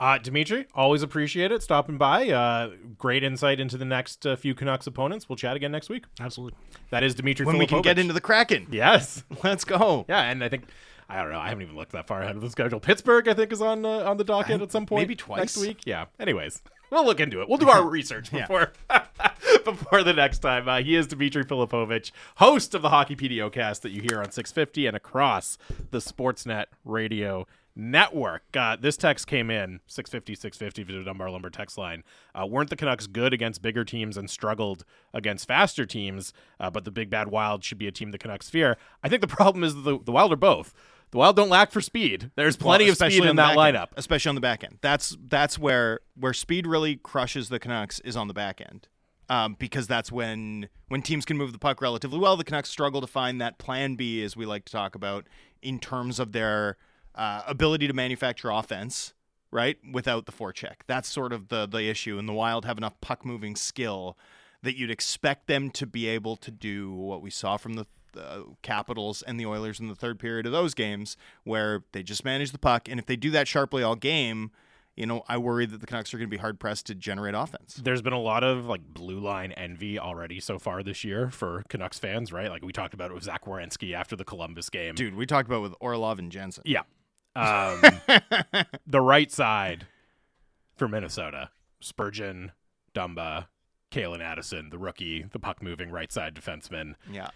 [0.00, 2.30] Uh, Dimitri, always appreciate it stopping by.
[2.30, 5.28] Uh, great insight into the next uh, few Canucks opponents.
[5.28, 6.06] We'll chat again next week.
[6.18, 6.58] Absolutely.
[6.88, 7.44] That is Dimitri.
[7.44, 10.06] When we can get into the Kraken, yes, let's go.
[10.08, 10.64] yeah, and I think
[11.10, 11.38] I don't know.
[11.38, 12.80] I haven't even looked that far ahead of the schedule.
[12.80, 15.02] Pittsburgh, I think, is on uh, on the docket at some point.
[15.02, 15.38] maybe twice.
[15.38, 15.80] next week.
[15.84, 16.06] Yeah.
[16.18, 17.48] Anyways, we'll look into it.
[17.48, 18.72] We'll do our research before
[19.66, 20.66] before the next time.
[20.66, 24.30] Uh, he is Dimitri Filipovic, host of the Hockey PDO cast that you hear on
[24.30, 25.58] 650 and across
[25.90, 27.46] the Sportsnet radio
[27.76, 28.42] network.
[28.56, 32.02] Uh, this text came in 650 650 to the Dunbar Lumber text line.
[32.34, 36.32] Uh, weren't the Canucks good against bigger teams and struggled against faster teams?
[36.58, 38.76] Uh, but the big bad Wild should be a team the Canucks fear.
[39.02, 40.74] I think the problem is the the Wild are both.
[41.12, 42.30] The Wild don't lack for speed.
[42.36, 43.88] There's plenty Well, of speed in that back end, lineup.
[43.96, 44.78] especially on the back end.
[44.80, 48.86] That's that's where where speed really crushes the Canucks is on the back end,
[49.28, 52.36] um, because that's when when teams can move the puck relatively well.
[52.36, 55.26] The Canucks struggle to find that plan B, as we like to talk about,
[55.62, 56.76] in terms of their
[57.14, 59.14] uh, ability to manufacture offense.
[59.52, 62.18] Right, without the forecheck, that's sort of the the issue.
[62.20, 64.16] And the Wild have enough puck moving skill
[64.62, 68.44] that you'd expect them to be able to do what we saw from the the
[68.62, 72.52] Capitals and the Oilers in the third period of those games, where they just manage
[72.52, 74.52] the puck, and if they do that sharply all game,
[74.96, 77.34] you know, I worry that the Canucks are going to be hard pressed to generate
[77.34, 77.80] offense.
[77.82, 81.64] There's been a lot of like blue line envy already so far this year for
[81.68, 82.50] Canucks fans, right?
[82.50, 84.94] Like we talked about it with Zach Werenski after the Columbus game.
[84.94, 86.62] Dude, we talked about with Orlov and Jensen.
[86.66, 86.82] Yeah.
[87.40, 89.86] Um, the right side
[90.76, 92.52] for Minnesota Spurgeon,
[92.94, 93.46] Dumba,
[93.90, 96.94] Calen Addison, the rookie, the puck moving right side defenseman.
[97.10, 97.30] Yeah.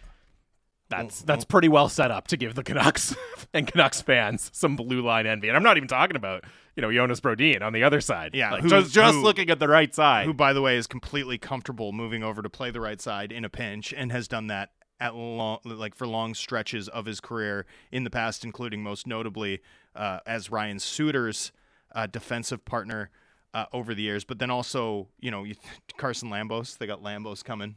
[0.91, 3.17] That's that's pretty well set up to give the Canucks
[3.55, 5.49] and Canucks fans some blue line envy.
[5.49, 6.45] And I'm not even talking about,
[6.77, 8.33] you know, Jonas Brodin on the other side.
[8.35, 10.27] Yeah, Like, who- just just who- looking at the right side.
[10.27, 13.45] Who, by the way, is completely comfortable moving over to play the right side in
[13.45, 17.65] a pinch and has done that at long, like for long stretches of his career
[17.91, 19.61] in the past, including most notably
[19.95, 21.53] uh, as Ryan Suter's
[21.95, 23.11] uh, defensive partner
[23.53, 24.25] uh, over the years.
[24.25, 25.55] But then also, you know, you,
[25.97, 27.77] Carson Lambos, they got Lambos coming.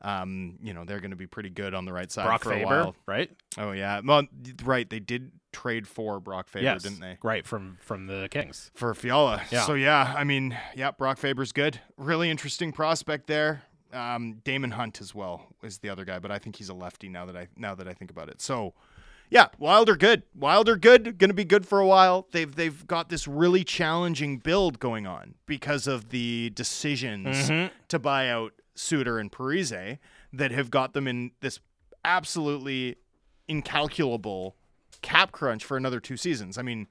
[0.00, 2.52] Um, you know, they're going to be pretty good on the right side Brock for
[2.52, 2.94] a while.
[3.06, 3.30] right?
[3.56, 4.22] Oh yeah, well,
[4.64, 7.18] right, they did trade for Brock Faber, yes, didn't they?
[7.20, 8.70] Right from from the Kings.
[8.74, 9.42] for Fiala.
[9.50, 9.62] Yeah.
[9.62, 11.80] So yeah, I mean, yeah, Brock Faber's good.
[11.96, 13.62] Really interesting prospect there.
[13.92, 17.08] Um, Daemon Hunt as well is the other guy, but I think he's a lefty
[17.08, 18.40] now that I now that I think about it.
[18.40, 18.74] So
[19.30, 20.22] yeah, Wilder good.
[20.34, 21.18] Wilder good.
[21.18, 22.26] Going to be good for a while.
[22.32, 27.50] They've they've got this really challenging build going on because of the decisions
[27.88, 29.98] to buy out Suter and Parise
[30.32, 31.60] that have got them in this
[32.04, 32.96] absolutely
[33.48, 34.54] incalculable
[35.02, 36.58] cap crunch for another two seasons.
[36.58, 36.86] I mean,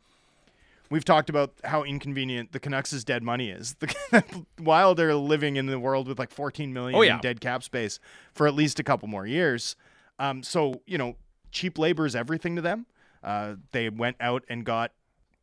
[0.89, 3.75] we've talked about how inconvenient the Canucks' dead money is.
[4.11, 4.23] The,
[4.57, 7.15] while they're living in the world with like 14 million Oh, yeah.
[7.15, 7.99] in dead cap space
[8.33, 9.75] for at least a couple more years.
[10.17, 11.15] Um, so, you know,
[11.51, 12.85] cheap labor is everything to them.
[13.23, 14.91] Uh, they went out and got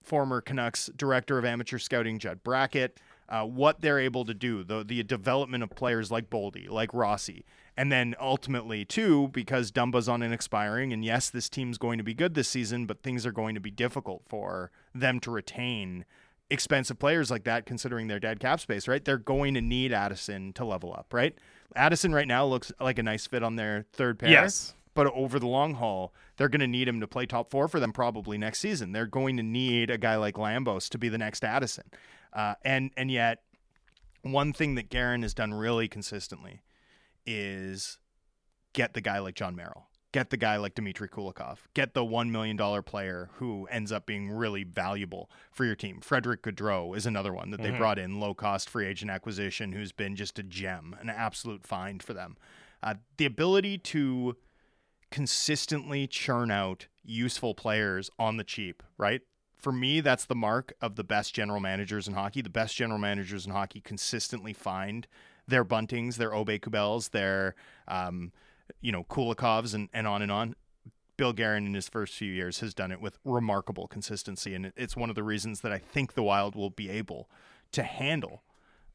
[0.02, 2.98] former Canucks director of amateur scouting, Judd Brackett,
[3.28, 7.44] uh, what they're able to do, the, the development of players like Boldy, like Rossi.
[7.76, 12.04] And then ultimately, too, because Dumba's on an expiring, and yes, this team's going to
[12.04, 16.04] be good this season, but things are going to be difficult for them to retain
[16.50, 19.04] expensive players like that, considering their dead cap space, right?
[19.04, 21.36] They're going to need Addison to level up, right?
[21.74, 24.30] Addison right now looks like a nice fit on their third pair.
[24.30, 24.74] Yes.
[24.94, 27.80] But over the long haul, they're going to need him to play top four for
[27.80, 28.92] them probably next season.
[28.92, 31.90] They're going to need a guy like Lambos to be the next Addison.
[32.32, 33.42] Uh, and and yet,
[34.22, 36.62] one thing that Guerin has done really consistently
[37.26, 37.98] is
[38.72, 42.30] get the guy like Jon Merrill, get the guy like Dmitry Kulikov, get the one
[42.30, 46.00] million dollar player who ends up being really valuable for your team.
[46.00, 49.92] Frederick Gaudreau is another one that they brought in, low cost free agent acquisition, who's
[49.92, 52.36] been just a gem, an absolute find for them.
[52.82, 54.36] Uh, the ability to
[55.10, 59.22] consistently churn out useful players on the cheap, right?
[59.56, 62.42] For me, that's the mark of the best general managers in hockey.
[62.42, 65.06] The best general managers in hockey consistently find
[65.46, 67.54] their Buntings, their Obey Kubels, their
[67.88, 68.32] um,
[68.80, 70.54] you know Kulikovs, and, and on and on.
[71.16, 74.96] Bill Guerin in his first few years has done it with remarkable consistency, and it's
[74.96, 77.30] one of the reasons that I think the Wild will be able
[77.72, 78.42] to handle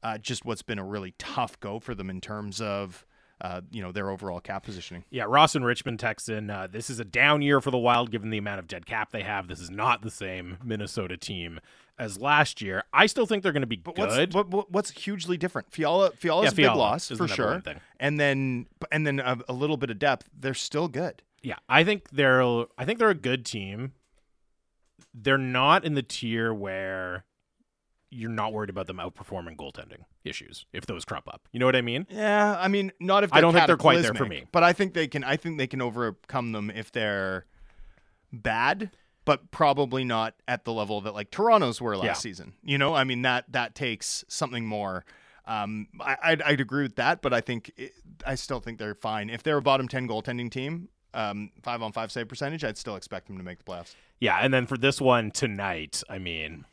[0.03, 3.05] uh, just what's been a really tough go for them in terms of
[3.41, 5.03] uh, you know their overall cap positioning.
[5.09, 6.49] Yeah, Ross and Richmond Texan.
[6.49, 9.11] Uh, this is a down year for the Wild given the amount of dead cap
[9.11, 9.47] they have.
[9.47, 11.59] This is not the same Minnesota team
[11.97, 12.83] as last year.
[12.93, 14.09] I still think they're going to be But good.
[14.09, 15.71] what's what, what, what's hugely different?
[15.71, 17.61] Fiala Fiala's Yeah, a big loss for sure,
[17.99, 20.29] and then and then a, a little bit of depth.
[20.37, 21.21] They're still good.
[21.41, 22.41] yeah, I think they're.
[22.77, 23.93] I think they're a good team.
[25.13, 27.25] They're not in the tier where
[28.11, 31.47] you're not worried about them outperforming goaltending issues if those crop up.
[31.51, 32.07] You know what I mean?
[32.09, 34.45] Yeah, I mean, not if I don't think they're quite there for me.
[34.51, 35.23] but I think they can.
[35.23, 37.45] I think they can overcome them if they're
[38.31, 38.91] bad,
[39.25, 42.13] but probably not at the level that like Toronto's were last Yeah.
[42.13, 42.53] season.
[42.63, 45.05] You know, I mean that that takes something more.
[45.45, 47.93] Um, I, I'd, I'd agree with that, but I think it,
[48.25, 49.29] I still think they're fine.
[49.31, 52.95] If they're a bottom ten goaltending team, um, five on five save percentage, I'd still
[52.95, 53.95] expect them to make the playoffs.
[54.19, 56.65] Yeah, and then for this one tonight, I mean,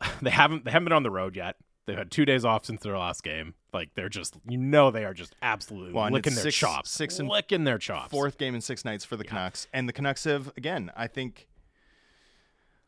[0.22, 1.56] they haven't they haven't been on the road yet.
[1.86, 3.54] They've had two days off since their last game.
[3.72, 7.18] Like they're just, you know, they are just absolutely Well, licking their six- chops, six
[7.18, 8.10] and licking their chops.
[8.10, 10.90] Fourth game in six nights for the Canucks, and the Canucks have again.
[10.96, 11.46] I think.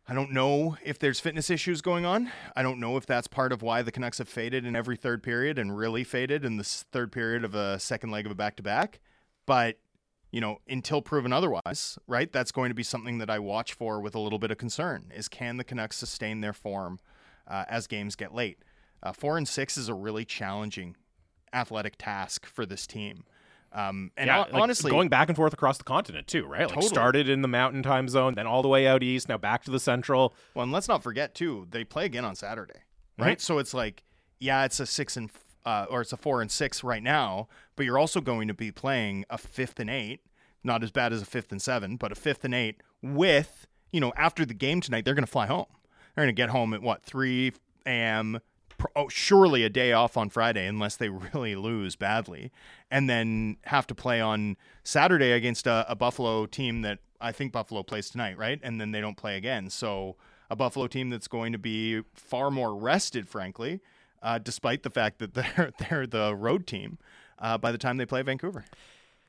[0.08, 2.32] I don't know if there's fitness issues going on.
[2.56, 5.22] I don't know if that's part of why the Canucks have faded in every third
[5.22, 8.56] period and really faded in the third period of a second leg of a back
[8.56, 8.98] to back.
[9.46, 9.78] But,
[10.30, 12.32] you know, until proven otherwise, right?
[12.32, 15.12] That's going to be something that I watch for with a little bit of concern
[15.14, 17.00] is can the Canucks sustain their form
[17.48, 18.58] uh, as games get late?
[19.02, 20.96] Uh, four and six is a really challenging
[21.52, 23.24] athletic task for this team.
[23.72, 26.62] Um, and yeah, hon- like, honestly, going back and forth across the continent too, right?
[26.62, 26.88] Like Totally.
[26.88, 29.70] started in the mountain time zone, then all the way out east, now back to
[29.70, 30.34] the central.
[30.54, 32.80] Well, and let's not forget too, they play again on Saturday,
[33.18, 33.40] right?
[33.40, 34.02] So it's like,
[34.40, 35.30] yeah, it's a six and
[35.64, 38.70] uh, or it's a four and six right now, but you're also going to be
[38.70, 40.20] playing a fifth and eight,
[40.64, 44.00] not as bad as a fifth and seven, but a fifth and eight with, you
[44.00, 45.66] know, after the game tonight, they're going to fly home.
[46.14, 47.52] They're going to get home at what, 3
[47.86, 48.40] a.m.,
[48.96, 52.50] oh, surely a day off on Friday unless they really lose badly,
[52.90, 57.52] and then have to play on Saturday against a, a, Buffalo team that I think
[57.52, 58.58] Buffalo plays tonight, right?
[58.62, 59.70] And then they don't play again.
[59.70, 60.16] So
[60.48, 63.80] a Buffalo team that's going to be far more rested, frankly,
[64.22, 66.98] uh, despite the fact that they're they're the road team
[67.38, 68.64] uh, by the time they play Vancouver.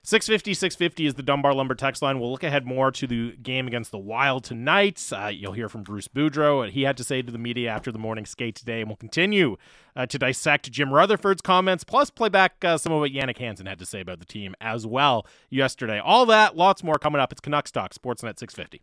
[0.04, 2.20] 650 650 is the Dunbar Lumber text line.
[2.20, 5.00] We'll look ahead more to the game against the Wild tonight.
[5.16, 6.68] Uh, you'll hear from Bruce Boudreau.
[6.68, 9.58] He had to say to the media after the morning skate today, and we'll continue
[9.96, 13.68] uh, to dissect Jim Rutherford's comments, plus play back uh, some of what Jannik Hansen
[13.68, 16.00] had to say about the team as well yesterday.
[16.00, 17.32] All that, lots more coming up.
[17.32, 18.82] It's Canucks Talk, Sportsnet 650.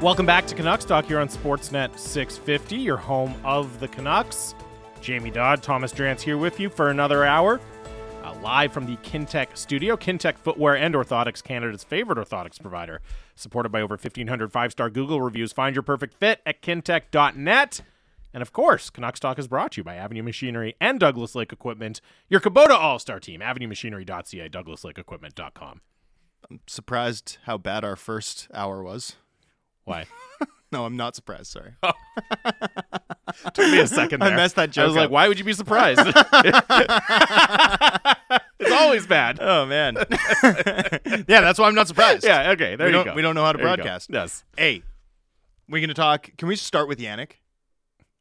[0.00, 4.54] Welcome back to Canucks Talk here on Sportsnet 650, your home of the Canucks.
[5.02, 7.60] Jamie Dodd, Thomas Drance here with you for another hour.
[8.22, 9.98] Uh, live from the Kintec studio.
[9.98, 13.02] Kintec Footwear and Orthotics, Canada's favorite orthotics provider.
[13.34, 15.52] Supported by over 1,500 five star Google reviews.
[15.52, 17.82] Find your perfect fit at kintec.net.
[18.32, 21.52] And of course, Canucks Talk is brought to you by Avenue Machinery and Douglas Lake
[21.52, 25.82] Equipment, your Kubota All Star team, avenuemachinery.ca, douglaslakeequipment.com.
[26.50, 29.16] I'm surprised how bad our first hour was.
[29.90, 30.06] Why?
[30.72, 31.48] no, I'm not surprised.
[31.48, 31.72] Sorry.
[31.82, 31.92] Oh.
[33.54, 34.20] Took me a second.
[34.20, 34.32] There.
[34.32, 34.84] I messed that joke.
[34.84, 35.02] I was up.
[35.02, 36.00] like, why would you be surprised?
[38.58, 39.38] it's always bad.
[39.40, 39.96] Oh man.
[41.28, 42.24] yeah, that's why I'm not surprised.
[42.24, 42.50] Yeah.
[42.52, 42.76] Okay.
[42.76, 43.14] There we you don't, go.
[43.14, 44.10] We don't know how to There broadcast.
[44.12, 44.44] Yes.
[44.56, 44.82] Hey,
[45.68, 46.30] we're gonna talk.
[46.38, 47.32] Can we start with Jannik?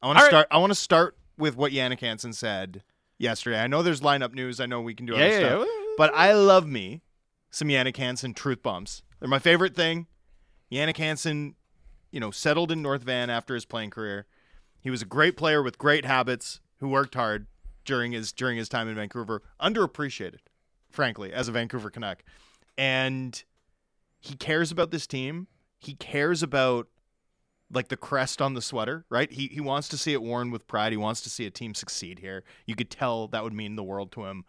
[0.01, 0.29] I want to right.
[0.29, 0.47] start.
[0.51, 2.83] I want to start with what Jannik Hansen said
[3.17, 3.59] yesterday.
[3.59, 4.59] I know there's lineup news.
[4.59, 5.19] I know we can do Yeah.
[5.19, 5.39] other Yeah.
[5.39, 5.67] stuff.
[5.67, 5.93] yeah.
[5.97, 7.01] But I love me
[7.51, 9.03] some Jannik Hansen truth bombs.
[9.19, 10.07] They're my favorite thing.
[10.71, 11.55] Jannik Hansen,
[12.11, 14.25] you know, settled in North Van after his playing career.
[14.81, 17.47] He was a great player with great habits who worked hard
[17.85, 19.41] during his during his time in Vancouver.
[19.61, 20.39] Underappreciated,
[20.89, 22.23] frankly, as a Vancouver Canuck.
[22.77, 23.43] And
[24.19, 25.47] he cares about this team.
[25.77, 26.87] He cares about
[27.71, 29.31] like the crest on the sweater, right?
[29.31, 30.91] He he wants to see it worn with pride.
[30.91, 32.43] He wants to see a team succeed here.
[32.65, 34.45] You could tell that would mean the world to him.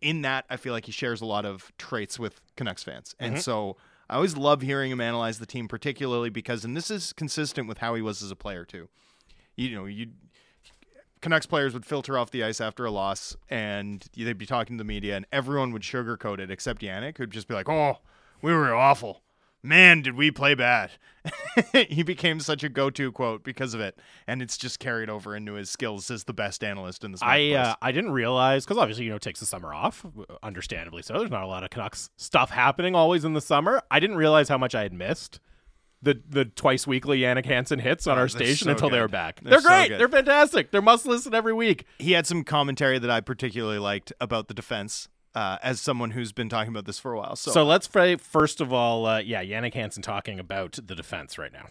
[0.00, 3.14] In that, I feel like he shares a lot of traits with Canucks fans.
[3.20, 3.42] And Mhm.
[3.42, 3.76] so
[4.08, 7.78] I always love hearing him analyze the team, particularly because, and this is consistent with
[7.78, 8.88] how he was as a player too.
[9.56, 10.08] You know, you
[11.22, 14.82] Canucks players would filter off the ice after a loss, and they'd be talking to
[14.82, 17.98] the media, and everyone would sugarcoat it except Jannik, who'd just be like, "Oh,
[18.42, 19.22] we were awful.
[19.66, 20.92] Man, did we play bad."
[21.88, 23.98] he became such a go-to quote because of it,
[24.28, 27.52] and it's just carried over into his skills as the best analyst in the I
[27.52, 30.06] uh, I didn't realize because obviously you know it takes the summer off,
[30.42, 31.18] understandably so.
[31.18, 33.82] There's not a lot of Canucks stuff happening always in the summer.
[33.90, 35.40] I didn't realize how much I had missed
[36.00, 39.02] the the twice weekly Jannik Hansen hits on Oh, our station so until they good.
[39.02, 39.40] were back.
[39.42, 39.88] They're They're, great.
[39.88, 39.98] good.
[40.00, 40.70] They're fantastic.
[40.70, 41.86] They're must listen every week.
[41.98, 45.08] he had some commentary that I particularly liked about the defense.
[45.36, 48.16] Uh, as someone who's been talking about this for a while, so, So, let's fray,
[48.16, 51.66] first of all, uh, yeah, Jannik Hansen talking about the defense right now.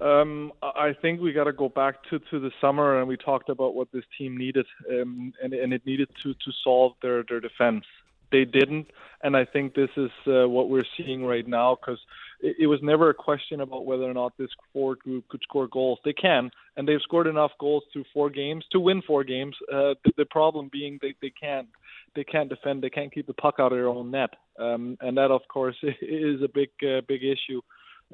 [0.00, 3.16] Um, I I think we got to go back to, to the summer, and we
[3.16, 7.24] talked about what this team needed, um, and and it needed to, to solve their,
[7.28, 7.84] their defense.
[8.30, 8.86] They didn't,
[9.24, 11.98] and I think this is uh, what we're seeing right now because
[12.40, 15.66] it, it was never a question about whether or not this forward group could score
[15.66, 15.98] goals.
[16.04, 19.56] They can, and they've scored enough goals through four games to win four games.
[19.68, 21.66] Uh, the, the problem being they, they can't
[22.14, 25.16] they can't defend, they can't keep the puck out of their own net, um, and
[25.16, 27.60] that of course is a big uh, big issue.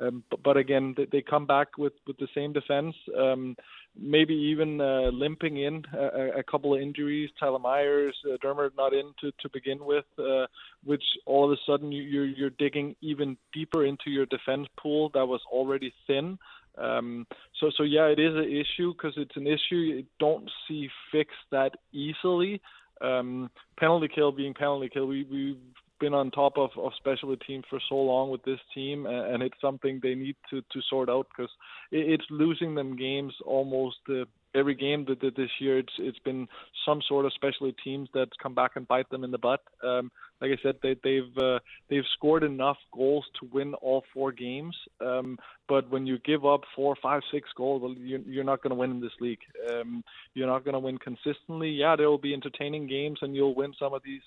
[0.00, 2.94] Um, but, but again, they, they come back with, with the same defense.
[3.18, 3.56] Um,
[3.98, 7.30] maybe even uh, limping in a, a couple of injuries.
[7.38, 10.46] Tyler Myers, uh, Dermott not in to, to begin with, uh,
[10.84, 15.10] which all of a sudden you, you're you're digging even deeper into your defense pool
[15.14, 16.38] that was already thin.
[16.78, 17.26] Um,
[17.58, 21.36] so so yeah, it is an issue because it's an issue you don't see fixed
[21.50, 22.60] that easily.
[23.00, 25.56] Um, penalty kill being penalty kill, we we've
[25.98, 29.42] been on top of, of specialty teams for so long with this team, and, and
[29.42, 31.50] it's something they need to, to sort out because
[31.90, 34.24] it, it's losing them games almost uh,
[34.54, 35.78] every game that, that this year.
[35.78, 36.48] It's it's been
[36.86, 39.60] some sort of specialty teams that come back and bite them in the butt.
[39.84, 44.32] Um, like I said, they, they've uh, they've scored enough goals to win all four
[44.32, 44.76] games.
[45.00, 45.38] Um,
[45.68, 48.76] but when you give up four, five, six goals, well, you're, you're not going to
[48.76, 49.40] win in this league.
[49.70, 50.02] Um,
[50.34, 51.70] you're not going to win consistently.
[51.70, 54.22] Yeah, there will be entertaining games, and you'll win some of these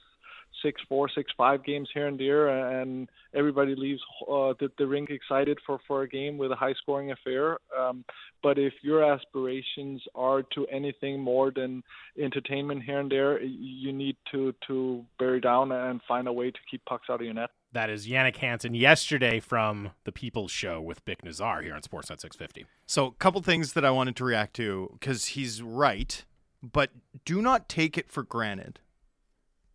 [0.62, 2.48] six four six five games here and there
[2.82, 6.74] and everybody leaves uh, the, the rink excited for for a game with a high
[6.82, 7.58] scoring affair.
[7.78, 8.04] Um,
[8.42, 11.84] but if your aspirations are to anything more than
[12.18, 16.60] entertainment here and there you need to to bury down and find a way to
[16.70, 17.50] keep pucks out of your net.
[17.72, 22.20] That is Jannik Hansen yesterday from the People's Show with Bik Nizzar here on Sportsnet
[22.20, 22.66] 650.
[22.88, 26.26] So, a couple things that I wanted to react to because he's right,
[26.64, 26.90] but
[27.26, 28.80] do not take it for granted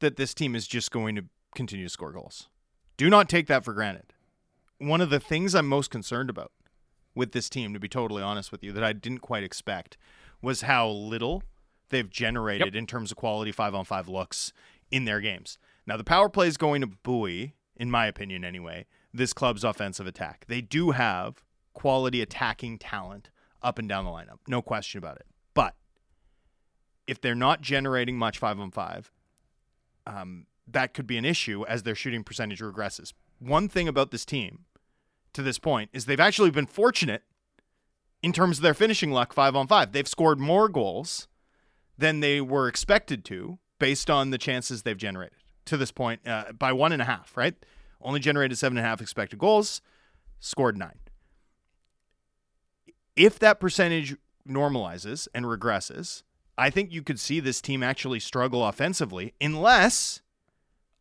[0.05, 1.24] that this team is just going to
[1.55, 2.48] continue to score goals.
[2.96, 4.12] Do not take that for granted.
[4.78, 6.52] One of the things I'm most concerned about
[7.14, 9.96] with this team, to be totally honest with you, that I didn't quite expect
[10.42, 11.42] was how little
[11.88, 12.74] they've generated Yep.
[12.74, 14.52] in terms of quality five on five looks
[14.90, 15.59] in their games.
[15.86, 20.07] Now, the power play is going to buoy, in my opinion anyway, this club's offensive
[20.07, 20.44] attack.
[20.48, 21.42] They do have
[21.72, 23.30] quality attacking talent
[23.62, 25.26] up and down the lineup, no question about it.
[25.55, 25.74] But
[27.07, 29.11] if they're not generating much five on five,
[30.07, 33.12] um, that could be an issue as their shooting percentage regresses.
[33.38, 34.64] One thing about this team
[35.32, 37.22] to this point is they've actually been fortunate
[38.22, 39.92] in terms of their finishing luck five on five.
[39.92, 41.28] They've scored more goals
[41.98, 46.52] than they were expected to based on the chances they've generated to this point uh,
[46.52, 47.55] by one and a half, right?
[48.00, 49.80] Only generated seven and a half expected goals,
[50.40, 50.98] scored nine.
[53.16, 54.16] If that percentage
[54.48, 56.22] normalizes and regresses,
[56.57, 60.22] I think you could see this team actually struggle offensively unless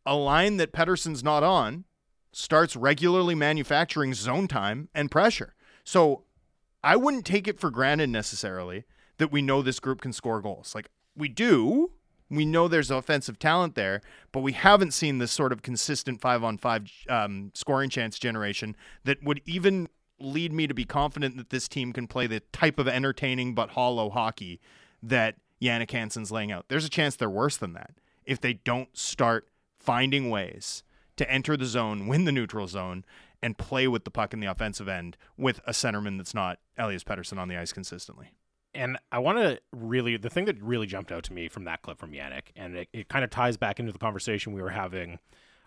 [0.04, 1.84] a line that Pettersson's not on
[2.32, 5.54] starts regularly manufacturing zone time and pressure.
[5.84, 6.24] So
[6.82, 8.84] I wouldn't take it for granted necessarily
[9.18, 10.74] that we know this group can score goals.
[10.74, 11.92] Like we do,
[12.28, 14.00] we know there's offensive talent there,
[14.32, 18.74] but we haven't seen this sort of consistent five on five um, scoring chance generation
[19.04, 19.88] that would even
[20.18, 23.70] lead me to be confident that this team can play the type of entertaining but
[23.70, 24.60] hollow hockey
[25.02, 26.66] that Jannik Hansen's laying out.
[26.68, 27.92] There's a chance they're worse than that
[28.24, 29.48] if they don't start
[29.78, 30.82] finding ways
[31.16, 33.04] to enter the zone, win the neutral zone,
[33.42, 37.04] and play with the puck in the offensive end with a centerman that's not Elias
[37.04, 38.32] Pettersson on the ice consistently.
[38.74, 41.82] And I want to really, the thing that really jumped out to me from that
[41.82, 44.70] clip from Jannik, and it, it kind of ties back into the conversation we were
[44.70, 45.18] having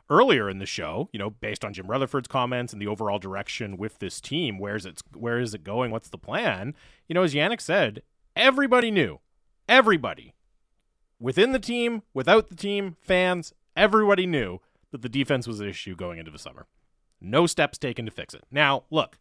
[0.10, 3.78] earlier in the show, you know, based on Jim Rutherford's comments and the overall direction
[3.78, 5.92] with this team, where's it, where is it going?
[5.92, 6.76] What's the plan?
[7.08, 8.02] You know, as Jannik said,
[8.36, 9.20] everybody knew,
[9.68, 10.34] everybody
[11.20, 14.60] within the team, without the team, fans, everybody knew
[14.92, 16.66] that the defense was an issue going into the summer.
[17.20, 18.44] No steps taken to fix it.
[18.52, 19.18] Now, look,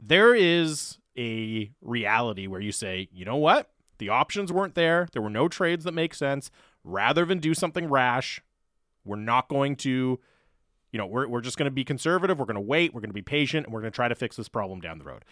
[0.00, 3.70] there is a reality where you say, you know what?
[3.98, 5.08] The options weren't there.
[5.12, 6.50] There were no trades that make sense.
[6.82, 8.40] Rather than do something rash,
[9.04, 10.18] we're not going to,
[10.90, 12.38] you know, we're, we're just going to be conservative.
[12.38, 12.94] We're going to wait.
[12.94, 13.66] We're going to be patient.
[13.66, 15.24] And we're going to try to fix this problem down the road.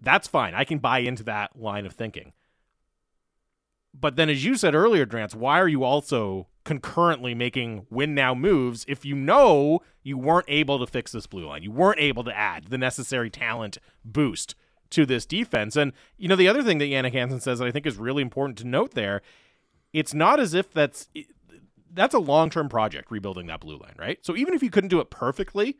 [0.00, 0.54] That's fine.
[0.54, 2.32] I can buy into that line of thinking.
[3.92, 8.34] But then, as you said earlier, Drance, why are you also concurrently making win now
[8.34, 11.62] moves if you know you weren't able to fix this blue line?
[11.62, 14.54] You weren't able to add the necessary talent boost
[14.90, 15.74] to this defense.
[15.76, 18.22] And, you know, the other thing that Jannik Hansen says that I think is really
[18.22, 19.22] important to note there,
[19.92, 21.08] it's not as if that's
[21.90, 24.18] that's a long-term project rebuilding that blue line, right?
[24.24, 25.78] So even if you couldn't do it perfectly,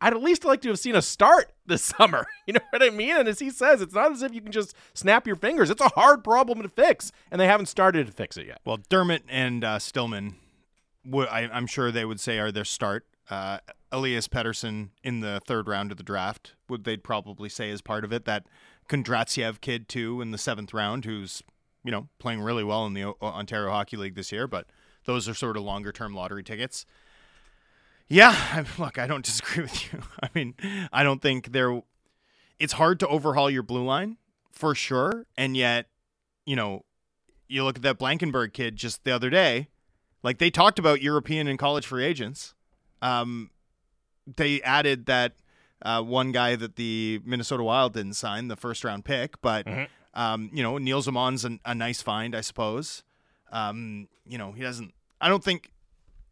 [0.00, 2.26] I'd at least like to have seen a start this summer.
[2.46, 3.16] You know what I mean?
[3.16, 5.70] And as he says, it's not as if you can just snap your fingers.
[5.70, 8.60] It's a hard problem to fix, and they haven't started to fix it yet.
[8.64, 10.36] Well, Dermott and uh, Stillman,
[11.04, 13.06] would I, I'm sure they would say are their start.
[13.30, 13.58] Uh,
[13.92, 18.04] Elias Pettersson in the third round of the draft would they'd probably say is part
[18.04, 18.24] of it.
[18.24, 18.46] That
[18.88, 21.42] Kondratiev kid too in the seventh round, who's
[21.84, 24.66] you know playing really well in the o- Ontario Hockey League this year, but
[25.04, 26.86] those are sort of longer term lottery tickets.
[28.08, 30.00] Yeah, I, look, I don't disagree with you.
[30.22, 30.54] I mean,
[30.92, 31.82] I don't think there.
[32.58, 34.16] It's hard to overhaul your blue line
[34.52, 35.86] for sure, and yet,
[36.44, 36.84] you know,
[37.48, 39.68] you look at that Blankenburg kid just the other day.
[40.22, 42.54] Like they talked about European and college free agents.
[43.00, 43.50] Um,
[44.36, 45.34] they added that
[45.82, 49.86] uh, one guy that the Minnesota Wild didn't sign, the first round pick, but Mhm.
[50.14, 53.04] um, you know, Nils Åman's an, a nice find, I suppose.
[53.52, 54.92] Um, you know, he doesn't.
[55.20, 55.70] I don't think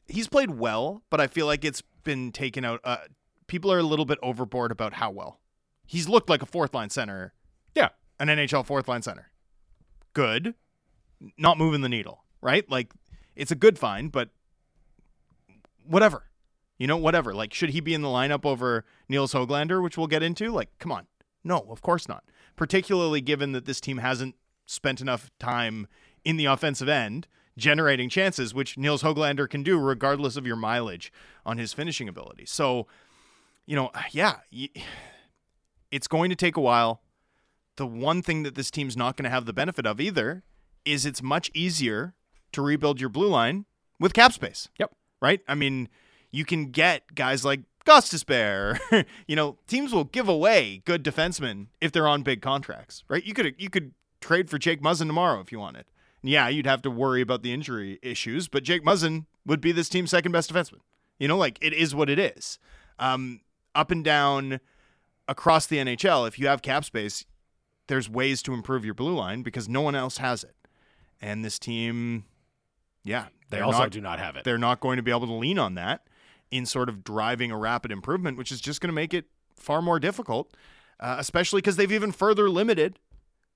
[0.09, 2.81] he's played well, but I feel like it's been taken out.
[2.85, 2.99] Uh,
[3.47, 5.41] people are a little bit overboard about how well
[5.87, 7.33] he's looked like a fourth line center.
[7.75, 7.91] Yeah.
[8.19, 9.31] an NHL fourth line center.
[10.13, 10.55] Good,
[11.39, 12.69] not moving the needle, right?
[12.71, 12.93] Like
[13.35, 14.31] it's a good find, but
[15.87, 16.25] whatever.
[16.79, 17.33] You know, whatever.
[17.33, 20.51] Like, should he be in the lineup over Nils Hoglander, which we'll get into?
[20.51, 21.07] Like, come on.
[21.43, 22.25] No, of course not.
[22.55, 24.35] Particularly given that this team hasn't
[24.67, 25.87] spent enough time
[26.23, 31.13] in the offensive end generating chances, which Nils Hoglander can do regardless of your mileage
[31.45, 32.45] on his finishing ability.
[32.47, 32.87] So,
[33.65, 34.37] you know, yeah,
[35.91, 37.03] it's going to take a while.
[37.77, 40.43] The one thing that this team's not going to have the benefit of either
[40.85, 42.15] is it's much easier
[42.53, 43.67] to rebuild your blue line
[43.99, 44.69] with cap space.
[44.79, 44.93] Yep.
[45.21, 45.41] Right?
[45.49, 45.89] I mean,
[46.31, 48.79] you can get guys like Gustus Bear.
[49.27, 53.25] you know, teams will give away good defensemen if they're on big contracts, right?
[53.25, 55.87] You could you could trade for Jake Muzzin tomorrow if you wanted.
[56.27, 59.89] Yeah, you'd have to worry about the injury issues, but Jake Muzzin would be this
[59.89, 60.81] team's second best defenseman.
[61.19, 62.59] You know, like it is what it is.
[62.99, 63.41] Um,
[63.75, 64.61] up and down
[65.29, 67.25] across the NHL, if you have cap space,
[67.89, 70.55] there's ways to improve your blue line because no one else has it.
[71.21, 72.25] And this team,
[73.05, 74.45] yeah, They also not, do not have it.
[74.45, 76.07] they're not going to be able to lean on that
[76.51, 79.81] in sort of driving a rapid improvement, which is just going to make it far
[79.81, 80.55] more difficult,
[81.01, 82.99] uh, especially because they've even further limited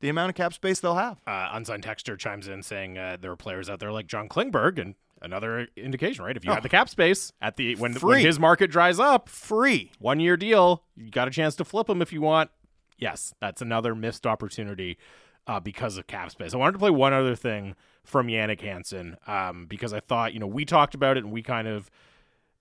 [0.01, 1.21] the amount of cap space they'll have.
[1.27, 4.79] uh, Unsigned Texture chimes in saying uh, there are players out there like John Klingberg,
[4.81, 6.37] and another indication, right?
[6.37, 6.55] If you Oh.
[6.55, 9.93] have the cap space at the when, when his market dries up, Free.
[9.99, 12.51] one year deal, you got a chance to flip him if you want.
[12.99, 14.99] Yes, that's another missed opportunity
[15.47, 16.55] uh, because of cap space.
[16.55, 17.75] I wanted to play one other thing
[18.05, 21.43] from Jannik Hansen um, because I thought, you know, we talked about it and we
[21.43, 21.91] kind of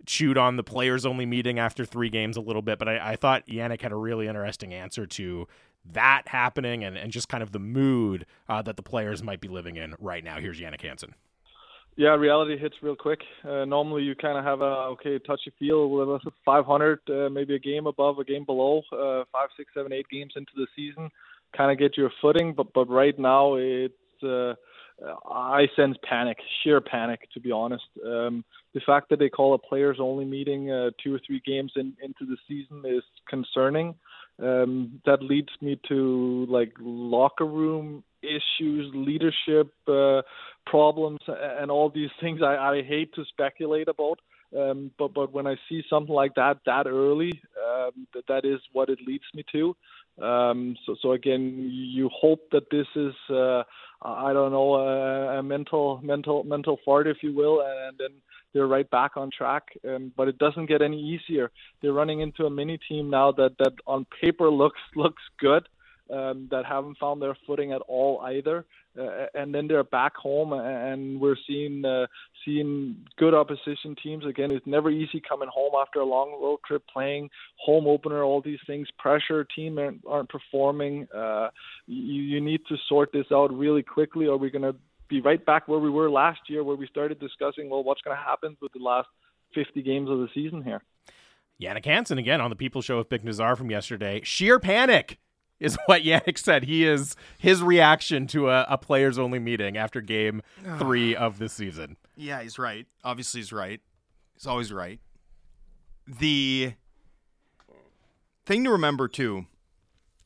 [0.05, 3.15] chewed on the players only meeting after three games a little bit, but I, I
[3.15, 5.47] thought Jannik had a really interesting answer to
[5.93, 9.47] that happening and, and just kind of the mood uh, that the players might be
[9.47, 10.39] living in right now.
[10.39, 11.15] Here's Jannik Hansen.
[11.95, 13.19] Yeah, reality hits real quick.
[13.43, 17.55] Uh, normally, you kind of have a okay touchy feel with us 500, uh, maybe
[17.55, 21.09] a game above, a game below, uh, five, six, seven, eight games into the season,
[21.57, 22.53] kind of get your footing.
[22.53, 23.93] But but right now, it's
[24.23, 24.53] uh,
[25.29, 27.83] I sense panic, sheer panic, to be honest.
[28.05, 31.71] Um, the fact that they call a players only meeting uh, two or three games
[31.75, 33.95] in, into the season is concerning.
[34.41, 40.21] Um, that leads me to like locker room issues, leadership uh,
[40.65, 42.41] problems, and all these things.
[42.41, 44.19] I, I hate to speculate about,
[44.57, 48.59] um, but but when I see something like that that early, um, that that is
[48.71, 49.75] what it leads me to.
[50.23, 53.63] Um, so so again, you hope that this is uh,
[54.01, 58.09] I don't know a, a mental mental mental fart, if you will, and then
[58.53, 59.63] they're right back on track.
[59.87, 61.51] Um, but it doesn't get any easier.
[61.81, 65.67] They're running into a mini team now that that on paper looks looks good.
[66.11, 68.65] Um, that haven't found their footing at all either,
[68.99, 72.07] uh, and then they're back home, and we're seeing uh,
[72.43, 74.51] seeing good opposition teams again.
[74.51, 78.57] It's never easy coming home after a long road trip, playing home opener, all these
[78.65, 78.87] things.
[78.97, 81.07] Pressure, team aren't, aren't performing.
[81.15, 81.49] Uh,
[81.85, 84.73] you, you need to sort this out really quickly, or we're gonna
[85.09, 88.15] be right back where we were last year, where we started discussing, well, what's going
[88.15, 89.07] to happen with the last
[89.55, 90.81] 50 games of the season here.
[91.61, 94.21] Jannik Hansen again on the People Show with Bik Nizzar from yesterday.
[94.23, 95.17] Sheer panic
[95.59, 96.63] is what Jannik said.
[96.63, 100.41] He is his reaction to a, a players only meeting after game
[100.77, 101.97] three of this season.
[102.15, 102.85] Yeah, he's right.
[103.03, 103.81] Obviously, he's right.
[104.35, 104.99] He's always right.
[106.07, 106.73] The
[108.45, 109.45] thing to remember, too,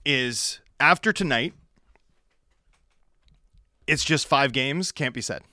[0.05, 1.53] is after tonight,
[3.87, 5.43] it's just five games, can't be said.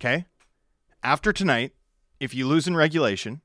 [0.00, 0.26] Okay?
[1.02, 1.72] After tonight,
[2.20, 3.40] if you lose in regulation,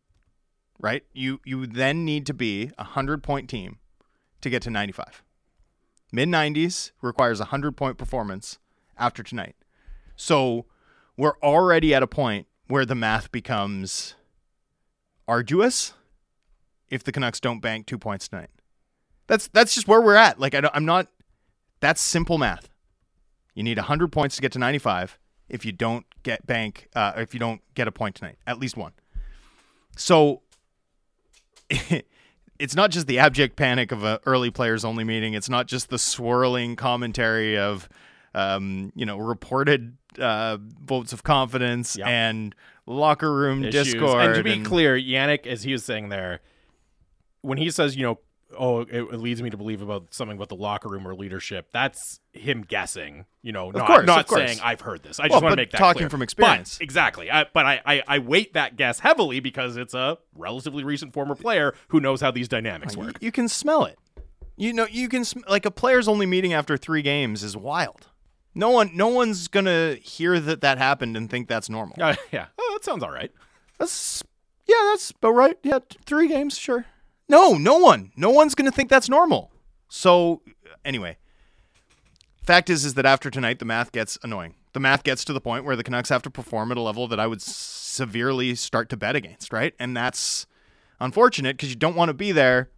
[0.79, 3.79] right, you, you then need to be a 100 point team
[4.41, 5.23] to get to 95.
[6.11, 8.59] Mid 90s requires a 100 point performance
[8.97, 9.55] after tonight.
[10.15, 10.65] So
[11.17, 14.15] we're already at a point where the math becomes
[15.27, 15.93] arduous
[16.89, 18.49] if the Canucks don't bank two points tonight.
[19.27, 20.39] That's that's just where we're at.
[20.39, 21.07] Like I I'm not.
[21.79, 22.69] That's simple math.
[23.55, 25.17] You need 100 points to get to 95
[25.49, 28.75] if you don't get bank uh, if you don't get a point tonight, at least
[28.77, 28.93] one.
[29.95, 30.41] So
[32.59, 35.33] it's not just the abject panic of an early players only meeting.
[35.33, 37.89] It's not just the swirling commentary of
[38.35, 42.07] um, you know reported uh, votes of confidence Yep.
[42.07, 43.93] and locker room Issues.
[43.93, 44.25] discord.
[44.25, 46.41] And to be and- clear, Jannik, as he was saying there,
[47.41, 48.19] when he says, you know,
[48.57, 51.67] oh, it, it leads me to believe about something about the locker room or leadership,
[51.71, 53.25] that's him guessing.
[53.41, 55.19] You know, not, course, not saying I've heard this.
[55.19, 56.09] I Well, just want to make that talking clear.
[56.09, 56.77] from experience.
[56.77, 57.29] But, exactly.
[57.29, 61.35] I, but I, I, I weight that guess heavily because it's a relatively recent former
[61.35, 63.17] player who knows how these dynamics work.
[63.21, 63.97] You can smell it.
[64.55, 68.07] You know, you can sm- like a players only meeting after three games is wild.
[68.55, 71.95] No one, no one's gonna hear that that happened and think that's normal.
[71.99, 72.47] Uh, yeah.
[72.57, 73.31] Oh, that sounds all right.
[73.79, 74.23] That's
[74.67, 75.57] yeah, that's about right.
[75.63, 76.85] Yeah, three games, sure.
[77.29, 79.51] No, no one, no one's gonna think that's normal.
[79.89, 80.41] So
[80.83, 81.17] anyway,
[82.43, 84.55] fact is, is that after tonight, the math gets annoying.
[84.73, 87.07] The math gets to the point where the Canucks have to perform at a level
[87.07, 89.73] that I would severely start to bet against, right?
[89.77, 90.47] And that's
[90.99, 92.69] unfortunate because you don't want to be there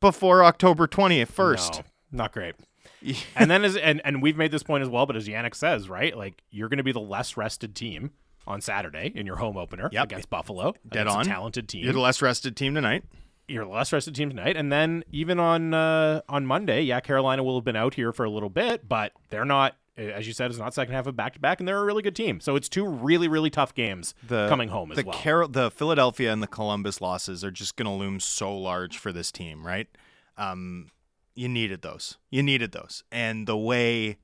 [0.00, 1.82] before October twentieth first.
[2.10, 2.54] No, not great.
[3.36, 5.88] and then as and, and we've made this point as well, but as Jannik says,
[5.88, 6.16] right?
[6.16, 8.10] Like you're going to be the less rested team
[8.46, 10.04] on Saturday in your home opener Yep.
[10.04, 10.74] against Buffalo.
[10.88, 11.22] Dead against on.
[11.22, 11.84] a talented team.
[11.84, 13.04] You're the less rested team tonight.
[13.48, 17.42] You're the less rested team tonight, and then even on uh, on Monday, yeah, Carolina
[17.42, 19.76] will have been out here for a little bit, but they're not.
[19.96, 22.02] As you said, it's not second half of back to back, and they're a really
[22.02, 22.38] good team.
[22.40, 25.14] So it's two really, really tough games The coming home as the well.
[25.14, 29.10] Carol, the Philadelphia and the Columbus losses are just going to loom so large for
[29.10, 29.88] this team, right?
[30.36, 30.90] Um,
[31.34, 32.18] you needed those.
[32.30, 34.18] You needed those, and the way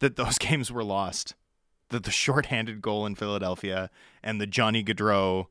[0.00, 1.34] that those games were lost
[1.90, 3.88] that the shorthanded goal in Philadelphia
[4.22, 5.46] and the Johnny Gaudreau,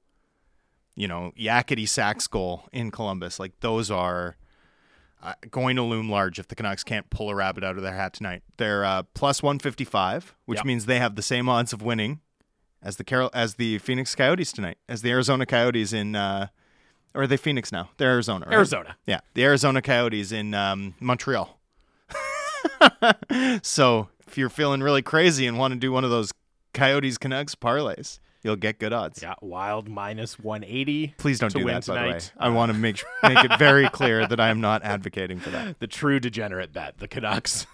[0.96, 4.36] you know, yakety sax goal in Columbus, like those are
[5.22, 7.94] uh, going to loom large if the Canucks can't pull a rabbit out of their
[7.94, 8.44] hat tonight.
[8.58, 10.66] They're uh, plus 155, which Yep.
[10.66, 12.20] means they have the same odds of winning
[12.82, 16.48] as the Carol as the Phoenix Coyotes tonight, as the Arizona Coyotes in uh,
[17.16, 17.90] or are they Phoenix now?
[17.98, 18.56] They're Arizona, right?
[18.56, 18.98] Arizona.
[19.06, 21.60] Yeah, the Arizona Coyotes in um, Montreal.
[23.62, 26.34] so if you're feeling really crazy and want to do one of those
[26.74, 29.22] Coyotes Canucks parlays, you'll get good odds.
[29.22, 31.16] Yeah, Wild minus 180.
[31.18, 32.08] Please don't do that, by the way.
[32.08, 32.32] tonight.
[32.38, 35.80] I want to make make it very clear that I am not advocating for that.
[35.80, 37.66] The true degenerate bet, the Canucks.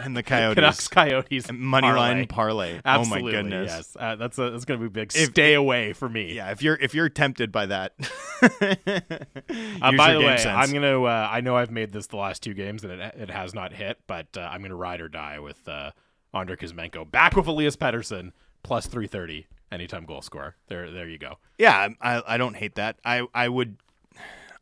[0.00, 2.78] And the Coyotes Canucks Coyotes money line parlay.
[2.78, 2.80] parlay.
[2.84, 3.70] Absolutely, oh my goodness.
[3.70, 6.34] Yes, uh, that's a, that's going to be big If- stay away for me.
[6.34, 7.92] Yeah, if you're if you're tempted by that,
[8.42, 10.46] Uh, by the way, sense.
[10.46, 11.02] I'm gonna.
[11.02, 13.72] Uh, I know I've made this the last two games and it it has not
[13.72, 15.90] hit, but uh, I'm gonna ride or die with uh,
[16.32, 20.56] Andrei Kuzmenko back with Elias Pettersson plus 330 anytime goal scorer.
[20.68, 21.38] There, there you go.
[21.58, 22.98] Yeah, I I don't hate that.
[23.04, 23.76] I I would.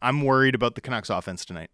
[0.00, 1.70] I'm worried about the Canucks offense tonight.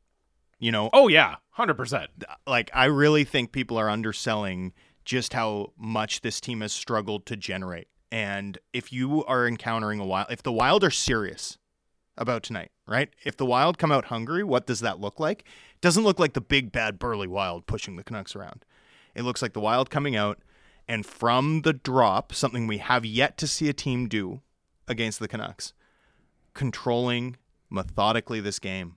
[0.59, 2.11] You know, Oh yeah, hundred percent.
[2.47, 4.72] like I really think people are underselling
[5.05, 7.89] just how much this team has struggled to generate.
[8.11, 11.59] And if you are encountering a wild, if the Wild are serious
[12.16, 13.11] about tonight, right?
[13.24, 15.41] If the Wild come out hungry, what does that look like?
[15.74, 18.64] It doesn't look like the big bad burly Wild pushing the Canucks around.
[19.14, 20.39] It looks like the Wild coming out
[20.89, 24.41] and from the drop, something we have yet to see a team do
[24.89, 25.74] against the Canucks,
[26.55, 27.36] controlling
[27.68, 28.97] methodically this game.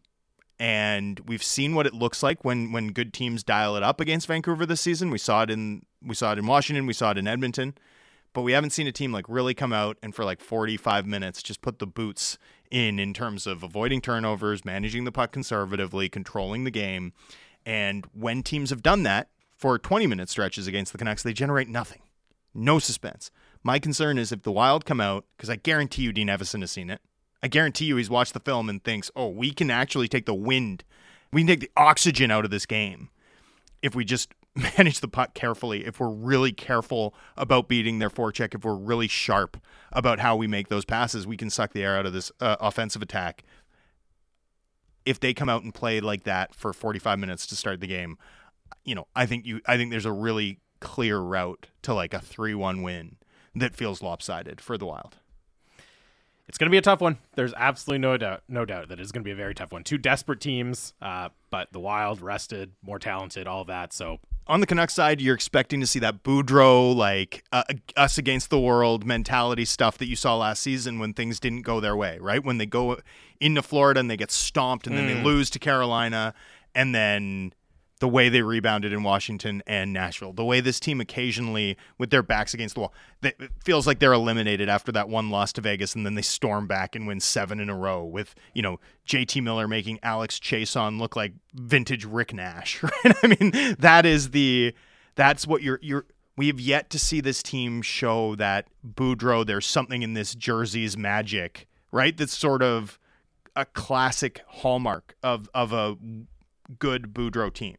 [0.58, 4.28] And we've seen what it looks like when when good teams dial it up against
[4.28, 5.10] Vancouver this season.
[5.10, 7.76] We saw it in we saw it in Washington, we saw it in Edmonton,
[8.32, 11.44] but we haven't seen a team like really come out and for like 45 minutes
[11.44, 12.38] just put the boots
[12.70, 17.14] in in terms of avoiding turnovers, managing the puck conservatively, controlling the game.
[17.66, 19.30] And when teams have done that
[19.62, 22.02] for 20 minute stretches against the Canucks, they generate nothing.
[22.52, 23.30] No suspense.
[23.64, 26.72] My concern is if the Wild come out, because I guarantee you Dean Evason has
[26.72, 27.00] seen it.
[27.44, 30.34] I guarantee you he's watched the film and thinks, oh, we can actually take the
[30.34, 30.84] wind,
[31.32, 33.10] we can take the oxygen out of this game
[33.84, 34.34] if we just
[34.78, 39.08] manage the puck carefully, if we're really careful about beating their forecheck, if we're really
[39.08, 39.58] sharp
[39.92, 42.56] about how we make those passes, we can suck the air out of this uh,
[42.60, 43.44] offensive attack.
[45.06, 48.18] If they come out and play like that for 45 minutes to start the game,
[48.84, 52.20] you know, I think you I think there's a really clear route to like a
[52.20, 53.18] 3-1 win
[53.56, 55.18] that feels lopsided for the Wild.
[56.48, 57.18] It's going to be a tough one.
[57.36, 59.84] There's absolutely no doubt, no doubt that it's going to be a very tough one.
[59.86, 63.94] Two desperate teams, uh, but the Wild rested, more talented, all that.
[63.94, 67.64] So on the Canucks side, you're expecting to see that Boudreau, like uh,
[67.96, 71.80] us against the world mentality stuff that you saw last season when things didn't go
[71.80, 72.44] their way, right?
[72.44, 72.98] When they go
[73.40, 76.34] into Florida and they get stomped and then they lose to Carolina,
[76.76, 77.54] and then
[78.02, 82.24] the way they rebounded in Washington and Nashville, the way this team occasionally, with their
[82.24, 85.94] backs against the wall, it feels like they're eliminated after that one loss to Vegas,
[85.94, 89.44] and then they storm back and win seven in a row with you know JT
[89.44, 93.16] Miller making Alex Chiasson look like vintage Rick Nash, right?
[93.24, 94.74] I mean, that is the
[95.14, 96.06] that's what you're you're.
[96.36, 99.46] We have yet to see this team show that Boudreau.
[99.46, 102.18] There's something in this jersey's magic, right?
[102.18, 102.98] That's sort of
[103.56, 105.98] a classic hallmark of of a
[106.80, 107.78] good Boudreau team.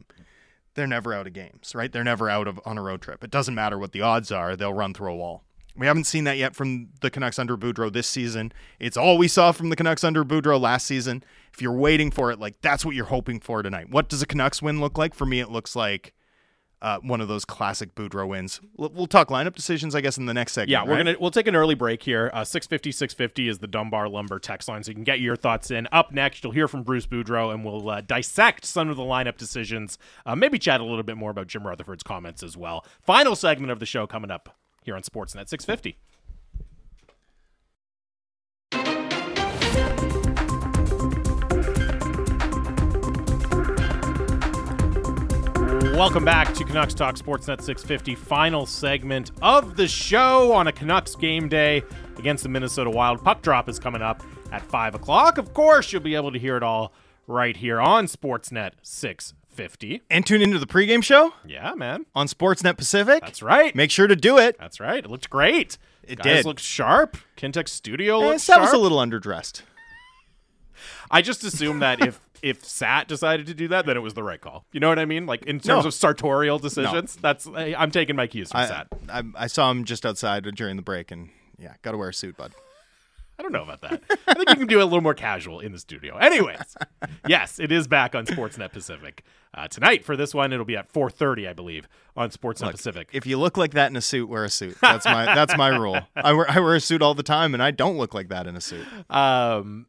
[0.74, 1.92] They're never out of games, right?
[1.92, 3.22] They're never out of on a road trip.
[3.22, 5.44] It doesn't matter what the odds are; they'll run through a wall.
[5.74, 8.52] We haven't seen that yet from the Canucks under Boudreau this season.
[8.78, 11.24] It's all we saw from the Canucks under Boudreau last season.
[11.52, 13.90] If you're waiting for it, like that's what you're hoping for tonight.
[13.90, 15.14] What does a Canucks win look like?
[15.14, 16.12] For me, it looks like
[16.82, 18.60] uh, one of those classic Boudreau wins.
[18.76, 20.70] We'll, we'll talk lineup decisions, I guess, in the next segment.
[20.70, 21.04] yeah, we're right?
[21.04, 22.28] gonna we'll take an early break here.
[22.34, 25.70] Uh, 650 650 is the Dunbar Lumber text line, so you can get your thoughts
[25.70, 25.88] in.
[25.92, 29.36] Up next, you'll hear from Bruce Boudreau, and we'll uh, dissect some of the lineup
[29.36, 29.96] decisions.
[30.26, 32.84] Uh, maybe chat a little bit more about Jim Rutherford's comments as well.
[33.00, 35.96] Final segment of the show coming up here on Sportsnet 650.
[45.92, 51.14] Welcome back to Canucks Talk Sportsnet 650, final segment of the show on a Canucks
[51.14, 51.82] game day
[52.18, 53.22] against the Minnesota Wild.
[53.22, 55.36] Puck drop is coming up at 5 o'clock.
[55.38, 56.92] Of course, you'll be able to hear it all
[57.26, 60.00] right here on Sportsnet 650.
[60.10, 62.06] and tune into the pregame show Yeah, man.
[62.14, 63.20] on Sportsnet Pacific.
[63.20, 63.74] That's right.
[63.74, 64.56] Make sure to do it.
[64.58, 65.04] That's right.
[65.04, 65.76] It looked great.
[66.02, 66.46] It Guys did.
[66.46, 67.16] looked sharp.
[67.36, 69.62] Kintec Studio Eh, looked Sat was a little underdressed.
[71.10, 74.22] I just assume that if if Sat decided to do that, then it was the
[74.22, 74.64] right call.
[74.72, 75.26] You know what I mean?
[75.26, 75.88] Like in terms No.
[75.88, 78.88] of sartorial decisions, that's I- I'm taking my cues from I, Sat.
[79.08, 82.14] I, I saw him just outside during the break, and yeah, got to wear a
[82.14, 82.52] suit, bud.
[83.38, 84.02] I don't know about that.
[84.28, 86.16] I think you can do it a little more casual in the studio.
[86.18, 86.76] Anyways,
[87.26, 89.24] yes, it is back on Sportsnet Pacific
[89.54, 90.04] uh, tonight.
[90.04, 93.08] For this one, it'll be at 4:30, I believe, on Sportsnet Look, Pacific.
[93.12, 94.76] If you look like that in a suit, wear a suit.
[94.80, 95.98] That's my that's my rule.
[96.14, 98.46] I wear I wear a suit all the time, and I don't look like that
[98.46, 98.86] in a suit.
[99.10, 99.86] Um,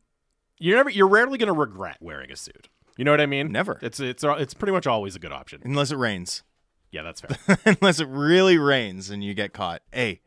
[0.60, 2.70] you're never, you're rarely going to regret wearing a suit.
[2.98, 3.52] You know what I mean?
[3.52, 3.80] Never.
[3.82, 5.62] It's it's it's pretty much always a good option.
[5.66, 6.44] Unless it rains.
[6.92, 7.58] Yeah, that's fair.
[7.66, 9.82] Unless it really rains and you get caught.
[9.92, 10.22] Hey,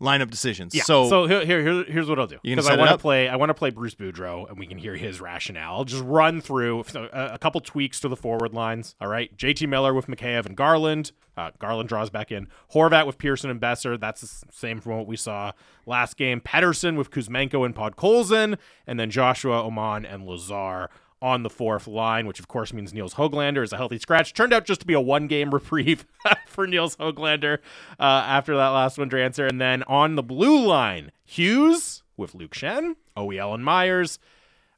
[0.00, 0.74] lineup decisions.
[0.74, 0.82] Yeah.
[0.82, 3.28] So, So, here, here, here- here's what I'll do because I want to play.
[3.28, 5.74] I want to play Bruce Boudreau, and we can hear his rationale.
[5.76, 8.94] I'll just run through a, a couple tweaks to the forward lines.
[9.00, 9.66] All right, J.T.
[9.66, 11.12] Miller with Mikheyev and Garland.
[11.36, 12.48] Uh, Garland draws back in.
[12.74, 14.00] Horvat with Pearson and Boeser.
[14.00, 15.52] That's the same from what we saw
[15.84, 16.40] last game.
[16.40, 18.56] Pettersson with Kuzmenko and Podkolzin,
[18.86, 20.88] and then Joshua Åman and Lazar
[21.22, 24.34] on the fourth line, which of course means Nils Hoglander is a healthy scratch.
[24.34, 26.06] Turned out just to be a one game reprieve
[26.46, 27.58] for Nils Hoglander
[27.98, 29.48] uh, after that last one, Drancer.
[29.48, 34.18] And then on the blue line, Hughes with Luke Schenn, OEL and Myers,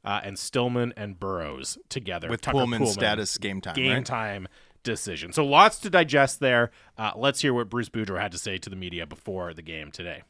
[0.03, 2.29] uh, and Stillman and Burroughs together.
[2.29, 4.05] with Tucker Poolman Poolman, status game time, game right?
[4.05, 4.47] time
[4.83, 5.33] decision.
[5.33, 6.71] So lots to digest there.
[6.97, 9.91] Uh, let's hear what Bruce Boudreau had to say to the media before the game
[9.91, 10.23] today.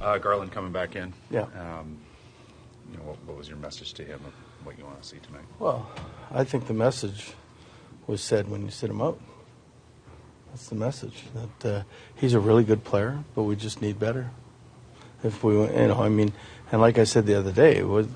[0.00, 1.12] Uh, Garland coming back in.
[1.30, 1.42] Yeah.
[1.42, 1.98] Um,
[2.90, 4.32] you know, what, what was your message to him of
[4.66, 5.44] what you want to see tonight?
[5.60, 5.88] Well,
[6.32, 7.32] I think the message
[8.08, 9.20] was said when you sit him out.
[10.50, 11.82] That's the message that uh,
[12.16, 14.30] he's a really good player, but we just need better.
[15.22, 16.32] If we, you know, I mean,
[16.72, 18.08] and like I said the other day, was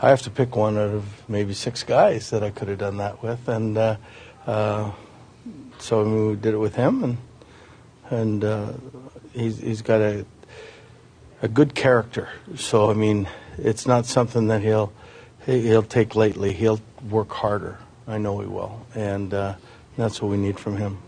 [0.00, 2.96] I have to pick one out of maybe six guys that I could have done
[2.96, 3.96] that with, and uh,
[4.46, 4.92] uh,
[5.78, 7.18] so I mean, we did it with him, and
[8.08, 8.72] and uh,
[9.32, 10.24] he's he's got a
[11.42, 12.30] a good character.
[12.56, 13.28] So I mean,
[13.58, 14.99] it's not something that he'll he-
[15.58, 16.52] he'll take lightly.
[16.52, 17.78] He'll work harder.
[18.06, 19.54] I know he will, and uh,
[19.96, 20.98] that's what we need from him.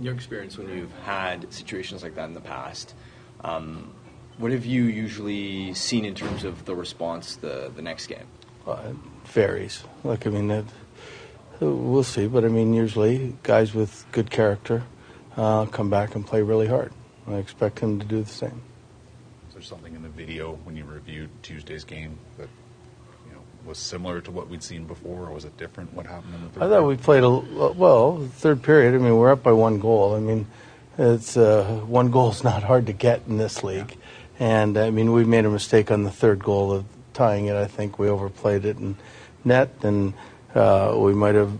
[0.00, 2.94] your experience when you've had situations like that in the past,
[3.42, 3.92] um,
[4.38, 8.26] what have you usually seen in terms of the response the, the next game?
[8.66, 8.96] Uh, it
[9.26, 9.82] varies.
[10.04, 10.64] Like I mean, that,
[11.60, 12.26] we'll see.
[12.26, 14.82] But I mean, usually guys with good character
[15.36, 16.92] uh, come back and play really hard.
[17.28, 18.62] I expect him to do the same.
[19.48, 22.65] Is there something in the video when you reviewed Tuesday's game that you know
[23.66, 25.92] was similar to what we'd seen before, or was it different?
[25.94, 26.62] What happened in the third?
[26.62, 28.28] I thought we played a well.
[28.36, 28.94] Third period.
[28.94, 30.14] I mean, we're up by one goal.
[30.14, 30.46] I mean,
[30.98, 33.96] it's uh, one goal is not hard to get in this league,
[34.38, 37.56] and I mean we made a mistake on the third goal of tying it.
[37.56, 38.96] I think we overplayed it and
[39.44, 40.14] net, and
[40.54, 41.52] uh, we might have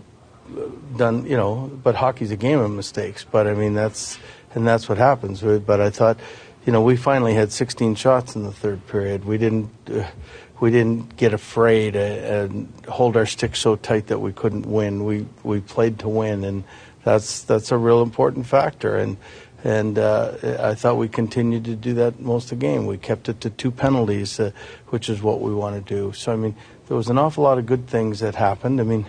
[0.95, 1.67] done you know.
[1.83, 3.25] But hockey's a game of mistakes.
[3.29, 4.17] But I mean that's
[4.55, 5.41] and that's what happens.
[5.41, 6.19] But I thought,
[6.65, 9.23] you know, we finally had 16 shots in the third period.
[9.23, 9.69] We didn't.
[9.89, 10.07] Uh,
[10.59, 15.05] we didn't get afraid and hold our stick so tight that we couldn't win.
[15.05, 16.63] We we played to win, and
[17.03, 18.95] that's that's a real important factor.
[18.97, 19.17] And
[19.63, 22.85] and uh, I thought we continued to do that most of the game.
[22.85, 24.51] We kept it to two penalties, uh,
[24.87, 26.13] which is what we want to do.
[26.13, 26.55] So I mean,
[26.87, 28.81] there was an awful lot of good things that happened.
[28.81, 29.05] I mean,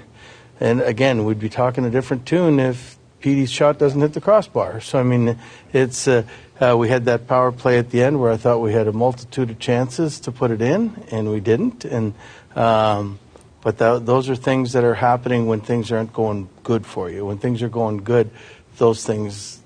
[0.60, 4.80] and again, we'd be talking a different tune if Petey's shot doesn't hit the crossbar.
[4.80, 5.38] So I mean,
[5.72, 6.22] it's uh,
[6.60, 8.92] uh, we had that power play at the end where I thought we had a
[8.92, 11.84] multitude of chances to put it in, and we didn't.
[11.84, 12.14] And
[12.54, 13.18] um,
[13.62, 17.26] but tho- those are things that are happening when things aren't going good for you.
[17.26, 18.30] When things are going good,
[18.76, 19.60] those things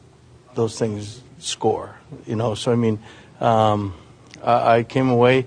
[0.54, 1.96] those things score.
[2.26, 2.54] You know.
[2.54, 2.98] So I mean,
[3.40, 3.94] um,
[4.42, 5.46] I, I came away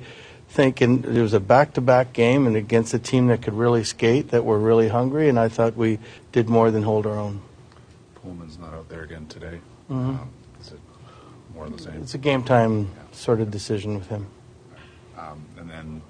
[0.49, 4.45] thinking it was a back-to-back game and against a team that could really skate, that
[4.45, 5.99] were really hungry, and I thought we
[6.32, 7.41] did more than hold our own.
[8.26, 9.60] Poolman's not out there again today.
[9.89, 10.30] Um,
[10.60, 10.80] is it
[11.53, 11.93] more of the same?
[11.93, 12.03] Mm-hmm.
[12.03, 14.27] It's a game time sort of decision with him.
[15.18, 16.02] Um, and then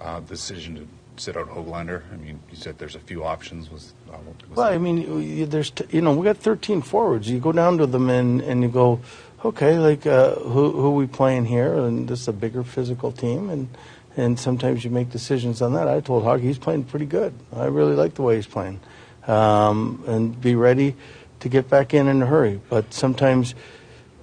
[0.00, 2.02] uh, the decision to sit out Hoglander.
[2.12, 3.70] I mean, you said there's a few options.
[3.70, 4.16] Was, uh,
[4.48, 7.28] was Well, I mean, there's t- you know we got 13 forwards.
[7.28, 9.00] You go down to them and, and you go,
[9.44, 11.74] okay, like uh, who who we playing here?
[11.74, 13.68] And this is a bigger physical team, and
[14.16, 15.88] and sometimes you make decisions on that.
[15.88, 17.34] I told Hoggy he's playing pretty good.
[17.54, 18.80] I really like the way he's playing,
[19.26, 20.96] um, and be ready
[21.40, 22.60] to get back in in a hurry.
[22.68, 23.54] But sometimes,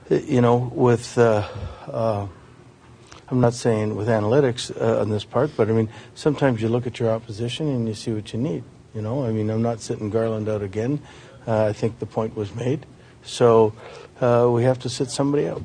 [0.10, 1.48] you know, with uh,
[1.88, 2.28] uh,
[3.30, 6.88] I'm not saying with analytics uh, on this part, but I mean, sometimes you look
[6.88, 8.64] at your opposition and you see what you need.
[8.96, 11.02] You know, I mean, I'm not sitting Garland out again.
[11.46, 12.86] Uh, I think the point was made.
[13.24, 13.74] So
[14.22, 15.62] uh, we have to sit somebody out.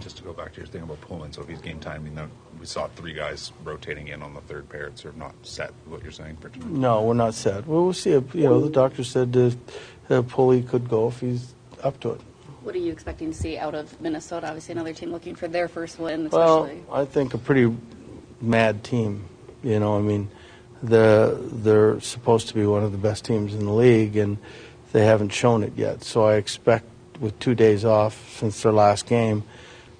[0.00, 1.34] just to go back to your thing about Poolman.
[1.34, 4.40] So if he's game time, I mean, we saw three guys rotating in on the
[4.42, 4.86] third pair.
[4.88, 5.72] It's sort of not set.
[5.86, 6.70] What you're saying for tonight?
[6.70, 7.66] No, we're not set.
[7.66, 8.10] Well, we'll see.
[8.10, 9.50] If, you know, the doctor said uh,
[10.10, 12.20] uh, Pulley could go if he's up to it.
[12.62, 14.48] What are you expecting to see out of Minnesota?
[14.48, 16.84] Obviously, another team looking for their first win, Well, especially.
[16.92, 17.74] I think a pretty
[18.40, 19.24] mad team.
[19.62, 20.30] You know, I mean,
[20.82, 24.36] the they're supposed to be one of the best teams in the league, and
[24.92, 26.02] they haven't shown it yet.
[26.02, 26.84] So I expect,
[27.18, 29.44] with two days off since their last game,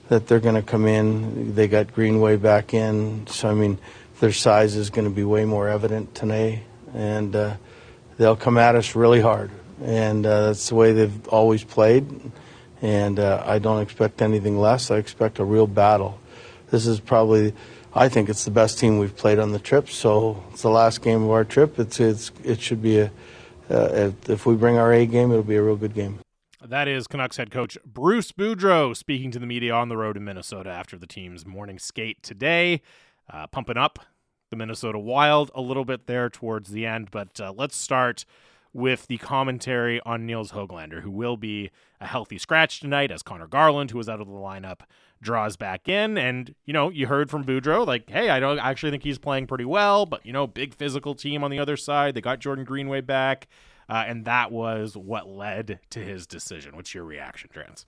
[0.08, 1.54] that they're going to come in.
[1.54, 3.78] They got Greenway back in, so I mean,
[4.20, 6.64] their size is going to be way more evident today,
[6.94, 7.56] and uh,
[8.18, 9.50] they'll come at us really hard.
[9.82, 12.08] And uh, that's the way they've always played.
[12.82, 14.90] And uh, I don't expect anything less.
[14.90, 16.18] I expect a real battle.
[16.70, 17.54] This is probably,
[17.94, 19.88] I think it's the best team we've played on the trip.
[19.88, 21.78] So it's the last game of our trip.
[21.78, 23.10] It's, it's it should be a,
[23.68, 26.18] uh, if we bring our A game, it'll be a real good game.
[26.62, 30.24] That is Canucks head coach Bruce Boudreau speaking to the media on the road in
[30.24, 32.82] Minnesota after the team's morning skate today,
[33.32, 33.98] uh, pumping up
[34.50, 37.10] the Minnesota Wild a little bit there towards the end.
[37.10, 38.26] But uh, let's start
[38.72, 41.70] with the commentary on Nils Hoglander, who will be
[42.00, 44.80] a healthy scratch tonight, as Connor Garland, who was out of the lineup,
[45.20, 46.16] draws back in.
[46.16, 49.48] And, you know, you heard from Boudreau, like, hey, I don't actually think he's playing
[49.48, 52.14] pretty well, but, you know, big physical team on the other side.
[52.14, 53.48] They got Jordan Greenway back.
[53.88, 56.76] Uh, and that was what led to his decision.
[56.76, 57.84] What's your reaction, Drance?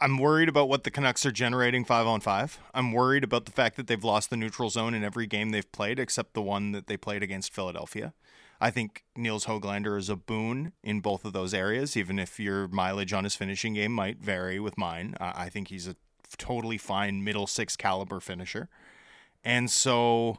[0.00, 2.58] I'm worried about what the Canucks are generating five on five.
[2.74, 5.70] I'm worried about the fact that they've lost the neutral zone in every game they've
[5.70, 8.12] played except the one that they played against Philadelphia.
[8.62, 12.68] I think Nils Hoglander is a boon in both of those areas, even if your
[12.68, 15.16] mileage on his finishing game might vary with mine.
[15.20, 15.96] I think he's a
[16.38, 18.68] totally fine middle six caliber finisher.
[19.42, 20.38] And so,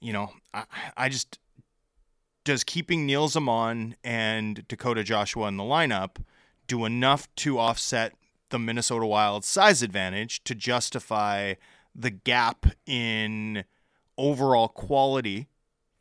[0.00, 0.64] you know, I,
[0.96, 1.38] I just
[2.42, 6.16] does keeping Nils Åman and Dakota Joshua in the lineup
[6.66, 8.12] do enough to offset
[8.48, 11.54] the Minnesota Wild size advantage to justify
[11.94, 13.62] the gap in
[14.18, 15.46] overall quality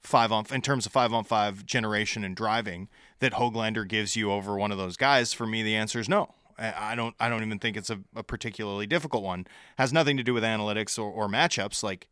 [0.09, 4.31] five on in terms of five on five generation and driving that Hoglander gives you
[4.31, 5.31] over one of those guys?
[5.33, 6.33] For me, the answer is no.
[6.57, 7.15] I don't.
[7.19, 9.47] I don't even think it's a, a particularly difficult one.
[9.77, 11.83] Has nothing to do with analytics or, or matchups.
[11.83, 12.09] Like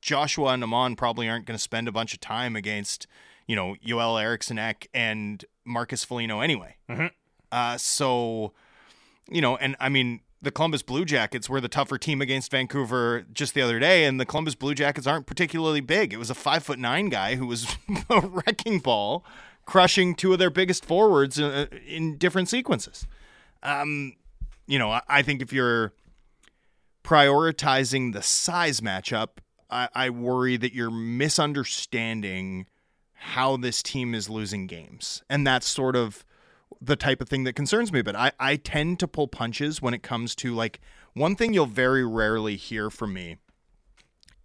[0.00, 3.06] Joshua and Åman probably aren't going to spend a bunch of time against
[3.46, 6.76] you know Joel Eriksson Ek and Marcus Foligno anyway.
[6.88, 7.06] Mm-hmm.
[7.52, 8.54] Uh, so
[9.30, 13.26] you know, and I mean the Columbus Blue Jackets were the tougher team against Vancouver
[13.32, 16.12] just the other day, and the Columbus Blue Jackets aren't particularly big.
[16.12, 17.76] It was a five foot nine guy who was
[18.10, 19.24] a wrecking ball,
[19.64, 23.06] crushing two of their biggest forwards uh, in different sequences.
[23.62, 24.14] Um,
[24.66, 25.92] you know, I think if you're
[27.02, 29.38] prioritizing the size matchup,
[29.70, 32.66] I, I worry that you're misunderstanding
[33.14, 36.24] how this team is losing games, and that's sort of
[36.80, 38.02] the type of thing that concerns me.
[38.02, 40.80] But I, I tend to pull punches when it comes to like
[41.14, 43.36] one thing you'll very rarely hear from me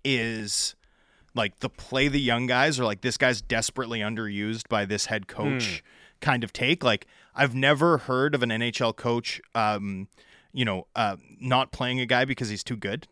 [0.04, 0.76] is
[1.36, 5.28] like the play the young guys or like this guy's desperately underused by this head
[5.28, 5.82] coach mm.
[6.22, 6.84] kind of take.
[6.84, 10.08] Like I've never heard of an NHL coach, um,
[10.52, 13.08] you know, uh, not playing a guy because he's too good.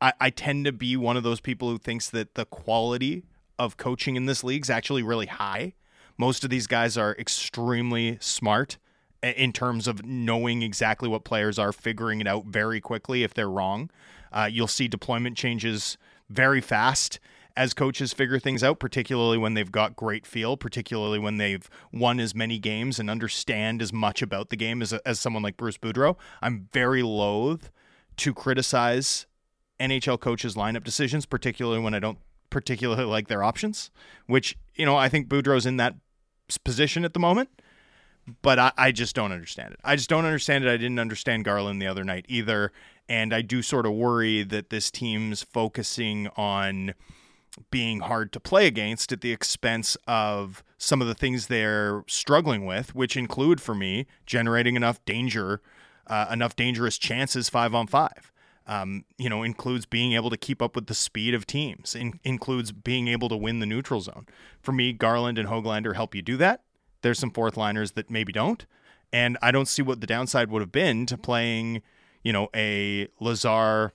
[0.00, 3.24] I, I tend to be one of those people who thinks that the quality
[3.58, 5.74] of coaching in this league is actually really high
[6.16, 8.78] most of these guys are extremely smart
[9.22, 13.50] in terms of knowing exactly what players are, figuring it out very quickly if they're
[13.50, 13.90] wrong.
[14.32, 15.96] Uh, you'll see deployment changes
[16.28, 17.18] very fast
[17.56, 22.18] as coaches figure things out, particularly when they've got great feel, particularly when they've won
[22.18, 25.78] as many games and understand as much about the game as, as someone like Bruce
[25.78, 26.16] Boudreau.
[26.42, 27.70] I'm very loath
[28.16, 29.26] to criticize
[29.78, 32.18] NHL coaches' lineup decisions, particularly when I don't
[32.50, 33.90] particularly like their options,
[34.26, 35.94] which, you know, I think Boudreau's in that
[36.64, 37.48] position at the moment.
[38.40, 39.80] But I, I just don't understand it.
[39.84, 40.70] I just don't understand it.
[40.70, 42.72] I didn't understand Garland the other night either.
[43.06, 46.94] And I do sort of worry that this team's focusing on
[47.70, 52.64] being hard to play against at the expense of some of the things they're struggling
[52.64, 55.60] with, which include for me generating enough danger,
[56.06, 58.32] uh, enough dangerous chances five on five.
[58.66, 62.18] Um, you know, includes being able to keep up with the speed of teams, in-
[62.24, 64.26] includes being able to win the neutral zone.
[64.62, 66.62] For me, Garland and Hoglander help you do that.
[67.02, 68.64] There's some fourth liners that maybe don't.
[69.12, 71.82] And I don't see what the downside would have been to playing,
[72.22, 73.92] you know, a Lazar,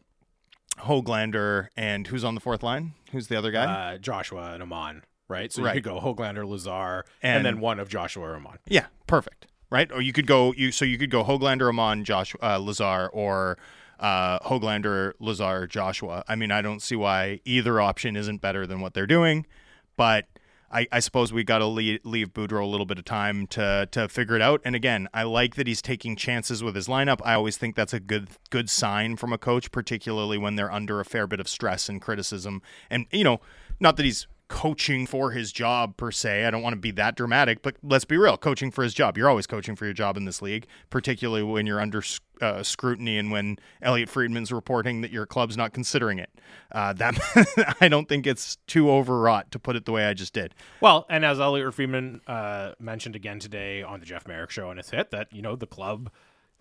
[0.77, 2.93] Hoglander, and who's on the fourth line?
[3.11, 3.65] Who's the other guy?
[3.65, 5.51] Uh, Joshua and Åman, right?
[5.51, 5.75] So right.
[5.75, 8.57] you could go Hoglander, Lazar, and, and, then one of Joshua or Åman.
[8.67, 9.47] Yeah, perfect.
[9.69, 9.91] Right?
[9.91, 13.57] Or you could go you so you could go Hoglander, Åman, Josh, uh, Lazar, or
[13.99, 16.23] uh, Hoglander, Lazar, Joshua.
[16.27, 19.45] I mean, I don't see why either option isn't better than what they're doing,
[19.97, 20.25] but
[20.71, 23.87] I, I suppose we got to leave, leave Boudreau a little bit of time to
[23.91, 24.61] to figure it out.
[24.63, 27.19] And again, I like that he's taking chances with his lineup.
[27.23, 30.99] I always think that's a good good sign from a coach, particularly when they're under
[30.99, 32.61] a fair bit of stress and criticism.
[32.89, 33.41] And you know,
[33.79, 36.45] not that he's coaching for his job per se.
[36.45, 39.17] I don't want to be that dramatic, but let's be real, coaching for his job.
[39.17, 42.03] You're always coaching for your job in this league, particularly when you're under
[42.41, 46.31] uh, scrutiny and when Elliotte Friedman's reporting that your club's not considering it.
[46.71, 50.33] Uh, that I don't think it's too overwrought to put it the way I just
[50.33, 50.55] did.
[50.81, 54.79] Well, and as Elliotte Friedman uh, mentioned again today on the Jeff Marek show and
[54.79, 56.11] his hit, that you know the club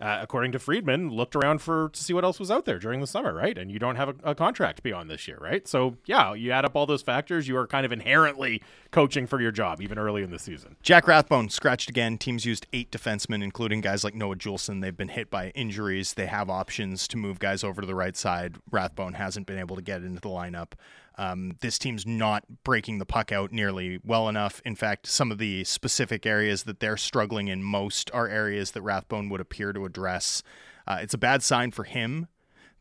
[0.01, 3.01] uh, according to Friedman, looked around for to see what else was out there during
[3.01, 3.57] the summer, right?
[3.57, 5.67] And you don't have a, a, contract beyond this year, right?
[5.67, 9.41] So yeah, you add up all those factors, you are kind of inherently coaching for
[9.41, 10.77] your job even early in the season.
[10.81, 12.17] Jack Rathbone scratched again.
[12.17, 14.81] Teams used eight defensemen, including guys like Noah Juulsen.
[14.81, 16.13] They've been hit by injuries.
[16.13, 18.55] They have options to move guys over to the right side.
[18.71, 20.71] Rathbone hasn't been able to get into the lineup.
[21.19, 24.61] Um, this team's not breaking the puck out nearly well enough.
[24.63, 28.83] In fact, some of the specific areas that they're struggling in most are areas that
[28.83, 30.43] Rathbone would appear to address.
[30.87, 32.29] Uh, it's a bad sign for him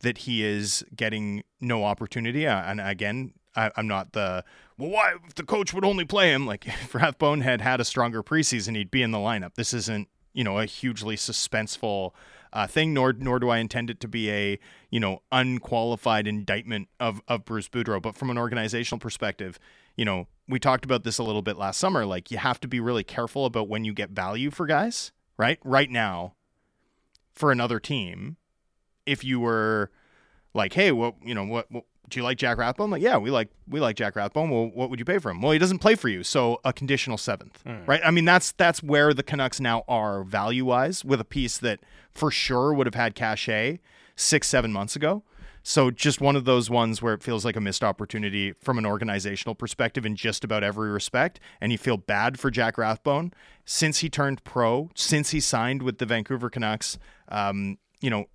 [0.03, 2.47] that he is getting no opportunity.
[2.47, 4.45] Uh, and again, I, am not the
[4.79, 4.91] well.
[4.91, 6.47] Why if the coach would only play him?
[6.47, 9.57] Like if Rathbone had had a stronger preseason, he'd be in the lineup.
[9.57, 12.13] This isn't you know a hugely suspenseful
[12.59, 14.59] uh, thing, nor nor do I intend it to be a
[14.91, 18.03] you know unqualified indictment of of Bruce Boudreau.
[18.03, 19.61] But from an organizational perspective,
[19.95, 22.05] you know we talked about this a little bit last summer.
[22.05, 25.13] Like you have to be really careful about when you get value for guys.
[25.37, 26.35] Right, right now,
[27.33, 28.39] for another team,
[29.07, 29.93] if you were
[30.53, 32.91] like, hey, well, you know what, what do you like Jack Rathbone?
[32.91, 34.51] Like, yeah, we like we like Jack Rathbone.
[34.51, 35.41] Well, what would you pay for him?
[35.41, 37.87] Well, he doesn't play for you, so a conditional seventh, mm.
[37.87, 38.01] right?
[38.05, 41.81] I mean, that's that's where the Canucks now are value wise, with a piece that
[42.13, 43.81] for sure would have had cachet
[44.17, 45.23] six seven months ago.
[45.63, 48.87] So just one of those ones where it feels like a missed opportunity from an
[48.87, 53.33] organizational perspective in just about every respect, and you feel bad for Jack Rathbone
[53.65, 56.99] since he turned pro, since he signed with the Vancouver Canucks.
[57.29, 58.27] Um, you know,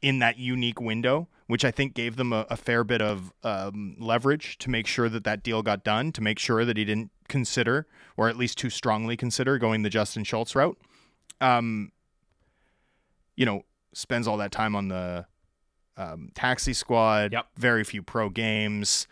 [0.00, 3.96] in that unique window which I think gave them a, a fair bit of um,
[3.98, 7.10] leverage to make sure that that deal got done, to make sure that he didn't
[7.26, 10.78] consider, or at least too strongly consider, going the Justin Schultz route.
[11.40, 11.90] Um,
[13.34, 13.62] you know,
[13.94, 15.26] spends all that time on the
[15.96, 17.32] um, taxi squad.
[17.32, 17.46] Yep.
[17.56, 19.08] Very few pro games.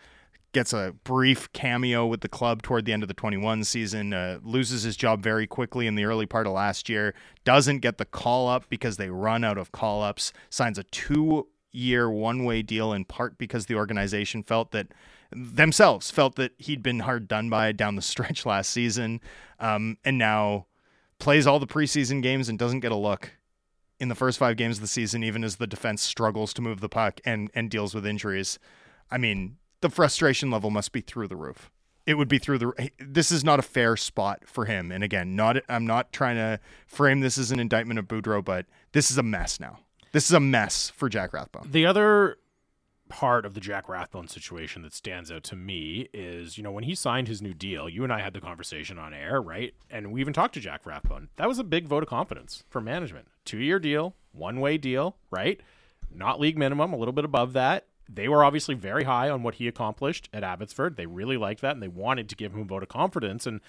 [0.53, 4.13] Gets a brief cameo with the club toward the end of the 21 season.
[4.13, 7.15] Uh, loses his job very quickly in the early part of last year.
[7.43, 10.33] Doesn't get the call up because they run out of call ups.
[10.49, 11.47] Signs a two
[11.77, 14.87] year one way deal in part because the organization felt that
[15.31, 19.21] themselves felt that he'd been hard done by down the stretch last season
[19.59, 20.65] um, and now
[21.19, 23.31] plays all the preseason games and doesn't get a look
[23.99, 26.81] in the first five games of the season, even as the defense struggles to move
[26.81, 28.59] the puck and, and deals with injuries.
[29.09, 31.71] I mean, the frustration level must be through the roof.
[32.05, 32.91] It would be through the.
[32.99, 34.91] This is not a fair spot for him.
[34.91, 35.57] And again, not.
[35.67, 39.23] I'm not trying to frame this as an indictment of Boudreau, but this is a
[39.23, 39.79] mess now.
[40.11, 41.69] This is a mess for Jack Rathbone.
[41.71, 42.37] The other
[43.09, 46.83] part of the Jack Rathbone situation that stands out to me is, you know, when
[46.83, 49.73] he signed his new deal, you and I had the conversation on air, right?
[49.89, 51.29] And we even talked to Jack Rathbone.
[51.37, 53.27] That was a big vote of confidence for management.
[53.45, 55.59] Two year deal, one way deal, right?
[56.13, 57.87] Not league minimum, a little bit above that.
[58.09, 60.95] They were obviously very high on what he accomplished at Abbotsford.
[60.95, 63.59] They really liked that and they wanted to give him a vote of confidence and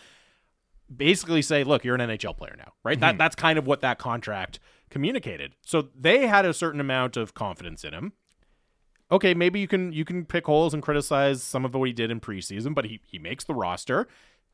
[0.94, 2.94] basically say, look, you're an NHL player now, right?
[2.94, 3.00] Mm-hmm.
[3.00, 4.60] That that's kind of what that contract
[4.90, 5.54] communicated.
[5.64, 8.12] So they had a certain amount of confidence in him.
[9.10, 12.10] Okay, maybe you can you can pick holes and criticize some of what he did
[12.10, 14.06] in preseason, but he he makes the roster.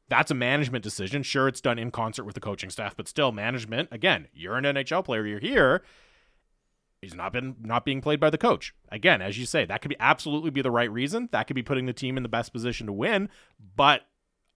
[0.09, 1.23] That's a management decision.
[1.23, 3.89] Sure, it's done in concert with the coaching staff, but still management.
[3.91, 5.83] Again, you're an NHL player, you're here.
[7.01, 8.75] He's not been not being played by the coach.
[8.91, 11.29] Again, as you say, that could be absolutely be the right reason.
[11.33, 13.29] That could be putting the team in the best position to win,
[13.77, 14.03] but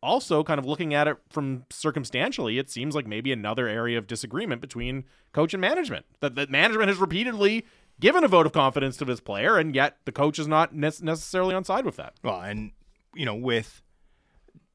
[0.02, 4.06] also kind of looking at it from circumstantially, it seems like maybe another area of
[4.06, 6.06] disagreement between coach and management.
[6.20, 7.66] That, that management has repeatedly
[8.00, 10.90] given a vote of confidence to this player, and yet the coach is not ne-
[11.02, 12.14] necessarily on side with that.
[12.22, 12.72] Well, and
[13.14, 13.82] you know, with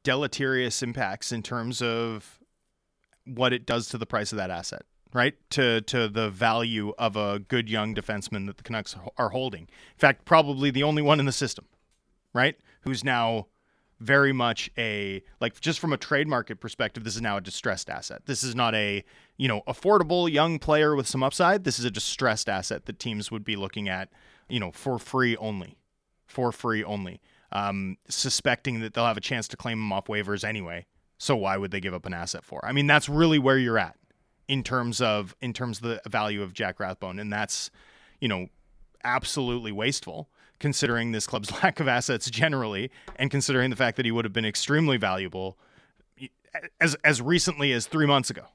[0.03, 2.39] deleterious impacts in terms of
[3.25, 4.83] what it does to the price of that asset,
[5.13, 5.35] right?
[5.51, 9.61] To to the value of a good young defenseman that the Canucks are holding.
[9.61, 11.65] In fact, probably the only one in the system,
[12.33, 12.55] right?
[12.81, 13.47] Who's now
[13.99, 17.89] very much a like just from a trade market perspective this is now a distressed
[17.89, 18.25] asset.
[18.25, 19.03] This is not a
[19.37, 21.63] you know affordable young player with some upside.
[21.63, 24.09] This is a distressed asset that teams would be looking at
[24.49, 25.77] you know for free only
[26.25, 27.21] for free only
[27.51, 30.85] um, suspecting that they'll have a chance to claim him off waivers anyway.
[31.17, 32.63] So why would they give up an asset for?
[32.65, 33.95] I mean that's really where you're at
[34.47, 37.19] in terms of in terms of the value of jack rathbone.
[37.19, 37.71] And that's
[38.19, 38.47] you know
[39.03, 40.29] absolutely wasteful
[40.63, 44.31] considering this club's lack of assets generally, and considering the fact that he would have
[44.31, 45.57] been extremely valuable
[46.79, 48.45] as as recently as three months ago,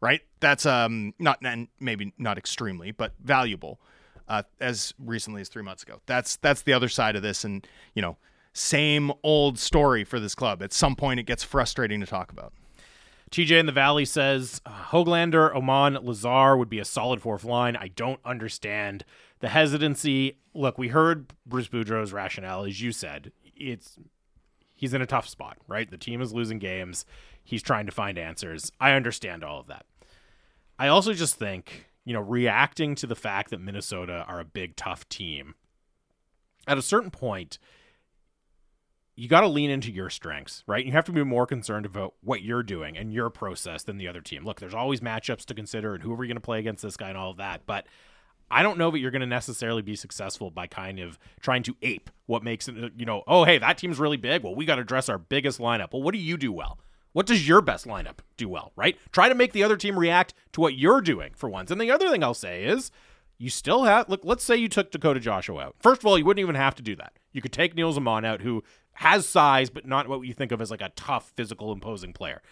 [0.00, 0.20] right?
[0.38, 3.80] That's um not and maybe not extremely, but valuable
[4.28, 6.00] uh, as recently as three months ago.
[6.06, 8.16] That's that's the other side of this, and you know
[8.52, 10.62] same old story for this club.
[10.62, 12.52] At some point, it gets frustrating to talk about.
[13.32, 17.74] TJ in the Valley says uh, Hoglander, Åman, Lazar would be a solid fourth line.
[17.74, 19.04] I don't understand
[19.40, 20.38] the hesitancy.
[20.54, 23.32] Look, we heard Bruce Boudreau's rationale, as you said.
[23.56, 23.98] It's
[24.74, 25.90] he's in a tough spot, right?
[25.90, 27.04] The team is losing games.
[27.42, 28.70] He's trying to find answers.
[28.80, 29.86] I understand all of that.
[30.78, 34.76] I also just think, you know, reacting to the fact that Minnesota are a big,
[34.76, 35.54] tough team,
[36.66, 37.58] at a certain point,
[39.14, 40.84] you got to lean into your strengths, right?
[40.84, 44.08] You have to be more concerned about what you're doing and your process than the
[44.08, 44.44] other team.
[44.44, 46.98] Look, there's always matchups to consider and who are we going to play against this
[46.98, 47.62] guy and all of that.
[47.64, 47.86] But
[48.50, 51.76] I don't know that you're going to necessarily be successful by kind of trying to
[51.82, 54.42] ape what makes it, you know, oh, hey, that team's really big.
[54.42, 55.92] Well, we got to dress our biggest lineup.
[55.92, 56.78] Well, what do you do well?
[57.12, 58.96] What does your best lineup do well, right?
[59.10, 61.70] Try to make the other team react to what you're doing for once.
[61.70, 62.90] And the other thing I'll say is
[63.38, 65.76] you still have, look, let's say you took Dakota Joshua out.
[65.78, 67.14] First of all, you wouldn't even have to do that.
[67.32, 68.62] You could take Nils Åman out, who
[68.92, 72.42] has size, but not what you think of as like a tough, physical, imposing player.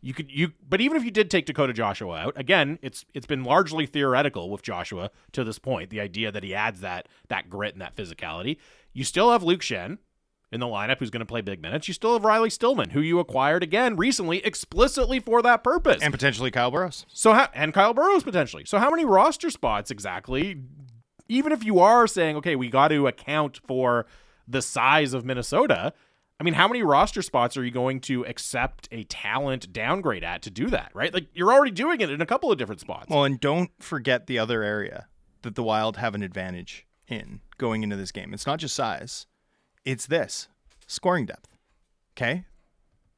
[0.00, 3.26] You could you, but even if you did take Dakota Joshua out, again, it's it's
[3.26, 5.90] been largely theoretical with Joshua to this point.
[5.90, 8.58] The idea that he adds that that grit and that physicality.
[8.92, 9.98] You still have Luke Schenn
[10.52, 11.88] in the lineup who's going to play big minutes.
[11.88, 16.12] You still have Riley Stillman, who you acquired again recently explicitly for that purpose, and
[16.12, 17.04] potentially Kyle Burroughs.
[17.08, 18.64] So how, and Kyle Burroughs potentially.
[18.64, 20.62] So how many roster spots exactly?
[21.28, 24.06] Even if you are saying, okay, we got to account for
[24.46, 25.92] the size of Minnesota.
[26.38, 30.42] I mean, how many roster spots are you going to accept a talent downgrade at
[30.42, 31.12] to do that, right?
[31.12, 33.08] Like you're already doing it in a couple of different spots.
[33.08, 35.06] Well, and don't forget the other area
[35.42, 38.34] that the Wild have an advantage in going into this game.
[38.34, 39.26] It's not just size.
[39.84, 40.48] It's this.
[40.86, 41.56] Scoring depth.
[42.16, 42.44] Okay?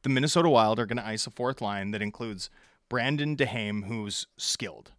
[0.02, 2.50] The Minnesota Wild are going to ice a fourth line that includes
[2.88, 4.92] Brandon Duhaime, who's skilled.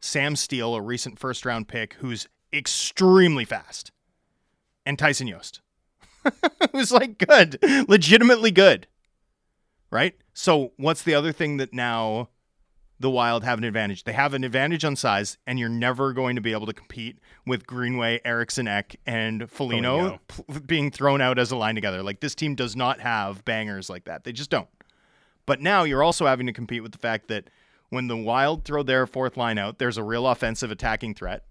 [0.00, 3.92] Sam Steel, a recent first round pick who's extremely fast.
[4.84, 5.60] And Tyson Jost
[6.60, 8.86] it was like good, legitimately good.
[9.90, 10.14] Right?
[10.32, 12.28] So, what's the other thing that now
[13.00, 14.04] the Wild have an advantage?
[14.04, 17.18] They have an advantage on size, and you're never going to be able to compete
[17.44, 22.02] with Greenway, Eriksson Ek, and Foligno p- being thrown out as a line together.
[22.02, 24.22] Like, this team does not have bangers like that.
[24.24, 24.68] They just don't.
[25.44, 27.50] But now you're also having to compete with the fact that
[27.88, 31.44] when the Wild throw their fourth line out, there's a real offensive attacking threat.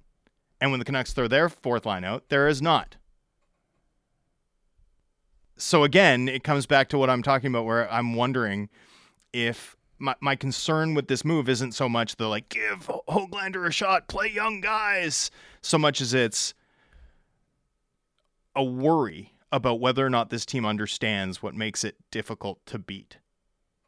[0.61, 2.95] And when the Canucks throw their fourth line out, there is not
[5.59, 8.69] so again, it comes back to what I'm talking about, where I'm wondering
[9.33, 13.71] if my, my concern with this move isn't so much the like give Hoglander a
[13.71, 15.29] shot, play young guys,
[15.61, 16.53] so much as it's
[18.55, 23.17] a worry about whether or not this team understands what makes it difficult to beat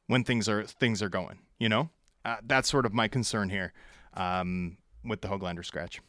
[0.08, 1.40] when things are things are going.
[1.60, 1.90] You know,
[2.26, 3.72] uh, that's sort of my concern here
[4.16, 6.02] um, with the Hoglander scratch.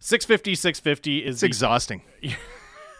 [0.00, 2.02] 650, 650 is it's the- exhausting.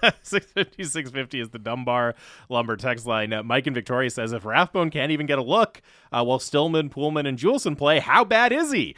[0.22, 2.14] 650, 650 is the Dunbar
[2.48, 3.32] Lumber text line.
[3.32, 5.80] Uh, Mike and Victoria says if Rathbone can't even get a look
[6.12, 8.96] uh, while Stillman, Poolman, and Juulsen play, how bad is he?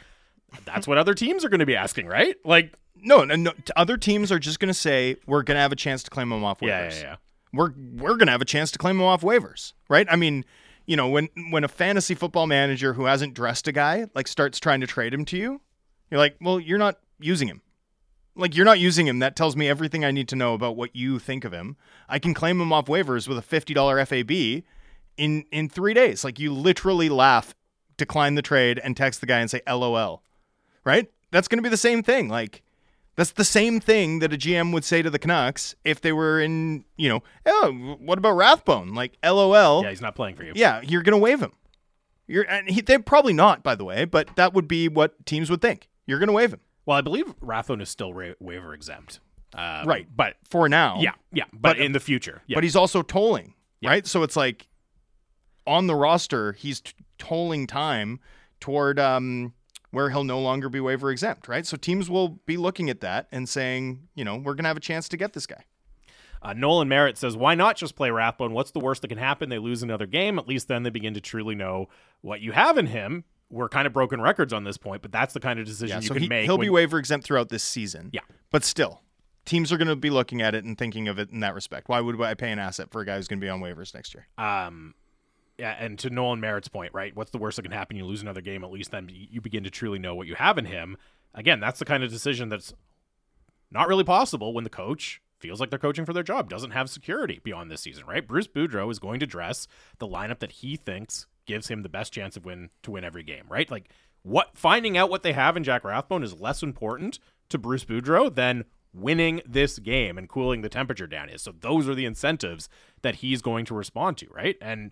[0.63, 2.35] That's what other teams are going to be asking, right?
[2.43, 3.51] Like, no, no, no.
[3.75, 6.31] Other teams are just going to say we're going to have a chance to claim
[6.31, 6.67] him off waivers.
[6.67, 7.15] Yeah, yeah, yeah.
[7.53, 10.07] We're we're going to have a chance to claim him off waivers, right?
[10.09, 10.43] I mean,
[10.85, 14.59] you know, when when a fantasy football manager who hasn't dressed a guy like starts
[14.59, 15.61] trying to trade him to you,
[16.09, 17.61] you're like, well, you're not using him
[18.35, 19.19] like you're not using him.
[19.19, 21.77] That tells me everything I need to know about what you think of him.
[22.07, 26.23] I can claim him off waivers with a fifty dollar FAB in in three days.
[26.23, 27.55] Like you literally laugh,
[27.97, 30.21] decline the trade, and text the guy and say LOL.
[30.83, 31.11] Right?
[31.31, 32.29] That's going to be the same thing.
[32.29, 32.61] Like
[33.15, 36.39] that's the same thing that a GM would say to the Canucks if they were
[36.41, 38.93] in, you know, oh, what about Rathbone?
[38.93, 39.83] Like LOL.
[39.83, 40.51] Yeah, he's not playing for you.
[40.55, 41.53] Yeah, you're going to waive him.
[42.27, 45.49] You're and he, they're probably not, by the way, but that would be what teams
[45.49, 45.87] would think.
[46.05, 46.59] You're going to waive him.
[46.85, 49.19] Well, I believe Rathbone is still ra- waiver exempt.
[49.53, 50.07] Um, right.
[50.13, 50.99] But for now.
[50.99, 51.11] Yeah.
[51.31, 51.45] Yeah.
[51.51, 52.41] But, but in the future.
[52.47, 52.55] Yeah.
[52.55, 53.53] But he's also tolling.
[53.81, 53.89] Yeah.
[53.89, 54.07] Right.
[54.07, 54.67] So it's like
[55.65, 58.19] on the roster, he's t- tolling time
[58.59, 59.53] toward um,
[59.91, 61.47] where he'll no longer be waiver exempt.
[61.47, 61.65] Right.
[61.65, 64.77] So teams will be looking at that and saying, you know, we're going to have
[64.77, 65.63] a chance to get this guy.
[66.41, 68.53] Uh, Nolan Merritt says, "Why not just play Rathbone?
[68.53, 69.49] What's the worst that can happen?
[69.49, 70.37] They lose another game.
[70.37, 71.89] At least then they begin to truly know
[72.21, 75.33] what you have in him we're kind of broken records on this point, but that's
[75.33, 76.45] the kind of decision yeah, you so can he, make.
[76.45, 76.65] He'll when...
[76.65, 78.09] be waiver exempt throughout this season.
[78.11, 78.21] Yeah.
[78.51, 79.01] But still,
[79.45, 81.87] teams are going to be looking at it and thinking of it in that respect.
[81.87, 83.93] Why would I pay an asset for a guy who's going to be on waivers
[83.93, 84.27] next year?
[84.37, 84.95] Um,
[85.57, 87.15] yeah, and to Nolan Merritt's point, right?
[87.15, 87.95] What's the worst that can happen?
[87.95, 88.63] You lose another game.
[88.63, 90.97] At least then you begin to truly know what you have in him.
[91.33, 92.73] Again, that's the kind of decision that's
[93.71, 96.89] not really possible when the coach feels like they're coaching for their job, doesn't have
[96.89, 98.27] security beyond this season, right?
[98.27, 99.67] Bruce Boudreau is going to dress
[99.99, 103.23] the lineup that he thinks gives him the best chance of win to win every
[103.23, 103.69] game, right?
[103.69, 103.89] Like
[104.23, 107.19] what finding out what they have in Jack Rathbone is less important
[107.49, 111.41] to Bruce Boudreau than winning this game and cooling the temperature down is.
[111.41, 112.69] So those are the incentives
[113.01, 114.57] that he's going to respond to, right?
[114.61, 114.91] And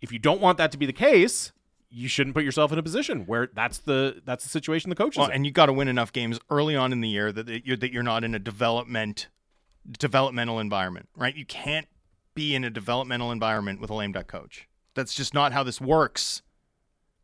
[0.00, 1.52] if you don't want that to be the case,
[1.88, 5.14] you shouldn't put yourself in a position where that's the that's the situation the coach
[5.14, 5.32] is Well, in.
[5.34, 7.76] and you got to win enough games early on in the year that that you're
[7.76, 9.28] that you're not in a development
[9.98, 11.34] developmental environment, right?
[11.34, 11.88] You can't
[12.34, 14.68] be in a developmental environment with a lame duck coach.
[14.94, 16.42] That's just not how this works.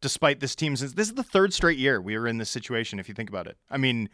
[0.01, 3.09] Despite this team's this is the third straight year we were in this situation if
[3.09, 3.57] you think about it.
[3.71, 4.09] I mean,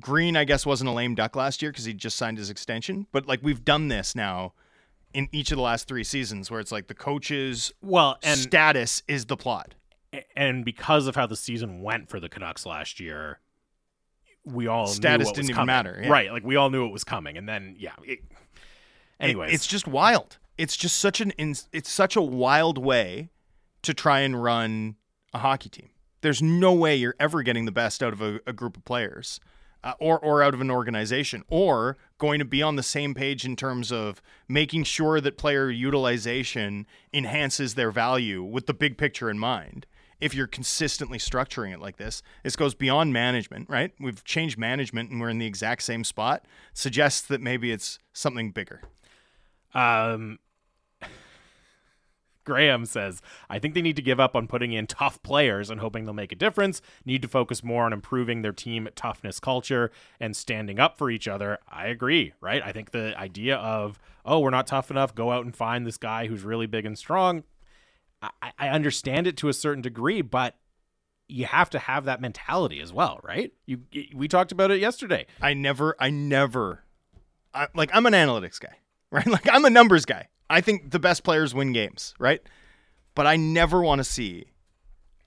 [0.00, 3.06] Green I guess wasn't a lame duck last year cuz he just signed his extension,
[3.12, 4.54] but like we've done this now
[5.12, 9.02] in each of the last 3 seasons where it's like the coach's well, and status
[9.06, 9.74] is the plot.
[10.36, 13.40] and because of how the season went for the Canucks last year,
[14.44, 15.66] we all knew Status didn't even coming.
[15.66, 16.08] matter, yeah.
[16.10, 16.32] right?
[16.32, 17.92] Like we all knew it was coming, and then yeah.
[18.04, 18.20] It,
[19.20, 20.38] It- it's just wild.
[20.62, 23.30] It's just such an it's such a wild way
[23.82, 24.94] to try and run
[25.34, 25.90] a hockey team.
[26.20, 29.40] There's no way you're ever getting the best out of a, a group of players,
[29.82, 33.44] uh, or or out of an organization, or going to be on the same page
[33.44, 39.28] in terms of making sure that player utilization enhances their value with the big picture
[39.28, 39.84] in mind.
[40.20, 43.90] If you're consistently structuring it like this, this goes beyond management, right?
[43.98, 46.46] We've changed management and we're in the exact same spot.
[46.72, 48.82] Suggests that maybe it's something bigger.
[49.74, 50.38] Um,
[52.44, 55.80] Graham says, I think they need to give up on putting in tough players and
[55.80, 56.82] hoping they'll make a difference.
[57.04, 61.28] Need to focus more on improving their team toughness culture and standing up for each
[61.28, 61.58] other.
[61.68, 62.62] I agree, right?
[62.64, 65.98] I think the idea of, oh, we're not tough enough, go out and find this
[65.98, 67.44] guy who's really big and strong.
[68.22, 70.56] I, I understand it to a certain degree, but
[71.28, 73.52] you have to have that mentality as well, right?
[73.66, 73.80] You
[74.14, 75.26] we talked about it yesterday.
[75.40, 76.84] I never, I never,
[77.54, 78.76] I, like I'm an analytics guy,
[79.10, 79.26] right?
[79.26, 80.28] Like I'm a numbers guy.
[80.52, 82.42] I think the best players win games, right?
[83.14, 84.48] But I never want to see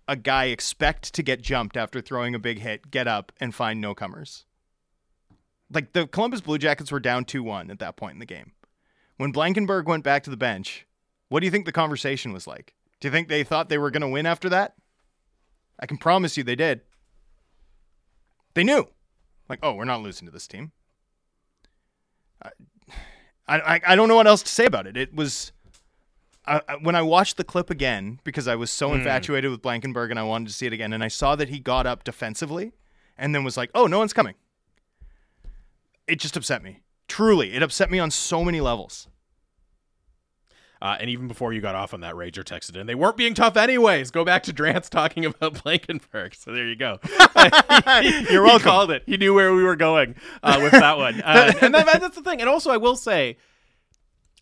[0.07, 3.81] a guy expect to get jumped after throwing a big hit, get up and find
[3.81, 4.45] no comers.
[5.71, 8.51] Like the Columbus Blue Jackets were down 2 1 at that point in the game.
[9.17, 10.85] When Blankenburg went back to the bench,
[11.29, 12.75] what do you think the conversation was like?
[12.99, 14.75] Do you think they thought they were going to win after that?
[15.79, 16.81] I can promise you they did.
[18.53, 18.85] They knew.
[19.49, 20.71] Like, oh, we're not losing to this team.
[23.47, 24.97] I, I, I don't know what else to say about it.
[24.97, 25.51] It was
[26.45, 28.95] I, I- when I watched the clip again because I was so hmm.
[28.95, 31.59] infatuated with Blankenburg and I wanted to see it again, and I saw that he
[31.59, 32.73] got up defensively,
[33.17, 34.35] and then was like, "Oh, no one's coming."
[36.07, 36.81] It just upset me.
[37.07, 39.07] Truly, it upset me on so many levels.
[40.85, 42.85] Uh, and even before you got off on that, Rager texted in.
[42.85, 44.11] They weren't being tough anyways.
[44.11, 46.35] Go back to Drance talking about Blankenburg.
[46.35, 46.99] So there you go.
[48.29, 49.01] You're He called it.
[49.07, 50.13] He knew where we were going
[50.43, 51.15] uh, with that one.
[51.25, 52.39] Uh, and that, that's the thing.
[52.39, 53.37] And also, I will say,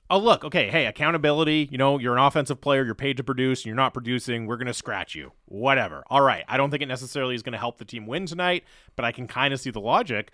[0.10, 1.70] oh, look, okay, hey, accountability.
[1.72, 2.84] You know, you're an offensive player.
[2.84, 3.62] You're paid to produce.
[3.62, 4.46] And you're not producing.
[4.46, 5.32] We're going to scratch you.
[5.46, 6.04] Whatever.
[6.08, 6.44] All right.
[6.50, 8.66] I don't think it necessarily is going to help the team win tonight,
[8.98, 10.32] but I can kind of see the logic.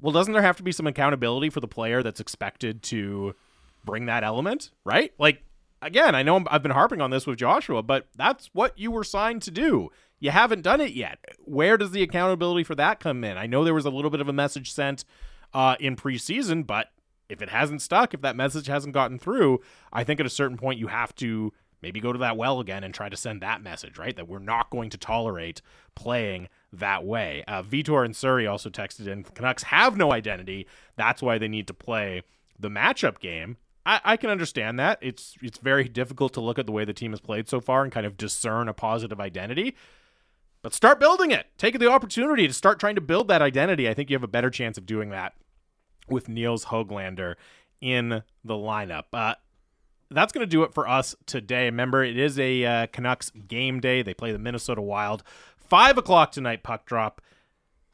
[0.00, 3.36] Well, doesn't there have to be some accountability for the player that's expected to
[3.84, 5.12] bring that element, right?
[5.18, 5.42] Like,
[5.82, 9.04] again, I know I've been harping on this with Joshua, but that's what you were
[9.04, 9.90] signed to do.
[10.20, 11.18] You haven't done it yet.
[11.44, 13.36] Where does the accountability for that come in?
[13.36, 15.04] I know there was a little bit of a message sent
[15.54, 16.88] uh, in preseason, but
[17.28, 19.60] if it hasn't stuck, if that message hasn't gotten through,
[19.92, 21.52] I think at a certain point you have to
[21.82, 24.16] maybe go to that well again and try to send that message, right?
[24.16, 25.62] That we're not going to tolerate
[25.94, 27.44] playing that way.
[27.46, 30.66] Uh, Vitor and Surrey also texted in Canucks have no identity.
[30.96, 32.22] That's why they need to play
[32.58, 33.56] the matchup game.
[33.88, 34.98] I, I can understand that.
[35.00, 37.82] It's it's very difficult to look at the way the team has played so far
[37.82, 39.74] and kind of discern a positive identity.
[40.60, 41.46] But start building it.
[41.56, 43.88] Take the opportunity to start trying to build that identity.
[43.88, 45.34] I think you have a better chance of doing that
[46.08, 47.36] with Nils Hoglander
[47.80, 49.04] in the lineup.
[49.12, 49.36] Uh,
[50.10, 51.64] that's going to do it for us today.
[51.64, 54.02] Remember, it is a uh, Canucks game day.
[54.02, 55.22] They play the Minnesota Wild.
[55.56, 57.22] Five o'clock tonight, puck drop.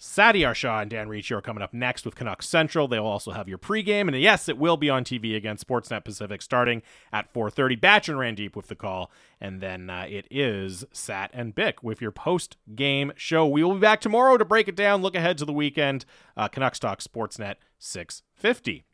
[0.04, 2.86] Satiar Shah and Dan Ricci are coming up next with Canucks Central.
[2.86, 6.42] They'll also have your pregame, and yes, it will be on TV against Sportsnet Pacific
[6.42, 7.80] starting at 4:30.
[7.80, 9.10] Batch and Randeep with the call,
[9.40, 13.46] and then uh, it is Sat and Bick with your post-game show.
[13.46, 16.04] We will be back tomorrow to break it down, look ahead to the weekend.
[16.36, 18.84] Uh, Canucks Talk Sportsnet 650.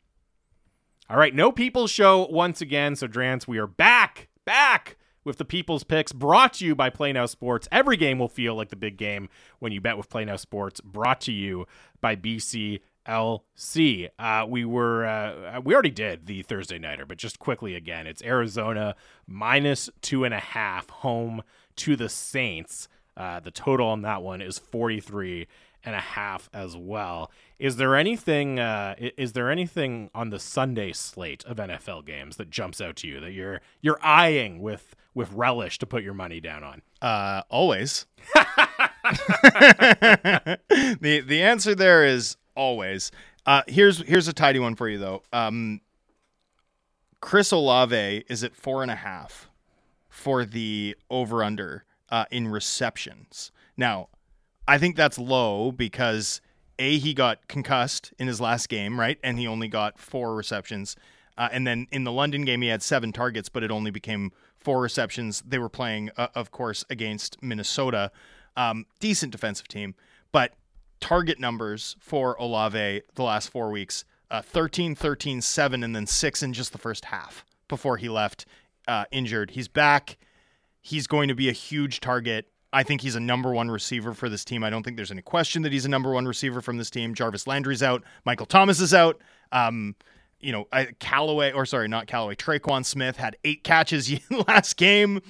[1.09, 2.95] All right, no people Show once again.
[2.95, 7.13] So, Drance, we are back, back with the People's Picks brought to you by Play
[7.13, 7.67] Now Sports.
[7.71, 9.29] Every game will feel like the big game
[9.59, 11.67] when you bet with Play Now Sports, brought to you
[11.99, 14.09] by BCLC.
[14.17, 18.23] Uh, we were, uh, we already did the Thursday Nighter, but just quickly again, it's
[18.23, 18.95] Arizona
[19.27, 21.41] minus two and a half home
[21.77, 22.87] to the Saints.
[23.15, 25.47] Uh, the total on that one is 43
[25.83, 27.31] and a half as well.
[27.61, 32.49] Is there anything uh, is there anything on the Sunday slate of NFL games that
[32.49, 36.39] jumps out to you that you're you're eyeing with with relish to put your money
[36.39, 36.81] down on?
[37.03, 38.07] Uh, always.
[38.33, 38.47] the
[40.99, 43.11] the answer there is always.
[43.45, 45.21] Uh, here's here's a tidy one for you though.
[45.31, 45.81] Um,
[47.19, 49.51] Chris Olave is at four and a half
[50.09, 53.51] for the over under uh, in receptions.
[53.77, 54.09] Now,
[54.67, 56.41] I think that's low because
[56.81, 60.95] a he got concussed in his last game, right, and he only got four receptions.
[61.37, 64.31] Uh, and then in the London game, he had seven targets, but it only became
[64.57, 65.43] four receptions.
[65.47, 68.11] They were playing, uh, of course, against Minnesota,
[68.57, 69.95] um, decent defensive team,
[70.31, 70.53] but
[70.99, 76.43] target numbers for Olave the last four weeks uh, 13, 13, 7, and then 6
[76.43, 78.45] in just the first half before he left
[78.87, 79.51] uh, injured.
[79.51, 80.17] He's back.
[80.81, 82.47] He's going to be a huge target.
[82.73, 84.63] I think he's a number one receiver for this team.
[84.63, 87.13] I don't think there's any question that he's a number one receiver from this team.
[87.13, 88.03] Jarvis Landry's out.
[88.25, 89.19] Michael Thomas is out.
[89.51, 89.95] Um,
[90.39, 94.11] you know, I, Callaway, or sorry, not Callaway, Tre'Quan Smith had eight catches
[94.47, 95.21] last game.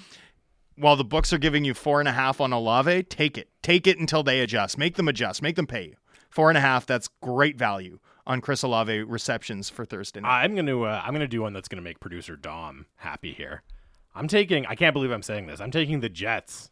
[0.76, 3.50] While the books are giving you four and a half on Olave, take it.
[3.62, 4.78] Take it until they adjust.
[4.78, 5.42] Make them adjust.
[5.42, 5.96] Make them pay you.
[6.30, 10.44] Four and a half, that's great value on Chris Olave receptions for Thursday night.
[10.44, 13.64] I'm gonna uh, I'm gonna do one that's gonna make producer Dom happy here.
[14.16, 14.66] I'm taking.
[14.66, 15.60] I can't believe I'm saying this.
[15.60, 16.72] I'm taking the Jets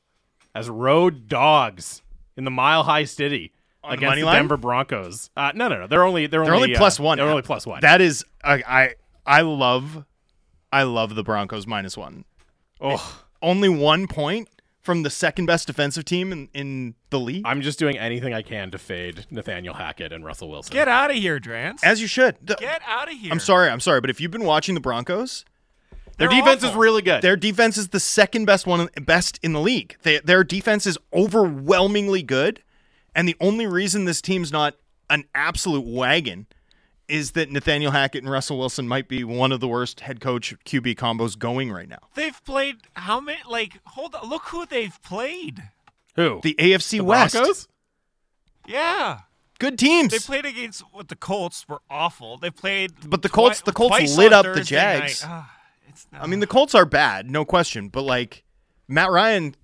[0.56, 2.02] as road dogs
[2.38, 3.52] in the Mile High City
[3.84, 4.32] On the against money the.
[4.32, 5.30] Denver Broncos.
[5.36, 5.88] Uh, no, no, no.
[5.88, 7.18] They're only they're, They're only uh, plus one.
[7.18, 7.82] They're only plus one.
[7.82, 8.96] That is, I, I,
[9.26, 10.06] I love,
[10.72, 12.26] I love the Broncos minus one.
[12.82, 14.48] oh, Only one point
[14.82, 17.44] from the second best defensive team in, in the league.
[17.46, 20.74] I'm just doing anything I can to fade Nathaniel Hackett and Russell Wilson.
[20.74, 21.80] Get out of here, Drance.
[21.84, 22.38] As you should.
[22.42, 23.32] The- Get out of here.
[23.32, 25.46] I'm sorry, I'm sorry, but if you've been watching the Broncos,
[26.20, 27.22] Their They're defense is really good.
[27.22, 29.96] their defense is the second best one, best in the league.
[30.04, 32.62] They, their defense is overwhelmingly good,
[33.16, 34.76] and the only reason this team's not
[35.10, 36.46] an absolute wagon
[37.08, 40.54] is that Nathaniel Hackett and Russell Wilson might be one of the worst head coach
[40.66, 41.98] QB combos going right now.
[42.14, 43.40] They've played how many?
[43.50, 44.30] Like, hold on.
[44.30, 45.64] Look who they've played.
[46.18, 46.40] Who?
[46.44, 47.68] The AFC The West, Broncos?
[48.68, 49.22] Yeah.
[49.58, 50.12] good teams.
[50.12, 52.38] They played against what the Colts were awful.
[52.38, 55.24] They played, But the Colts- twi- the Colts lit on up the Thursday Jags.
[55.26, 55.56] Ah.
[56.14, 58.44] I mean, the Colts are bad, no question, but like
[58.88, 59.56] Matt Ryan,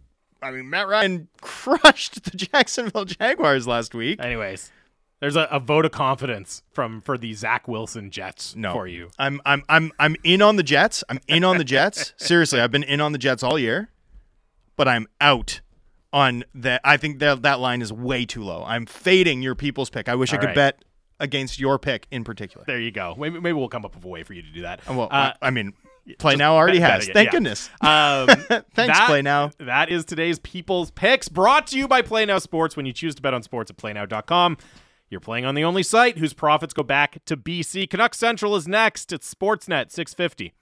[0.42, 4.22] I mean, Matt Ryan crushed the Jacksonville Jaguars last week.
[4.22, 4.72] Anyways,
[5.20, 9.10] there's a, a vote of confidence from for the Zach Wilson Jets No, for you.
[9.18, 11.04] I'm I'm I'm I'm in on the Jets.
[11.10, 12.14] I'm in on the Jets.
[12.18, 13.90] Seriously, I've been in on the Jets all year,
[14.76, 15.62] but I'm out
[16.14, 16.82] on that.
[16.84, 18.64] I think that that line is way too low.
[18.66, 20.08] I'm fading your people's pick.
[20.10, 20.56] I wish I could right.
[20.56, 20.86] bet
[21.20, 22.66] against your pick in particular.
[22.68, 23.16] There you go.
[23.18, 24.86] Maybe, maybe we'll come up with a way for you to do that.
[24.88, 25.74] Well, Uh, I mean,
[26.20, 27.08] Play Now already has.
[27.08, 27.32] it, Thank yeah.
[27.32, 27.70] goodness.
[27.82, 29.52] Um, Thanks, that- Play Now.
[29.60, 32.76] That is today's People's Picks, brought to you by Play Now Sports.
[32.78, 34.58] When you choose to bet on sports at playnow.com,
[35.10, 37.90] you're playing on the only site whose profits go back to BC.
[37.90, 39.12] Canucks Central is next.
[39.14, 40.54] It's Sportsnet 650.